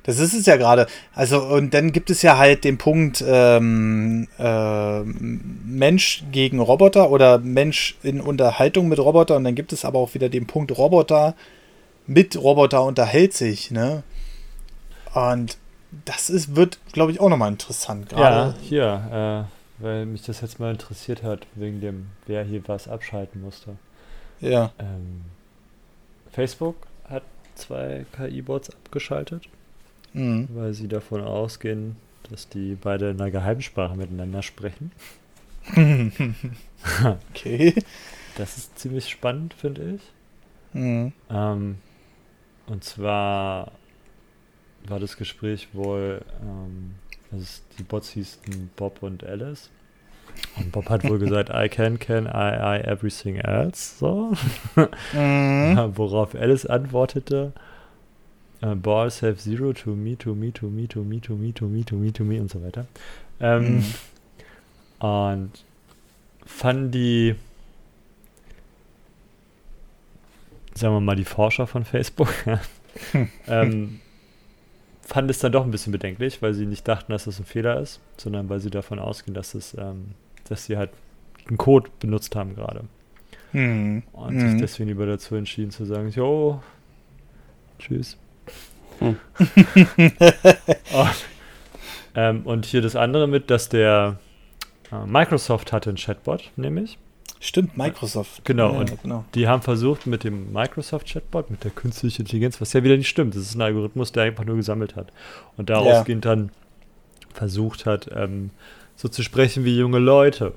[0.08, 0.86] Das ist es ja gerade.
[1.14, 7.36] Also, und dann gibt es ja halt den Punkt ähm, äh, Mensch gegen Roboter oder
[7.36, 9.36] Mensch in Unterhaltung mit Roboter.
[9.36, 11.34] Und dann gibt es aber auch wieder den Punkt Roboter
[12.06, 13.70] mit Roboter unterhält sich.
[13.70, 14.02] Ne?
[15.12, 15.58] Und
[16.06, 18.08] das ist, wird, glaube ich, auch nochmal interessant.
[18.08, 18.54] Grade.
[18.54, 19.46] Ja, hier,
[19.78, 23.76] äh, weil mich das jetzt mal interessiert hat, wegen dem, wer hier was abschalten musste.
[24.40, 24.72] Ja.
[24.78, 25.26] Ähm,
[26.32, 26.76] Facebook
[27.10, 27.24] hat
[27.56, 29.50] zwei KI-Bots abgeschaltet
[30.12, 30.48] mhm.
[30.54, 31.96] weil sie davon ausgehen,
[32.30, 34.92] dass die beide in einer Geheimsprache miteinander sprechen.
[37.30, 37.74] okay.
[38.36, 40.02] Das ist ziemlich spannend, finde ich.
[40.72, 41.12] Mhm.
[41.30, 41.76] Ähm,
[42.66, 43.72] und zwar
[44.86, 46.94] war das Gespräch wohl, ähm,
[47.32, 47.44] also
[47.78, 49.70] die Bots hießen Bob und Alice.
[50.56, 53.98] Und Bob hat wohl gesagt, I can, can, I, I, everything else.
[53.98, 54.32] So.
[55.12, 55.92] Mhm.
[55.96, 57.52] Worauf Alice antwortete,
[58.60, 61.66] Uh, balls have zero to me, to me, to me, to me, to me, to
[61.66, 62.86] me, to me, to me und so weiter.
[63.40, 63.84] Ähm, mhm.
[65.06, 65.50] Und
[66.44, 67.36] fanden die,
[70.74, 72.32] sagen wir mal, die Forscher von Facebook,
[73.46, 74.00] ähm,
[75.02, 77.80] fanden es dann doch ein bisschen bedenklich, weil sie nicht dachten, dass das ein Fehler
[77.80, 80.14] ist, sondern weil sie davon ausgehen, dass es, ähm,
[80.48, 80.90] dass sie halt
[81.46, 82.84] einen Code benutzt haben gerade.
[83.52, 84.02] Mhm.
[84.12, 86.60] Und sich deswegen lieber dazu entschieden zu sagen, jo,
[87.78, 88.16] tschüss.
[88.98, 89.16] Hm.
[90.92, 91.14] und,
[92.14, 94.18] ähm, und hier das andere mit, dass der
[94.92, 96.98] äh, Microsoft hatte einen Chatbot, nämlich.
[97.40, 98.44] Stimmt, Microsoft.
[98.44, 99.24] Genau, ja, und genau.
[99.34, 103.36] die haben versucht mit dem Microsoft-Chatbot, mit der künstlichen Intelligenz, was ja wieder nicht stimmt.
[103.36, 105.12] Das ist ein Algorithmus, der einfach nur gesammelt hat.
[105.56, 106.14] Und daraus ja.
[106.16, 106.50] dann
[107.32, 108.50] versucht hat, ähm,
[108.96, 110.52] so zu sprechen wie junge Leute.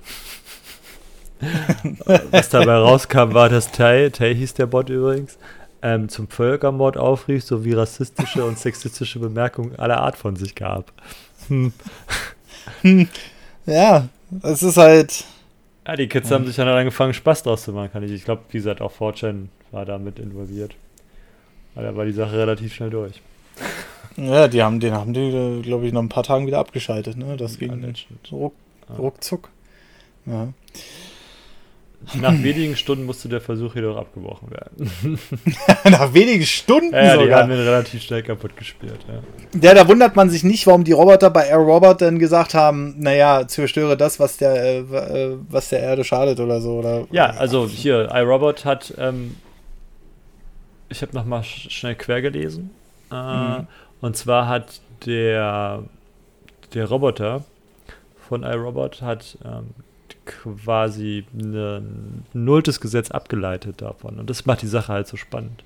[2.31, 5.37] was dabei rauskam, war, dass Tay, Tay hieß der Bot übrigens,
[5.81, 10.91] ähm, zum Völkermord aufrief, sowie rassistische und sexistische Bemerkungen aller Art von sich gab.
[11.47, 11.73] Hm.
[13.65, 14.07] Ja,
[14.43, 15.25] es ist halt.
[15.87, 18.11] Ja, die Kids haben sich dann angefangen, Spaß draus zu machen, kann ich.
[18.11, 20.75] Ich glaube, wie gesagt, auch Fortune war damit involviert.
[21.73, 23.21] Weil da war die Sache relativ schnell durch.
[24.17, 27.37] Ja, die haben, den haben die, glaube ich, noch ein paar Tagen wieder abgeschaltet, ne?
[27.37, 28.53] Das ging ja, ruck,
[28.97, 29.49] ruckzuck.
[30.25, 30.49] Ja.
[32.19, 35.19] Nach wenigen Stunden musste der Versuch jedoch abgebrochen werden.
[35.89, 37.27] Nach wenigen Stunden ja, sogar?
[37.27, 39.61] die haben den relativ schnell kaputt gespielt, ja.
[39.61, 42.95] Ja, da wundert man sich nicht, warum die Roboter bei Air Robot dann gesagt haben,
[42.97, 46.79] naja, zerstöre das, was der, äh, äh, was der Erde schadet oder so.
[46.79, 49.35] Oder, ja, also hier, iRobot hat, ähm,
[50.89, 52.71] ich habe nochmal sch schnell quer gelesen.
[53.11, 53.67] Äh, mhm.
[54.01, 55.83] Und zwar hat der,
[56.73, 57.43] der Roboter
[58.27, 59.69] von iRobot hat ähm,
[60.25, 64.19] quasi ein nulltes Gesetz abgeleitet davon.
[64.19, 65.63] Und das macht die Sache halt so spannend.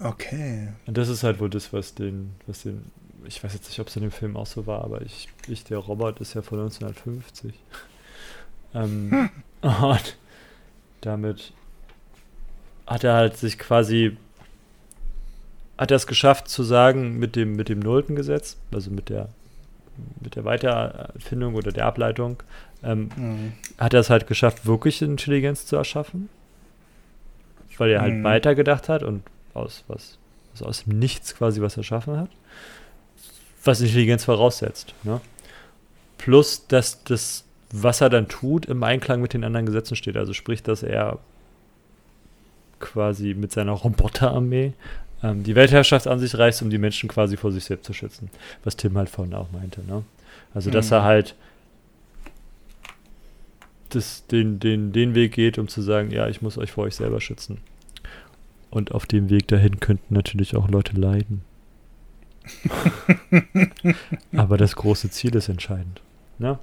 [0.00, 0.68] Okay.
[0.86, 2.90] Und das ist halt wohl das, was den, was den,
[3.24, 5.64] ich weiß jetzt nicht, ob es in dem Film auch so war, aber ich, ich
[5.64, 7.54] der Robert ist ja von 1950.
[8.74, 9.30] ähm, hm.
[9.62, 10.16] Und
[11.02, 11.52] damit
[12.86, 14.16] hat er halt sich quasi,
[15.76, 19.28] hat er es geschafft zu sagen, mit dem, mit dem nullten Gesetz, also mit der
[20.20, 22.42] mit der Weiterfindung oder der Ableitung,
[22.82, 23.52] ähm, mhm.
[23.78, 26.28] hat er es halt geschafft, wirklich Intelligenz zu erschaffen.
[27.78, 28.24] Weil er halt mhm.
[28.24, 29.22] weitergedacht hat und
[29.54, 30.18] aus was
[30.52, 32.30] also aus dem Nichts quasi was erschaffen hat,
[33.64, 34.94] was Intelligenz voraussetzt.
[35.02, 35.20] Ne?
[36.18, 40.16] Plus, dass das, was er dann tut, im Einklang mit den anderen Gesetzen steht.
[40.16, 41.18] Also sprich, dass er
[42.78, 44.72] quasi mit seiner Roboterarmee
[45.22, 48.30] ähm, die Weltherrschaft an sich reißt, um die Menschen quasi vor sich selbst zu schützen.
[48.64, 49.82] Was Tim halt vorhin auch meinte.
[49.86, 50.04] Ne?
[50.54, 50.94] Also, dass mhm.
[50.94, 51.34] er halt
[53.90, 56.96] das, den, den, den Weg geht, um zu sagen, ja, ich muss euch vor euch
[56.96, 57.58] selber schützen.
[58.70, 61.42] Und auf dem Weg dahin könnten natürlich auch Leute leiden.
[64.36, 66.00] Aber das große Ziel ist entscheidend.
[66.38, 66.58] Ne?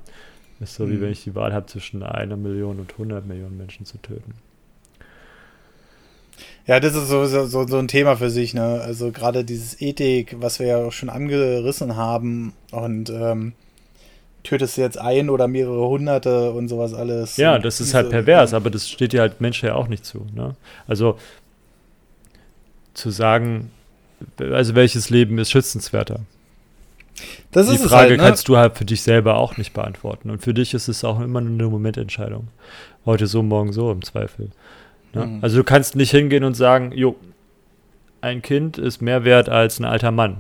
[0.60, 1.02] Ist so, wie mhm.
[1.02, 4.34] wenn ich die Wahl habe, zwischen einer Million und 100 Millionen Menschen zu töten.
[6.66, 8.82] Ja, das ist so, so, so ein Thema für sich, ne?
[8.82, 13.54] Also gerade dieses Ethik, was wir ja auch schon angerissen haben und ähm,
[14.44, 17.38] tötest du jetzt ein oder mehrere Hunderte und sowas alles.
[17.38, 20.26] Ja, das ist halt pervers, aber das steht dir halt Menschen ja auch nicht zu.
[20.34, 20.56] Ne?
[20.88, 21.18] Also
[22.94, 23.72] zu sagen,
[24.40, 26.22] also welches Leben ist schützenswerter?
[27.52, 28.18] Das Die Frage halt, ne?
[28.18, 30.30] kannst du halt für dich selber auch nicht beantworten.
[30.30, 32.48] Und für dich ist es auch immer nur eine Momententscheidung.
[33.06, 34.52] Heute so, morgen so im Zweifel.
[35.14, 35.26] Ne?
[35.26, 35.40] Mhm.
[35.42, 37.16] Also du kannst nicht hingehen und sagen, jo,
[38.22, 40.38] ein Kind ist mehr wert als ein alter Mann.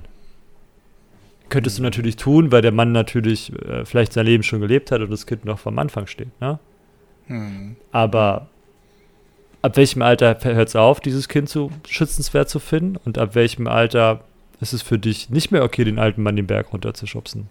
[1.49, 5.01] Könntest du natürlich tun, weil der Mann natürlich äh, vielleicht sein Leben schon gelebt hat
[5.01, 6.29] und das Kind noch vom Anfang steht.
[6.41, 6.59] Ne?
[7.27, 7.75] Hm.
[7.91, 8.47] Aber
[9.61, 12.97] ab welchem Alter hört es auf, dieses Kind zu schützenswert zu finden?
[13.05, 14.21] Und ab welchem Alter
[14.59, 17.47] ist es für dich nicht mehr okay, den alten Mann den Berg runterzuschubsen?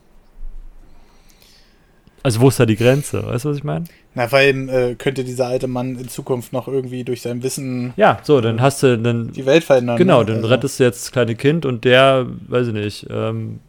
[2.26, 3.24] Also wo ist da die Grenze?
[3.24, 3.84] Weißt du, was ich meine?
[4.16, 7.92] Na, vor allem äh, könnte dieser alte Mann in Zukunft noch irgendwie durch sein Wissen
[7.96, 9.96] ja, so, dann hast du dann die Welt verändern.
[9.96, 10.26] Genau, ne?
[10.26, 10.48] dann also.
[10.48, 13.60] rettest du jetzt das kleine Kind und der, weiß ich nicht, ähm,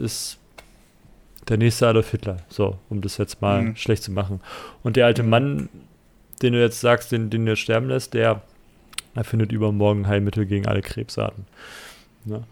[0.00, 0.38] ist
[1.48, 2.36] der nächste Adolf Hitler.
[2.48, 3.74] So, um das jetzt mal mhm.
[3.74, 4.40] schlecht zu machen.
[4.84, 5.24] Und der alte.
[5.24, 5.68] Mann,
[6.40, 8.42] den du jetzt sagst, den, den du sterben lässt, der
[9.16, 11.46] erfindet übermorgen Heilmittel gegen alle Krebsarten.
[12.24, 12.44] Ne?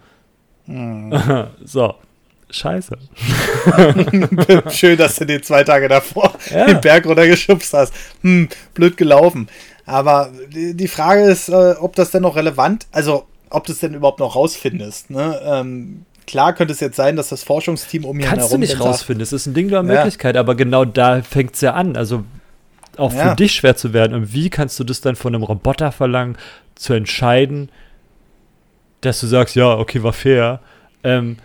[0.66, 1.12] Mhm.
[1.64, 1.94] so,
[2.52, 2.96] scheiße.
[4.70, 6.66] Schön, dass du den zwei Tage davor ja.
[6.66, 7.94] den Berg runtergeschubst hast.
[8.22, 9.48] Hm, blöd gelaufen.
[9.86, 13.94] Aber die Frage ist, äh, ob das denn noch relevant, also ob du es denn
[13.94, 15.10] überhaupt noch rausfindest.
[15.10, 15.40] Ne?
[15.44, 18.38] Ähm, Klar könnte es jetzt sein, dass das Forschungsteam um ihn herum...
[18.38, 20.40] Kannst du nicht rausfinden, es ist ein Ding der Möglichkeit, ja.
[20.40, 21.96] aber genau da fängt es ja an.
[21.96, 22.24] Also
[22.96, 23.30] auch ja.
[23.30, 24.14] für dich schwer zu werden.
[24.14, 26.36] Und wie kannst du das dann von einem Roboter verlangen,
[26.74, 27.70] zu entscheiden,
[29.00, 30.60] dass du sagst, ja, okay, war fair,
[31.04, 31.36] ähm,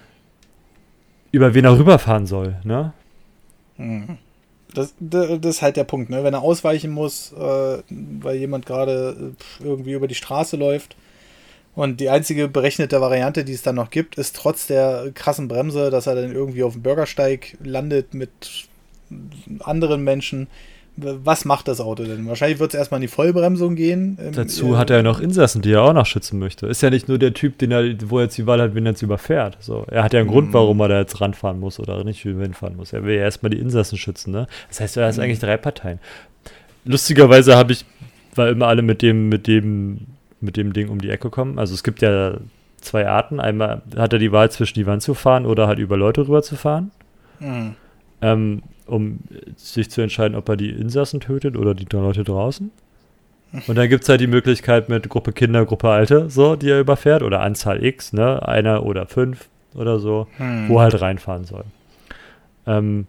[1.32, 2.94] über wen er rüberfahren soll, ne?
[3.78, 4.18] Mhm.
[4.74, 6.24] Das, das, ist halt der Punkt, ne?
[6.24, 10.96] Wenn er ausweichen muss, äh, weil jemand gerade äh, irgendwie über die Straße läuft,
[11.78, 15.92] und die einzige berechnete Variante, die es dann noch gibt, ist trotz der krassen Bremse,
[15.92, 18.68] dass er dann irgendwie auf dem Bürgersteig landet mit
[19.60, 20.48] anderen Menschen.
[20.98, 22.28] Was macht das Auto denn?
[22.28, 24.18] Wahrscheinlich wird es erstmal in die Vollbremsung gehen.
[24.34, 26.66] Dazu äh, hat er ja noch Insassen, die er auch noch schützen möchte.
[26.66, 28.86] Ist ja nicht nur der Typ, den er, wo er jetzt die Wahl hat, wen
[28.86, 29.58] er jetzt überfährt.
[29.60, 30.34] So, er hat ja einen mhm.
[30.34, 32.94] Grund, warum er da jetzt ranfahren muss oder nicht hinfahren muss.
[32.94, 34.32] Er will ja erstmal die Insassen schützen.
[34.32, 34.48] Ne?
[34.70, 35.24] Das heißt, er hat mhm.
[35.24, 36.00] eigentlich drei Parteien.
[36.84, 37.86] Lustigerweise habe ich,
[38.34, 40.00] war immer alle mit dem, mit dem
[40.40, 41.60] mit dem Ding um die Ecke kommen.
[41.60, 42.38] Also es gibt ja
[42.80, 43.40] zwei Arten.
[43.40, 46.44] Einmal hat er die Wahl zwischen die Wand zu fahren oder halt über Leute rüber
[46.44, 46.92] zu fahren.
[47.40, 47.76] Mhm.
[48.22, 49.20] Ähm, um
[49.56, 52.72] sich zu entscheiden, ob er die Insassen tötet oder die Leute draußen.
[53.68, 56.82] Und dann gibt es halt die Möglichkeit mit Gruppe Kinder, Gruppe Alte, so, die er
[56.82, 60.68] überfährt, oder Anzahl X, ne, einer oder fünf oder so, hm.
[60.68, 61.64] wo er halt reinfahren soll.
[62.66, 63.08] Ähm,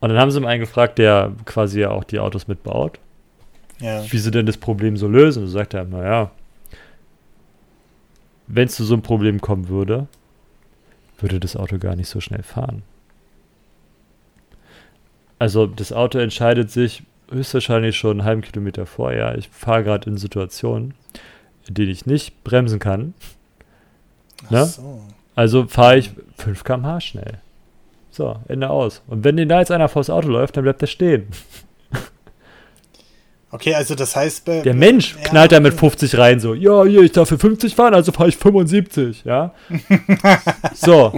[0.00, 2.98] und dann haben sie einen gefragt, der quasi ja auch die Autos mitbaut
[3.80, 4.04] ja.
[4.10, 5.44] wie sie denn das Problem so lösen.
[5.44, 6.30] Und sagt er, naja,
[8.46, 10.06] wenn es zu so einem Problem kommen würde,
[11.18, 12.82] würde das Auto gar nicht so schnell fahren.
[15.38, 19.36] Also das Auto entscheidet sich höchstwahrscheinlich schon einen halben Kilometer vorher.
[19.36, 20.94] Ich fahre gerade in Situationen,
[21.66, 23.14] in denen ich nicht bremsen kann.
[24.50, 24.64] Ne?
[24.64, 25.02] So.
[25.34, 27.38] Also fahre ich 5 km/h schnell.
[28.10, 29.02] So, Ende aus.
[29.08, 31.26] Und wenn den da jetzt einer vors Auto läuft, dann bleibt er stehen.
[33.52, 34.48] Okay, also das heißt.
[34.48, 37.76] der Mensch ja, knallt da mit 50 rein, so, ja, hier, ich darf für 50
[37.76, 39.54] fahren, also fahre ich 75, ja.
[40.74, 41.12] so.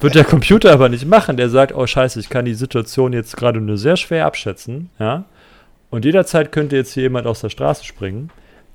[0.00, 1.36] Wird der Computer aber nicht machen.
[1.36, 5.26] Der sagt, oh Scheiße, ich kann die Situation jetzt gerade nur sehr schwer abschätzen, ja.
[5.90, 8.30] Und jederzeit könnte jetzt hier jemand aus der Straße springen.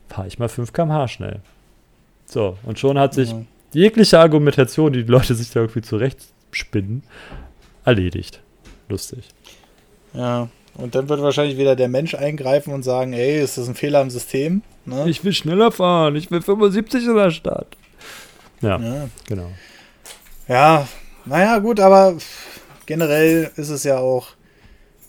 [0.07, 1.39] Fahre ich mal 5 km/h schnell.
[2.25, 3.41] So, und schon hat sich ja.
[3.73, 7.03] jegliche Argumentation, die die Leute sich da irgendwie zurechtspinnen,
[7.85, 8.41] erledigt.
[8.87, 9.29] Lustig.
[10.13, 10.47] Ja.
[10.75, 14.01] Und dann wird wahrscheinlich wieder der Mensch eingreifen und sagen, ey, ist das ein Fehler
[14.01, 14.63] im System?
[14.85, 15.07] Ne?
[15.07, 17.67] Ich will schneller fahren, ich will 75 in der Stadt.
[18.61, 19.49] Ja, ja, genau.
[20.47, 20.87] Ja,
[21.25, 22.17] naja, gut, aber
[22.85, 24.29] generell ist es ja auch.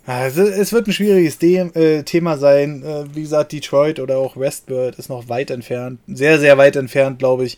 [0.06, 2.82] Es wird ein schwieriges äh, Thema sein.
[2.82, 5.98] Äh, wie gesagt, Detroit oder auch Westbird ist noch weit entfernt.
[6.06, 7.56] Sehr, sehr weit entfernt, glaube ich.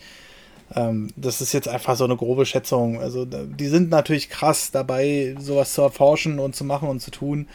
[0.75, 3.01] Ähm, das ist jetzt einfach so eine grobe Schätzung.
[3.01, 7.49] Also die sind natürlich krass dabei, sowas zu erforschen und zu machen und zu tun.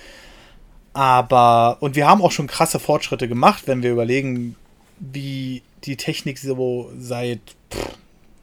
[0.93, 4.55] Aber, und wir haben auch schon krasse Fortschritte gemacht, wenn wir überlegen,
[4.99, 7.39] wie die Technik so seit,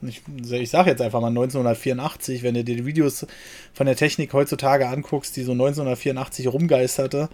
[0.03, 3.27] ich, ich sage jetzt einfach mal 1984, wenn du dir die Videos
[3.75, 7.29] von der Technik heutzutage anguckst, die so 1984 rumgeisterte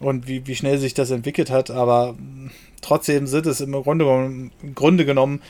[0.00, 2.16] und wie, wie schnell sich das entwickelt hat, aber
[2.80, 5.40] trotzdem sind es im Grunde, im Grunde genommen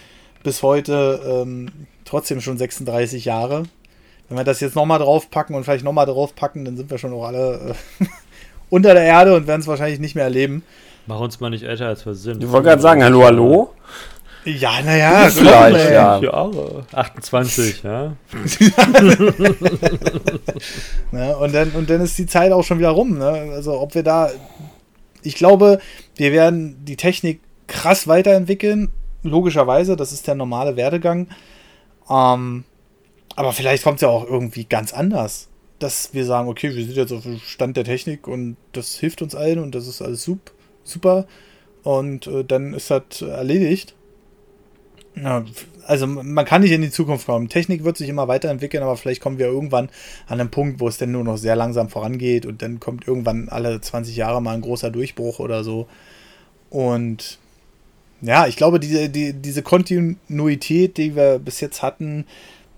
[0.43, 1.70] bis heute ähm,
[2.05, 3.64] trotzdem schon 36 Jahre.
[4.28, 7.24] Wenn wir das jetzt nochmal draufpacken und vielleicht nochmal draufpacken, dann sind wir schon auch
[7.24, 8.05] alle äh,
[8.73, 10.62] unter der Erde und werden es wahrscheinlich nicht mehr erleben.
[11.07, 12.43] Mach uns mal nicht älter, als wir sind.
[12.43, 13.74] Ich wollte gerade sagen, hallo, hallo?
[14.47, 16.19] Ja, naja, vielleicht, ja.
[16.19, 16.86] Jahre.
[16.90, 18.16] 28, ja.
[21.12, 23.19] ne, und, dann, und dann ist die Zeit auch schon wieder rum.
[23.19, 23.28] Ne?
[23.55, 24.31] Also, ob wir da.
[25.23, 25.78] Ich glaube,
[26.16, 28.90] wir werden die Technik krass weiterentwickeln.
[29.23, 31.28] Logischerweise, das ist der normale Werdegang.
[32.09, 32.65] Ähm,
[33.36, 35.49] aber vielleicht kommt es ja auch irgendwie ganz anders.
[35.82, 39.20] Dass wir sagen, okay, wir sind jetzt auf dem Stand der Technik und das hilft
[39.22, 40.28] uns allen und das ist alles
[40.84, 41.26] super.
[41.82, 43.94] Und äh, dann ist das erledigt.
[45.14, 45.44] Ja,
[45.86, 47.48] also man kann nicht in die Zukunft kommen.
[47.48, 49.90] Technik wird sich immer weiterentwickeln, aber vielleicht kommen wir irgendwann
[50.26, 53.48] an einen Punkt, wo es dann nur noch sehr langsam vorangeht und dann kommt irgendwann
[53.48, 55.86] alle 20 Jahre mal ein großer Durchbruch oder so.
[56.70, 57.38] Und
[58.22, 62.24] ja, ich glaube, diese, die, diese Kontinuität, die wir bis jetzt hatten,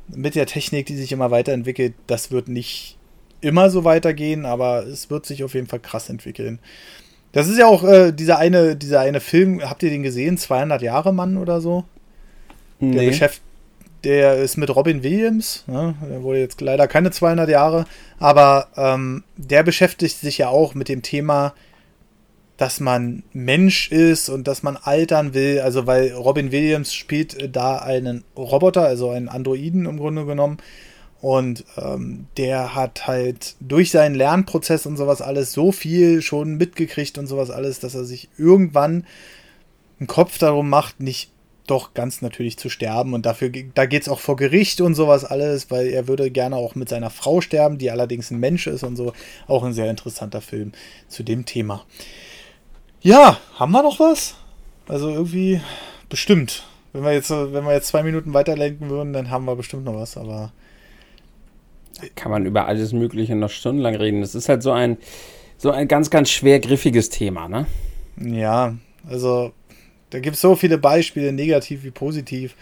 [0.09, 2.99] mit der Technik, die sich immer weiterentwickelt, das wird nicht
[3.41, 6.59] immer so weitergehen, aber es wird sich auf jeden Fall krass entwickeln.
[7.33, 10.39] Das ist ja auch äh, dieser eine, dieser eine Film, habt ihr den gesehen?
[10.39, 11.85] 200 Jahre Mann oder so?
[12.79, 12.95] Nee.
[12.95, 13.43] Der, Geschäft,
[14.05, 15.95] der ist mit Robin Williams, ne?
[16.09, 17.87] der wurde jetzt leider keine 200 Jahre,
[18.19, 21.55] aber ähm, der beschäftigt sich ja auch mit dem Thema,
[22.57, 25.61] dass man Mensch ist und dass man altern will.
[25.61, 30.59] Also, weil Robin Williams spielt da einen Roboter, also einen Androiden im Grunde genommen.
[31.21, 37.17] Und ähm, der hat halt durch seinen Lernprozess und sowas alles so viel schon mitgekriegt
[37.17, 39.07] und sowas alles, dass er sich irgendwann
[39.99, 41.31] einen Kopf darum macht, nicht
[41.67, 43.15] doch ganz natürlich zu sterben.
[43.15, 46.57] Und dafür, da geht es auch vor Gericht und sowas alles, weil er würde gerne
[46.57, 49.13] auch mit seiner Frau sterben, die allerdings ein Mensch ist und so.
[49.47, 50.73] Auch ein sehr interessanter Film
[51.09, 51.85] zu dem Thema.
[53.05, 54.35] Ja, haben wir noch was?
[54.89, 55.61] Also irgendwie
[56.09, 56.65] bestimmt.
[56.95, 59.95] Wenn wir jetzt, wenn wir jetzt zwei Minuten weiterlenken würden, dann haben wir bestimmt noch
[59.95, 60.53] was, aber.
[62.15, 64.23] Kann man über alles Mögliche noch stundenlang reden.
[64.23, 64.97] Das ist halt so ein,
[65.59, 67.67] so ein ganz, ganz schwer griffiges Thema, ne?
[68.17, 68.75] Ja,
[69.07, 69.53] also
[70.09, 72.57] da gibt es so viele Beispiele, negativ wie positiv,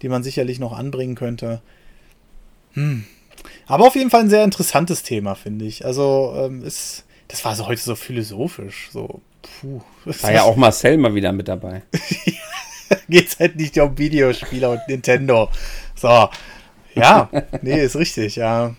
[0.00, 1.60] die man sicherlich noch anbringen könnte.
[2.72, 3.04] Hm.
[3.66, 5.84] Aber auf jeden Fall ein sehr interessantes Thema, finde ich.
[5.84, 8.88] Also, ähm, ist, das war so heute so philosophisch.
[8.90, 9.80] So, puh.
[10.04, 11.82] War ja auch Marcel mal wieder mit dabei.
[13.08, 15.48] Geht es halt nicht um Videospiele und Nintendo.
[15.94, 16.28] So.
[16.94, 17.30] Ja,
[17.62, 18.74] nee, ist richtig, ja.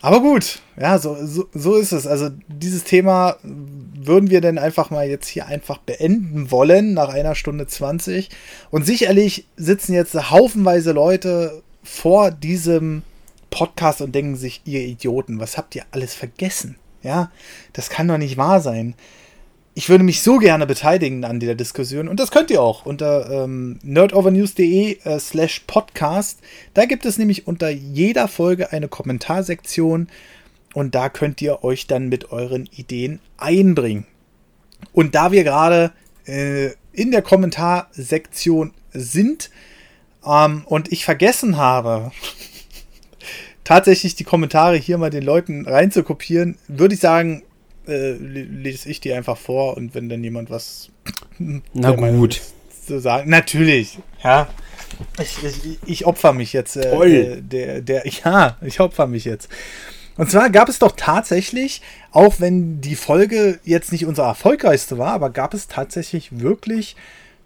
[0.00, 2.06] Aber gut, ja, so, so, so ist es.
[2.06, 7.36] Also dieses Thema würden wir denn einfach mal jetzt hier einfach beenden wollen nach einer
[7.36, 8.28] Stunde 20.
[8.70, 13.02] Und sicherlich sitzen jetzt haufenweise Leute vor diesem
[13.50, 16.76] Podcast und denken sich, ihr Idioten, was habt ihr alles vergessen?
[17.02, 17.30] Ja,
[17.72, 18.94] das kann doch nicht wahr sein
[19.74, 23.44] ich würde mich so gerne beteiligen an dieser Diskussion und das könnt ihr auch unter
[23.44, 26.40] ähm, nerdovernews.de äh, slash podcast.
[26.74, 30.08] Da gibt es nämlich unter jeder Folge eine Kommentarsektion
[30.74, 34.06] und da könnt ihr euch dann mit euren Ideen einbringen.
[34.92, 35.92] Und da wir gerade
[36.26, 39.50] äh, in der Kommentarsektion sind
[40.26, 42.12] ähm, und ich vergessen habe,
[43.64, 47.42] tatsächlich die Kommentare hier mal den Leuten reinzukopieren, würde ich sagen,
[47.86, 50.90] äh, lese ich die einfach vor und wenn dann jemand was
[51.72, 52.40] Na gut.
[52.86, 54.48] zu sagen, natürlich, ja.
[55.20, 56.76] Ich, ich, ich opfer mich jetzt.
[56.76, 59.48] Äh, der, der, ja, ich opfer mich jetzt.
[60.16, 61.80] Und zwar gab es doch tatsächlich,
[62.10, 66.96] auch wenn die Folge jetzt nicht unsere erfolgreichste war, aber gab es tatsächlich wirklich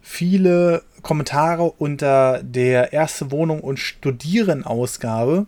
[0.03, 5.47] viele Kommentare unter der erste Wohnung und Studieren Ausgabe.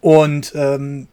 [0.00, 1.06] Und ähm,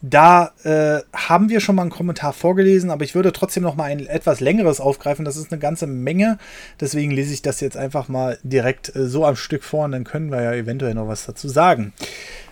[0.00, 3.84] da äh, haben wir schon mal einen Kommentar vorgelesen, aber ich würde trotzdem noch mal
[3.84, 5.24] ein etwas längeres aufgreifen.
[5.24, 6.38] Das ist eine ganze Menge.
[6.80, 10.04] Deswegen lese ich das jetzt einfach mal direkt äh, so am Stück vor und dann
[10.04, 11.92] können wir ja eventuell noch was dazu sagen.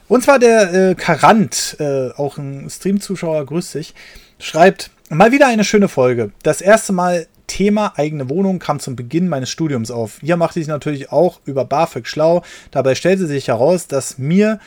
[0.09, 3.95] Und zwar der äh, Karant, äh, auch ein Stream-Zuschauer, grüßt sich,
[4.39, 6.33] schreibt, mal wieder eine schöne Folge.
[6.43, 10.19] Das erste Mal Thema eigene Wohnung kam zum Beginn meines Studiums auf.
[10.21, 12.43] Hier machte ich natürlich auch über BAföG schlau.
[12.73, 14.59] Dabei stellte sich heraus, dass mir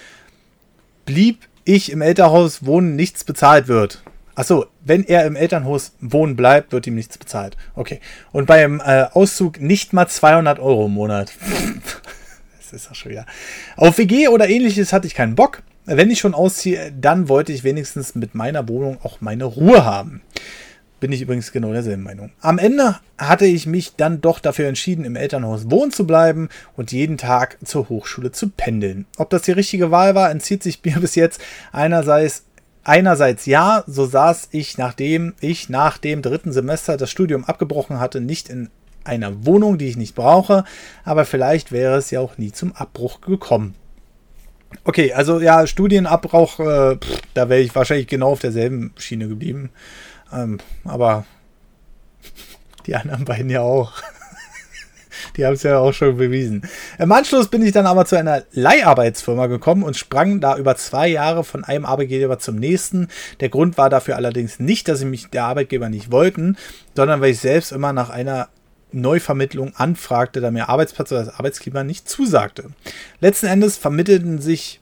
[1.06, 4.02] blieb ich im Elternhaus wohnen nichts bezahlt wird.
[4.36, 7.58] Achso, wenn er im Elternhaus wohnen bleibt, wird ihm nichts bezahlt.
[7.76, 8.00] Okay.
[8.32, 11.34] Und beim äh, Auszug nicht mal 200 Euro im Monat.
[12.58, 13.26] das ist doch schon wieder.
[13.76, 15.62] Auf WG oder ähnliches hatte ich keinen Bock.
[15.86, 20.22] Wenn ich schon ausziehe, dann wollte ich wenigstens mit meiner Wohnung auch meine Ruhe haben.
[21.00, 22.32] Bin ich übrigens genau derselben Meinung.
[22.42, 26.92] Am Ende hatte ich mich dann doch dafür entschieden, im Elternhaus wohnen zu bleiben und
[26.92, 29.06] jeden Tag zur Hochschule zu pendeln.
[29.18, 32.44] Ob das die richtige Wahl war, entzieht sich mir bis jetzt einerseits
[32.86, 38.22] Einerseits ja, so saß ich, nachdem ich nach dem dritten Semester das Studium abgebrochen hatte,
[38.22, 38.70] nicht in
[39.04, 40.64] einer Wohnung, die ich nicht brauche,
[41.04, 43.76] aber vielleicht wäre es ja auch nie zum Abbruch gekommen.
[44.84, 49.72] Okay, also ja, Studienabbruch, äh, pff, da wäre ich wahrscheinlich genau auf derselben Schiene geblieben.
[50.32, 51.26] Ähm, aber
[52.86, 53.94] die anderen beiden ja auch.
[55.36, 56.64] Die haben es ja auch schon bewiesen.
[56.98, 61.08] Im Anschluss bin ich dann aber zu einer Leiharbeitsfirma gekommen und sprang da über zwei
[61.08, 63.10] Jahre von einem Arbeitgeber zum nächsten.
[63.40, 66.58] Der Grund war dafür allerdings nicht, dass sie mich der Arbeitgeber nicht wollten,
[66.96, 68.50] sondern weil ich selbst immer nach einer
[68.92, 72.72] Neuvermittlung anfragte, da mir Arbeitsplatz oder das Arbeitsklima nicht zusagte.
[73.20, 74.80] Letzten Endes vermittelten sich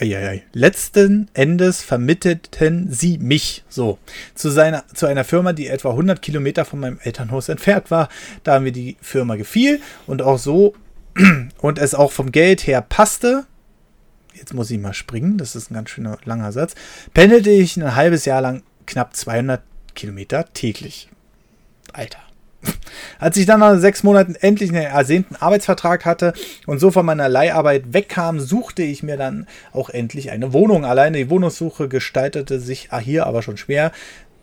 [0.00, 0.42] Eieiei.
[0.52, 3.98] Letzten Endes vermittelten sie mich so
[4.34, 8.08] zu, seiner, zu einer Firma, die etwa 100 Kilometer von meinem Elternhaus entfernt war,
[8.42, 10.74] da mir die Firma gefiel und auch so
[11.60, 13.44] und es auch vom Geld her passte.
[14.34, 16.74] Jetzt muss ich mal springen, das ist ein ganz schöner langer Satz.
[17.12, 19.62] Pendelte ich ein halbes Jahr lang knapp 200
[19.94, 21.10] Kilometer täglich.
[21.92, 22.29] Alter.
[23.18, 26.32] Als ich dann nach sechs Monaten endlich einen ersehnten Arbeitsvertrag hatte
[26.66, 30.84] und so von meiner Leiharbeit wegkam, suchte ich mir dann auch endlich eine Wohnung.
[30.84, 33.92] Alleine die Wohnungssuche gestaltete sich hier aber schon schwer.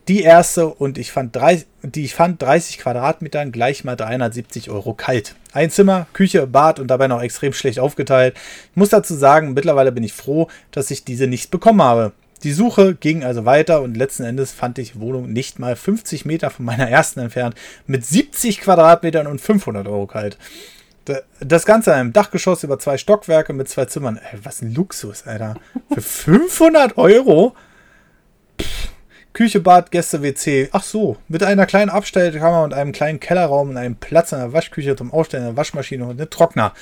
[0.07, 4.94] Die erste und ich fand 30, die ich fand 30 Quadratmetern gleich mal 370 Euro
[4.94, 5.35] kalt.
[5.52, 8.35] Ein Zimmer, Küche, Bad und dabei noch extrem schlecht aufgeteilt.
[8.72, 12.14] Ich muss dazu sagen, mittlerweile bin ich froh, dass ich diese nicht bekommen habe.
[12.43, 16.49] Die Suche ging also weiter und letzten Endes fand ich Wohnung nicht mal 50 Meter
[16.49, 17.55] von meiner ersten entfernt
[17.85, 20.38] mit 70 Quadratmetern und 500 Euro kalt.
[21.39, 24.18] Das Ganze in einem Dachgeschoss über zwei Stockwerke mit zwei Zimmern.
[24.18, 25.55] Ey, was ein Luxus, Alter.
[25.93, 27.55] Für 500 Euro?
[28.61, 28.89] Pff.
[29.38, 30.69] Küche, Bad, Gäste, WC.
[30.72, 34.51] Ach so, mit einer kleinen Abstellkammer und einem kleinen Kellerraum und einem Platz in der
[34.51, 36.73] Waschküche zum Aufstellen der Waschmaschine und einem Trockner.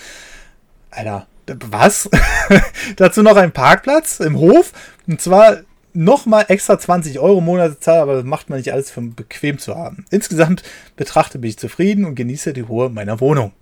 [0.89, 2.09] Alter, was?
[2.95, 4.71] Dazu noch ein Parkplatz im Hof.
[5.07, 5.57] Und zwar
[5.93, 9.59] nochmal extra 20 Euro im Monat zahlen, aber das macht man nicht alles für bequem
[9.59, 10.05] zu haben.
[10.09, 10.63] Insgesamt
[10.95, 13.53] betrachte bin ich zufrieden und genieße die Ruhe meiner Wohnung.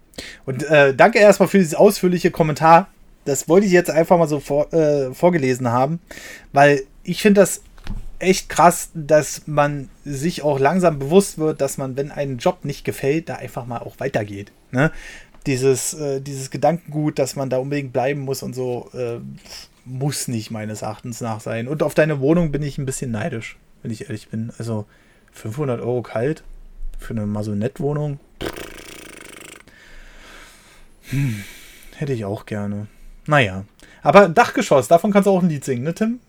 [0.45, 2.87] Und äh, danke erstmal für dieses ausführliche Kommentar.
[3.25, 5.99] Das wollte ich jetzt einfach mal so vor, äh, vorgelesen haben,
[6.51, 7.61] weil ich finde das
[8.19, 12.85] echt krass, dass man sich auch langsam bewusst wird, dass man, wenn ein Job nicht
[12.85, 14.51] gefällt, da einfach mal auch weitergeht.
[14.71, 14.91] Ne?
[15.45, 19.19] dieses, äh, dieses Gedankengut, dass man da unbedingt bleiben muss und so, äh,
[19.85, 21.67] muss nicht meines Erachtens nach sein.
[21.67, 24.51] Und auf deine Wohnung bin ich ein bisschen neidisch, wenn ich ehrlich bin.
[24.57, 24.85] Also
[25.33, 26.43] 500 Euro kalt
[26.99, 28.19] für eine Masonett-Wohnung.
[31.09, 31.43] Hm,
[31.95, 32.87] hätte ich auch gerne.
[33.25, 33.65] Naja.
[34.01, 36.19] Aber Dachgeschoss, davon kannst du auch ein Lied singen, ne, Tim?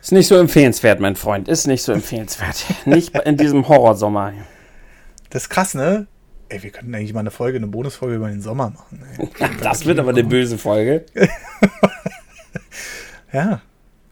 [0.00, 1.48] Ist nicht so empfehlenswert, mein Freund.
[1.48, 2.64] Ist nicht so empfehlenswert.
[2.86, 4.32] nicht in diesem Horrorsommer.
[5.28, 6.06] Das ist krass, ne?
[6.50, 9.04] Ey, wir könnten eigentlich mal eine Folge, eine Bonusfolge über den Sommer machen.
[9.18, 9.28] Ey.
[9.62, 11.06] das wird aber eine böse Folge.
[13.32, 13.62] ja.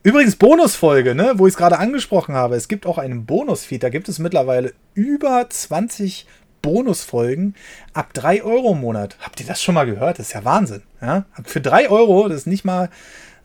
[0.05, 2.55] Übrigens Bonusfolge, ne, wo ich es gerade angesprochen habe.
[2.55, 3.83] Es gibt auch einen Bonusfeed.
[3.83, 6.29] Da gibt es mittlerweile über 20
[6.63, 7.57] Bonusfolgen
[7.93, 9.17] ab 3 Euro im Monat.
[9.21, 10.21] Habt ihr das schon mal gehört?
[10.21, 10.83] Das ist ja Wahnsinn.
[11.03, 11.25] Ja?
[11.45, 12.89] Für 3 Euro, das ist nicht mal,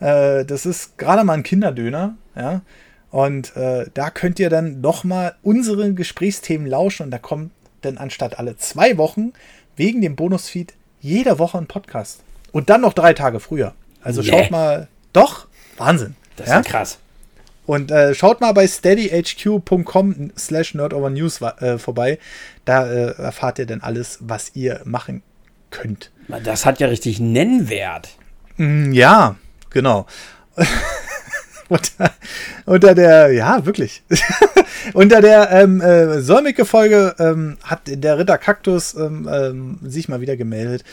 [0.01, 2.15] äh, das ist gerade mal ein Kinderdöner.
[2.35, 2.61] Ja?
[3.09, 7.49] Und äh, da könnt ihr dann nochmal unsere Gesprächsthemen lauschen und da kommt
[7.85, 9.33] denn anstatt alle zwei Wochen
[9.75, 12.21] wegen dem Bonusfeed jede Woche ein Podcast.
[12.51, 13.73] Und dann noch drei Tage früher.
[14.01, 14.31] Also yeah.
[14.31, 15.47] schaut mal, doch,
[15.77, 16.15] Wahnsinn.
[16.35, 16.61] Das ist ja?
[16.61, 16.99] krass.
[17.65, 22.19] Und äh, schaut mal bei steadyhq.com slash nerdovernews äh, vorbei.
[22.65, 25.23] Da äh, erfahrt ihr dann alles, was ihr machen
[25.71, 26.11] könnt.
[26.43, 28.09] Das hat ja richtig Nennwert.
[28.57, 29.35] Mm, ja,
[29.69, 30.05] genau.
[31.69, 32.13] unter,
[32.65, 34.03] unter der, ja, wirklich.
[34.93, 40.37] unter der ähm, äh, Solmecke-Folge ähm, hat der Ritter Kaktus ähm, ähm, sich mal wieder
[40.37, 40.83] gemeldet.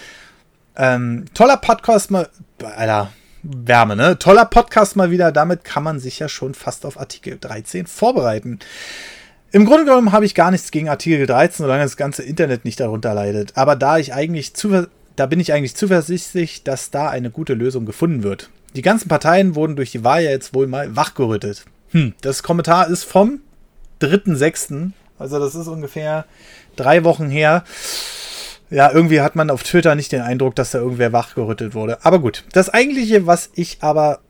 [0.77, 2.29] Ähm, toller Podcast mal,
[2.77, 3.13] Alter,
[3.43, 4.19] Wärme, ne?
[4.19, 5.33] Toller Podcast mal wieder.
[5.33, 8.59] Damit kann man sich ja schon fast auf Artikel 13 vorbereiten.
[9.53, 12.79] Im Grunde genommen habe ich gar nichts gegen Artikel 13, solange das ganze Internet nicht
[12.79, 13.57] darunter leidet.
[13.57, 14.53] Aber da ich eigentlich
[15.17, 18.49] da bin ich eigentlich zuversichtlich, dass da eine gute Lösung gefunden wird.
[18.77, 21.65] Die ganzen Parteien wurden durch die Wahl ja jetzt wohl mal wachgerüttet.
[21.91, 23.41] Hm, das Kommentar ist vom
[24.01, 24.91] 3.6.
[25.19, 26.25] Also das ist ungefähr
[26.77, 27.65] drei Wochen her.
[28.71, 32.05] Ja, irgendwie hat man auf Twitter nicht den Eindruck, dass da irgendwer wachgerüttelt wurde.
[32.05, 34.21] Aber gut, das eigentliche, was ich aber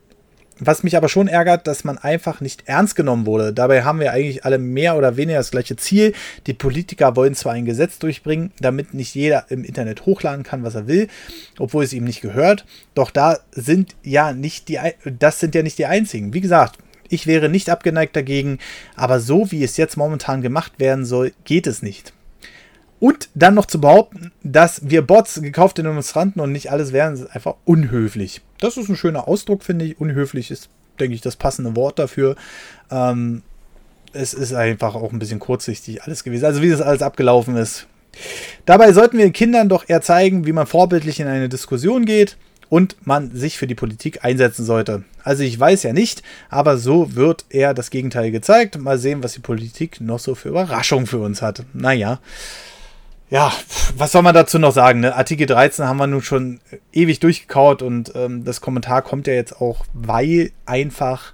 [0.62, 3.54] Was mich aber schon ärgert, dass man einfach nicht ernst genommen wurde.
[3.54, 6.12] Dabei haben wir eigentlich alle mehr oder weniger das gleiche Ziel.
[6.46, 10.74] Die Politiker wollen zwar ein Gesetz durchbringen, damit nicht jeder im Internet hochladen kann, was
[10.74, 11.08] er will,
[11.58, 12.66] obwohl es ihm nicht gehört.
[12.94, 14.78] Doch da sind ja nicht die,
[15.18, 16.34] das sind ja nicht die einzigen.
[16.34, 16.76] Wie gesagt,
[17.10, 18.58] ich wäre nicht abgeneigt dagegen,
[18.96, 22.12] aber so wie es jetzt momentan gemacht werden soll, geht es nicht.
[23.00, 27.34] Und dann noch zu behaupten, dass wir Bots, gekaufte Demonstranten und nicht alles wären, ist
[27.34, 28.42] einfach unhöflich.
[28.58, 30.00] Das ist ein schöner Ausdruck, finde ich.
[30.00, 30.68] Unhöflich ist,
[31.00, 32.36] denke ich, das passende Wort dafür.
[32.90, 33.42] Ähm,
[34.12, 36.44] es ist einfach auch ein bisschen kurzsichtig alles gewesen.
[36.44, 37.86] Also wie das alles abgelaufen ist.
[38.66, 42.36] Dabei sollten wir den Kindern doch eher zeigen, wie man vorbildlich in eine Diskussion geht
[42.68, 45.04] und man sich für die Politik einsetzen sollte.
[45.24, 48.78] Also ich weiß ja nicht, aber so wird eher das Gegenteil gezeigt.
[48.78, 51.64] Mal sehen, was die Politik noch so für Überraschungen für uns hat.
[51.72, 52.20] Naja
[53.30, 53.52] ja,
[53.96, 55.00] was soll man dazu noch sagen?
[55.00, 55.14] Ne?
[55.14, 56.58] Artikel 13 haben wir nun schon
[56.92, 61.32] ewig durchgekaut und ähm, das Kommentar kommt ja jetzt auch, weil einfach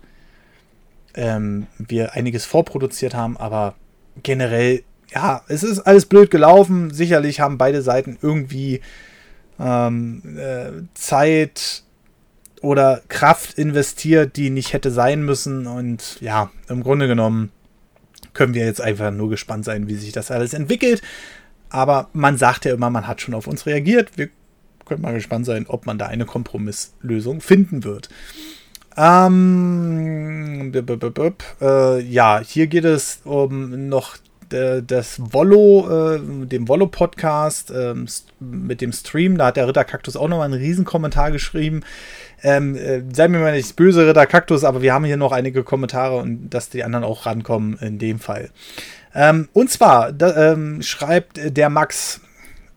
[1.14, 3.74] ähm, wir einiges vorproduziert haben, aber
[4.22, 4.82] generell,
[5.12, 6.92] ja, es ist alles blöd gelaufen.
[6.92, 8.82] Sicherlich haben beide Seiten irgendwie
[9.58, 11.82] ähm, äh, Zeit
[12.62, 17.50] oder Kraft investiert, die nicht hätte sein müssen und ja, im Grunde genommen
[18.34, 21.02] können wir jetzt einfach nur gespannt sein, wie sich das alles entwickelt.
[21.70, 24.10] Aber man sagt ja immer, man hat schon auf uns reagiert.
[24.16, 24.28] Wir
[24.84, 28.08] können mal gespannt sein, ob man da eine Kompromisslösung finden wird.
[28.96, 30.72] Ähm,
[31.60, 34.16] äh, ja, hier geht es um noch
[34.52, 37.94] äh, das Vollo, äh, dem Vollo-Podcast äh,
[38.40, 39.36] mit dem Stream.
[39.36, 41.82] Da hat der Ritter Kaktus auch nochmal einen riesen Kommentar geschrieben.
[42.42, 45.64] Ähm, äh, sei mir mal nicht böse, Ritter Kaktus, aber wir haben hier noch einige
[45.64, 48.50] Kommentare und dass die anderen auch rankommen in dem Fall.
[49.14, 52.20] Ähm, und zwar da, ähm, schreibt der Max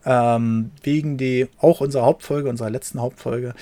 [0.06, 3.54] ähm, wegen die auch unserer Hauptfolge, unserer letzten Hauptfolge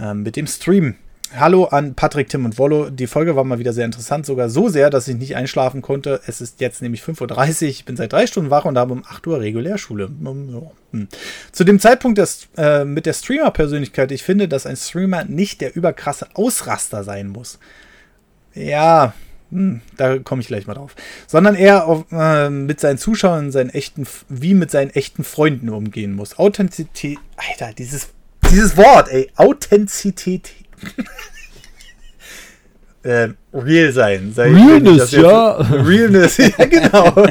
[0.00, 0.96] ähm, mit dem Stream.
[1.34, 2.90] Hallo an Patrick, Tim und Wollo.
[2.90, 6.20] Die Folge war mal wieder sehr interessant, sogar so sehr, dass ich nicht einschlafen konnte.
[6.26, 7.68] Es ist jetzt nämlich 5.30 Uhr.
[7.68, 10.08] Ich bin seit drei Stunden wach und habe um 8 Uhr regulär Schule.
[10.08, 11.08] Hm.
[11.50, 15.74] Zu dem Zeitpunkt des, äh, mit der Streamer-Persönlichkeit, ich finde, dass ein Streamer nicht der
[15.74, 17.58] überkrasse Ausraster sein muss.
[18.54, 19.14] Ja,
[19.50, 20.94] hm, da komme ich gleich mal drauf.
[21.26, 26.12] Sondern er auf, äh, mit seinen Zuschauern, seinen echten, wie mit seinen echten Freunden umgehen
[26.12, 26.38] muss.
[26.38, 28.08] Authentizität, Alter, dieses,
[28.50, 30.52] dieses Wort, ey, Authentizität.
[33.02, 34.32] äh, real sein.
[34.34, 35.52] sein Realness, ja.
[35.52, 37.26] Realness, ja, genau.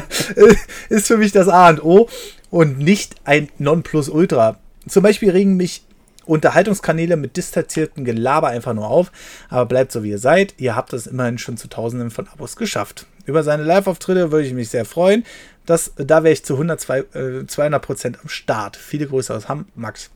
[0.88, 2.08] ist für mich das A und O
[2.50, 4.58] und nicht ein Nonplusultra.
[4.88, 5.84] Zum Beispiel regen mich
[6.24, 9.10] Unterhaltungskanäle mit distanziertem Gelaber einfach nur auf,
[9.48, 10.54] aber bleibt so wie ihr seid.
[10.58, 13.06] Ihr habt es immerhin schon zu Tausenden von Abos geschafft.
[13.26, 15.24] Über seine Live-Auftritte würde ich mich sehr freuen.
[15.66, 18.76] Das, da wäre ich zu 100, äh, 200 Prozent am Start.
[18.76, 20.10] Viele Grüße aus Hamm, Max.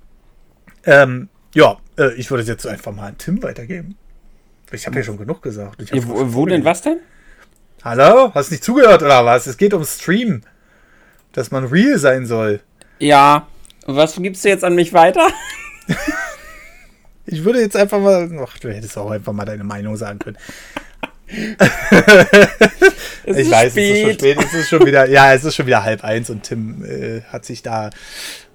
[0.84, 3.96] Ähm, ja, äh, ich würde es jetzt einfach mal an Tim weitergeben.
[4.72, 5.90] Ich habe ja schon genug gesagt.
[5.90, 6.98] Ja, wo, wo denn was denn?
[7.84, 8.32] Hallo?
[8.34, 9.46] Hast du nicht zugehört oder was?
[9.46, 10.42] Es geht um Stream.
[11.32, 12.60] Dass man real sein soll.
[12.98, 13.46] Ja.
[13.86, 15.28] Was gibst du jetzt an mich weiter?
[17.26, 18.28] ich würde jetzt einfach mal.
[18.42, 20.38] Ach, du hättest auch einfach mal deine Meinung sagen können.
[23.26, 23.76] ich weiß, spät.
[23.76, 24.38] es ist schon spät.
[24.38, 27.44] Es ist schon wieder, ja, es ist schon wieder halb eins und Tim äh, hat
[27.44, 27.90] sich da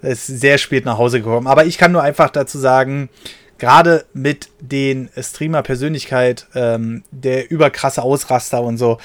[0.02, 1.48] ist sehr spät nach Hause gekommen.
[1.48, 3.10] Aber ich kann nur einfach dazu sagen,
[3.58, 8.98] gerade mit den Streamer-Persönlichkeit, ähm, der überkrasse Ausraster und so.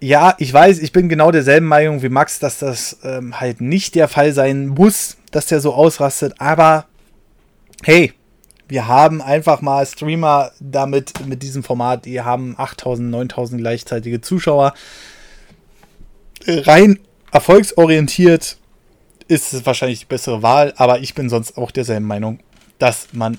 [0.00, 3.94] Ja, ich weiß, ich bin genau derselben Meinung wie Max, dass das ähm, halt nicht
[3.94, 6.34] der Fall sein muss, dass der so ausrastet.
[6.38, 6.86] Aber
[7.82, 8.12] hey,
[8.68, 14.74] wir haben einfach mal Streamer damit, mit diesem Format, die haben 8000, 9000 gleichzeitige Zuschauer.
[16.46, 16.98] Rein
[17.32, 18.58] erfolgsorientiert
[19.28, 22.40] ist es wahrscheinlich die bessere Wahl, aber ich bin sonst auch derselben Meinung,
[22.78, 23.38] dass man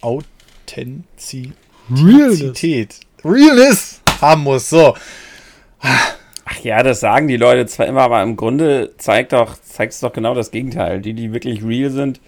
[0.00, 1.52] Authentizität,
[1.90, 4.68] Realness, Realness haben muss.
[4.68, 4.94] So.
[5.78, 10.00] Ach ja, das sagen die Leute zwar immer, aber im Grunde zeigt doch, zeigt es
[10.00, 11.00] doch genau das Gegenteil.
[11.00, 12.20] Die, die wirklich real sind,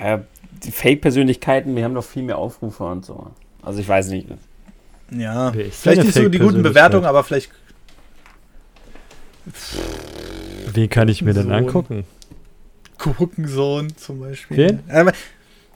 [0.00, 0.18] äh,
[0.64, 3.30] die Fake-Persönlichkeiten, die haben doch viel mehr Aufrufe und so.
[3.62, 4.28] Also ich weiß nicht.
[5.10, 7.50] Ja, vielleicht nicht so die guten Bewertungen, aber vielleicht.
[10.72, 12.04] Wen kann ich mir denn angucken?
[12.98, 14.80] Gurkensohn zum Beispiel.
[14.88, 15.12] Wen?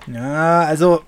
[0.06, 1.02] ja, also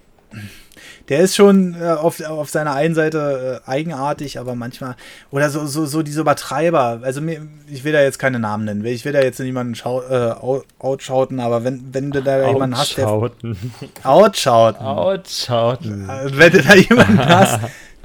[1.10, 4.94] der ist schon äh, auf, auf seiner einen Seite äh, eigenartig, aber manchmal,
[5.32, 8.84] oder so, so, so diese Übertreiber, also mir, ich will da jetzt keine Namen nennen,
[8.84, 10.34] ich will da jetzt niemanden schau, äh,
[10.78, 13.08] outschauten, aber wenn, wenn du da jemanden hast, der.
[14.04, 14.86] Outschauten.
[14.86, 16.08] Outschauten.
[16.08, 17.60] Äh, wenn du da jemanden hast,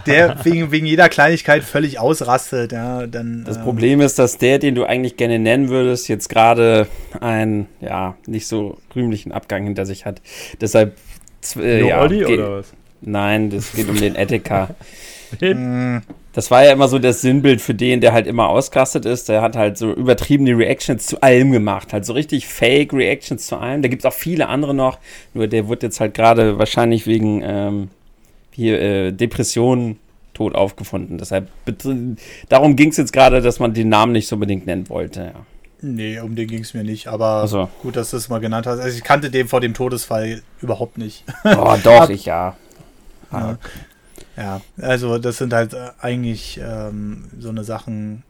[0.08, 3.44] der wegen, wegen jeder Kleinigkeit völlig ausrastet, ja, dann.
[3.46, 6.88] Das ähm, Problem ist, dass der, den du eigentlich gerne nennen würdest, jetzt gerade
[7.22, 10.24] einen, ja, nicht so rühmlichen Abgang hinter sich hat.
[10.60, 10.96] Deshalb,
[11.56, 12.02] äh, ja.
[12.02, 12.74] Olli oder was?
[13.06, 14.70] Nein, das geht um den Etika.
[16.36, 19.30] Das war ja immer so das Sinnbild für den, der halt immer ausgerastet ist.
[19.30, 21.94] Der hat halt so übertriebene Reactions zu allem gemacht.
[21.94, 23.82] Halt so richtig fake Reactions zu allem.
[23.82, 25.00] Da gibt es auch viele andere noch.
[25.34, 27.90] Nur der wird jetzt halt gerade wahrscheinlich wegen ähm,
[28.52, 29.98] hier äh, Depressionen
[30.34, 31.18] tot aufgefunden.
[31.18, 31.48] Deshalb,
[32.50, 35.32] darum ging es jetzt gerade, dass man den Namen nicht so unbedingt nennen wollte.
[35.34, 35.46] Ja.
[35.82, 37.70] Nee, um den ging es mir nicht, aber so.
[37.82, 38.80] gut, dass du es mal genannt hast.
[38.80, 41.24] Also ich kannte den vor dem Todesfall überhaupt nicht.
[41.44, 42.58] Oh, doch, ich ja.
[43.32, 43.58] Ja.
[44.38, 48.24] Ja, also das sind halt äh, eigentlich ähm, so eine Sachen.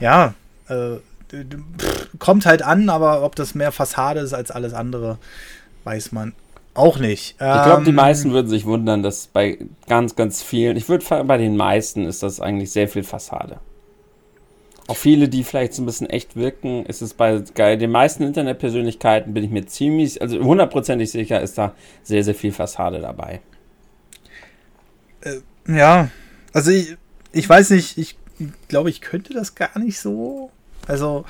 [0.00, 0.34] Ja,
[0.68, 0.96] äh,
[1.30, 5.18] pff, kommt halt an, aber ob das mehr Fassade ist als alles andere,
[5.84, 6.34] weiß man
[6.74, 7.32] auch nicht.
[7.32, 11.04] ich glaube, die ähm, meisten würden sich wundern, dass bei ganz, ganz vielen, ich würde
[11.24, 13.58] bei den meisten ist das eigentlich sehr viel Fassade.
[14.88, 19.34] Auch viele, die vielleicht so ein bisschen echt wirken, ist es bei den meisten Internetpersönlichkeiten,
[19.34, 23.40] bin ich mir ziemlich, also hundertprozentig sicher, ist da sehr, sehr viel Fassade dabei.
[25.20, 25.36] Äh,
[25.66, 26.08] ja,
[26.52, 26.96] also ich,
[27.32, 28.16] ich weiß nicht, ich
[28.68, 30.50] glaube, ich könnte das gar nicht so.
[30.86, 31.24] Also,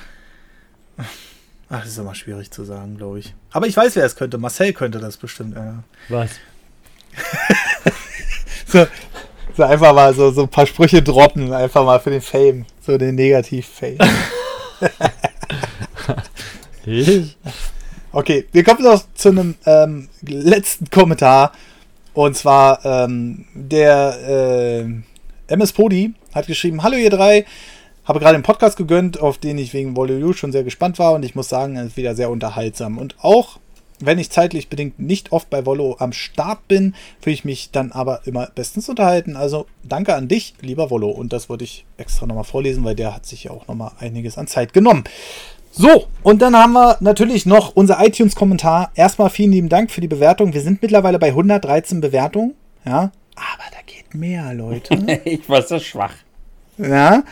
[0.97, 3.35] ach, das ist immer schwierig zu sagen, glaube ich.
[3.51, 4.37] Aber ich weiß, wer es könnte.
[4.37, 5.55] Marcel könnte das bestimmt.
[5.55, 5.83] Ja.
[6.07, 6.31] Was?
[8.67, 8.87] so,
[9.57, 12.97] so, einfach mal so, so ein paar Sprüche droppen, einfach mal für den Fame, so
[12.97, 13.99] den Negativ-Fame.
[18.11, 21.51] okay, wir kommen noch zu einem ähm, letzten Kommentar
[22.13, 27.45] und zwar ähm, der äh, MS Podi hat geschrieben: Hallo ihr drei,
[28.05, 31.23] habe gerade den Podcast gegönnt, auf den ich wegen Volley schon sehr gespannt war und
[31.23, 32.97] ich muss sagen, er ist wieder sehr unterhaltsam.
[32.97, 33.59] Und auch
[33.99, 37.91] wenn ich zeitlich bedingt nicht oft bei Vollo am Start bin, fühle ich mich dann
[37.91, 39.35] aber immer bestens unterhalten.
[39.35, 41.09] Also danke an dich, lieber Vollo.
[41.09, 44.37] Und das wollte ich extra nochmal vorlesen, weil der hat sich ja auch nochmal einiges
[44.37, 45.03] an Zeit genommen.
[45.71, 48.91] So, und dann haben wir natürlich noch unser iTunes-Kommentar.
[48.95, 50.53] Erstmal vielen lieben Dank für die Bewertung.
[50.53, 52.55] Wir sind mittlerweile bei 113 Bewertungen.
[52.85, 54.95] Ja, aber da geht mehr, Leute.
[55.25, 56.13] ich war so schwach.
[56.77, 57.23] Ja,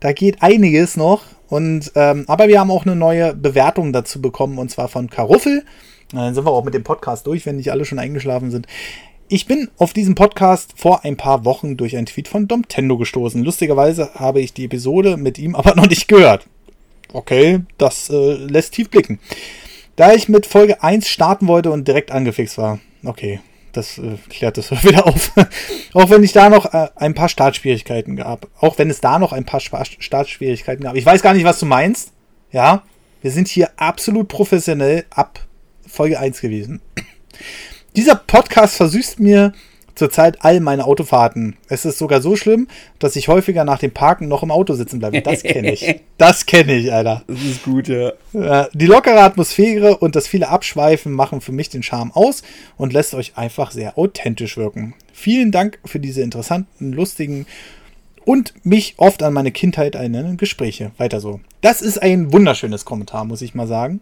[0.00, 1.22] da geht einiges noch.
[1.48, 5.64] Und, ähm, aber wir haben auch eine neue Bewertung dazu bekommen, und zwar von Karuffel.
[6.12, 8.66] Dann sind wir auch mit dem Podcast durch, wenn nicht alle schon eingeschlafen sind.
[9.28, 13.42] Ich bin auf diesen Podcast vor ein paar Wochen durch einen Tweet von Domtendo gestoßen.
[13.42, 16.46] Lustigerweise habe ich die Episode mit ihm aber noch nicht gehört.
[17.12, 19.18] Okay, das äh, lässt tief blicken.
[19.96, 22.78] Da ich mit Folge 1 starten wollte und direkt angefixt war.
[23.04, 23.40] Okay,
[23.72, 25.32] das äh, klärt das wieder auf.
[25.94, 28.46] auch wenn ich da noch äh, ein paar Startschwierigkeiten gab.
[28.60, 30.94] Auch wenn es da noch ein paar Startschwierigkeiten gab.
[30.94, 32.12] Ich weiß gar nicht, was du meinst.
[32.52, 32.82] Ja,
[33.22, 35.45] wir sind hier absolut professionell ab
[35.96, 36.80] Folge 1 gewesen.
[37.96, 39.52] Dieser Podcast versüßt mir
[39.94, 41.56] zurzeit all meine Autofahrten.
[41.68, 42.68] Es ist sogar so schlimm,
[42.98, 45.22] dass ich häufiger nach dem Parken noch im Auto sitzen bleibe.
[45.22, 46.00] Das kenne ich.
[46.18, 47.24] Das kenne ich, Alter.
[47.26, 48.12] Das ist gut, ja.
[48.72, 52.42] Die lockere Atmosphäre und das viele Abschweifen machen für mich den Charme aus
[52.78, 54.94] und lässt euch einfach sehr authentisch wirken.
[55.12, 57.44] Vielen Dank für diese interessanten, lustigen
[58.24, 60.92] und mich oft an meine Kindheit erinnernde Gespräche.
[60.96, 61.40] Weiter so.
[61.60, 64.00] Das ist ein wunderschönes Kommentar, muss ich mal sagen.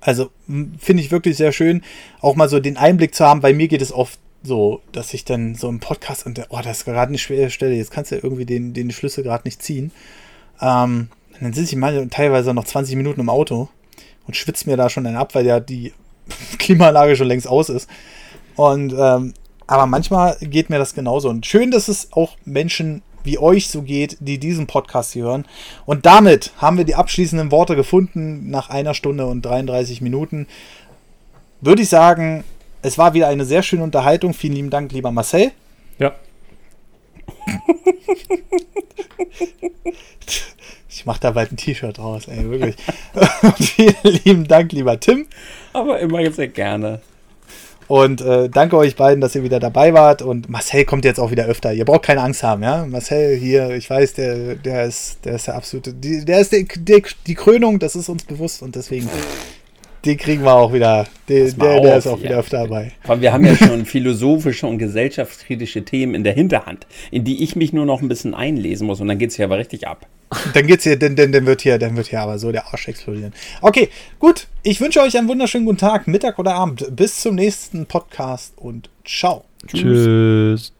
[0.00, 0.30] Also
[0.78, 1.82] finde ich wirklich sehr schön,
[2.20, 3.40] auch mal so den Einblick zu haben.
[3.40, 6.78] Bei mir geht es oft so, dass ich dann so im Podcast und oh, das
[6.78, 9.62] ist gerade eine schwere Stelle, jetzt kannst du ja irgendwie den, den Schlüssel gerade nicht
[9.62, 9.92] ziehen.
[10.60, 11.08] Ähm,
[11.40, 13.68] dann sitze ich mal teilweise noch 20 Minuten im Auto
[14.26, 15.92] und schwitze mir da schon einen ab, weil ja die
[16.58, 17.88] Klimaanlage schon längst aus ist.
[18.56, 19.34] Und ähm,
[19.66, 21.30] aber manchmal geht mir das genauso.
[21.30, 25.44] Und schön, dass es auch Menschen wie euch so geht, die diesen Podcast hier hören.
[25.86, 30.46] Und damit haben wir die abschließenden Worte gefunden nach einer Stunde und 33 Minuten.
[31.60, 32.44] Würde ich sagen,
[32.82, 34.34] es war wieder eine sehr schöne Unterhaltung.
[34.34, 35.52] Vielen lieben Dank, lieber Marcel.
[35.98, 36.14] Ja.
[40.88, 42.76] ich mache da bald ein T-Shirt raus, ey, wirklich.
[43.60, 45.26] vielen lieben Dank, lieber Tim.
[45.72, 47.00] Aber immer sehr gerne.
[47.92, 50.22] Und äh, danke euch beiden, dass ihr wieder dabei wart.
[50.22, 51.74] Und Marcel kommt jetzt auch wieder öfter.
[51.74, 52.86] Ihr braucht keine Angst haben, ja.
[52.86, 57.02] Marcel hier, ich weiß, der, der ist, der ist der absolute, der ist die, die,
[57.26, 59.10] die Krönung, das ist uns bewusst und deswegen
[60.04, 61.06] den kriegen wir auch wieder.
[61.28, 62.24] Den, der, der ist auch ja.
[62.24, 62.92] wieder öfter dabei.
[63.04, 67.56] Aber wir haben ja schon philosophische und gesellschaftskritische Themen in der Hinterhand, in die ich
[67.56, 70.06] mich nur noch ein bisschen einlesen muss und dann geht es hier aber richtig ab.
[70.54, 72.88] Dann geht's hier, dann, dann, dann wird hier, dann wird hier aber so der Arsch
[72.88, 73.32] explodieren.
[73.60, 74.46] Okay, gut.
[74.62, 76.86] Ich wünsche euch einen wunderschönen guten Tag, Mittag oder Abend.
[76.96, 79.44] Bis zum nächsten Podcast und ciao.
[79.66, 79.82] Tschüss.
[79.82, 80.72] Tschüss.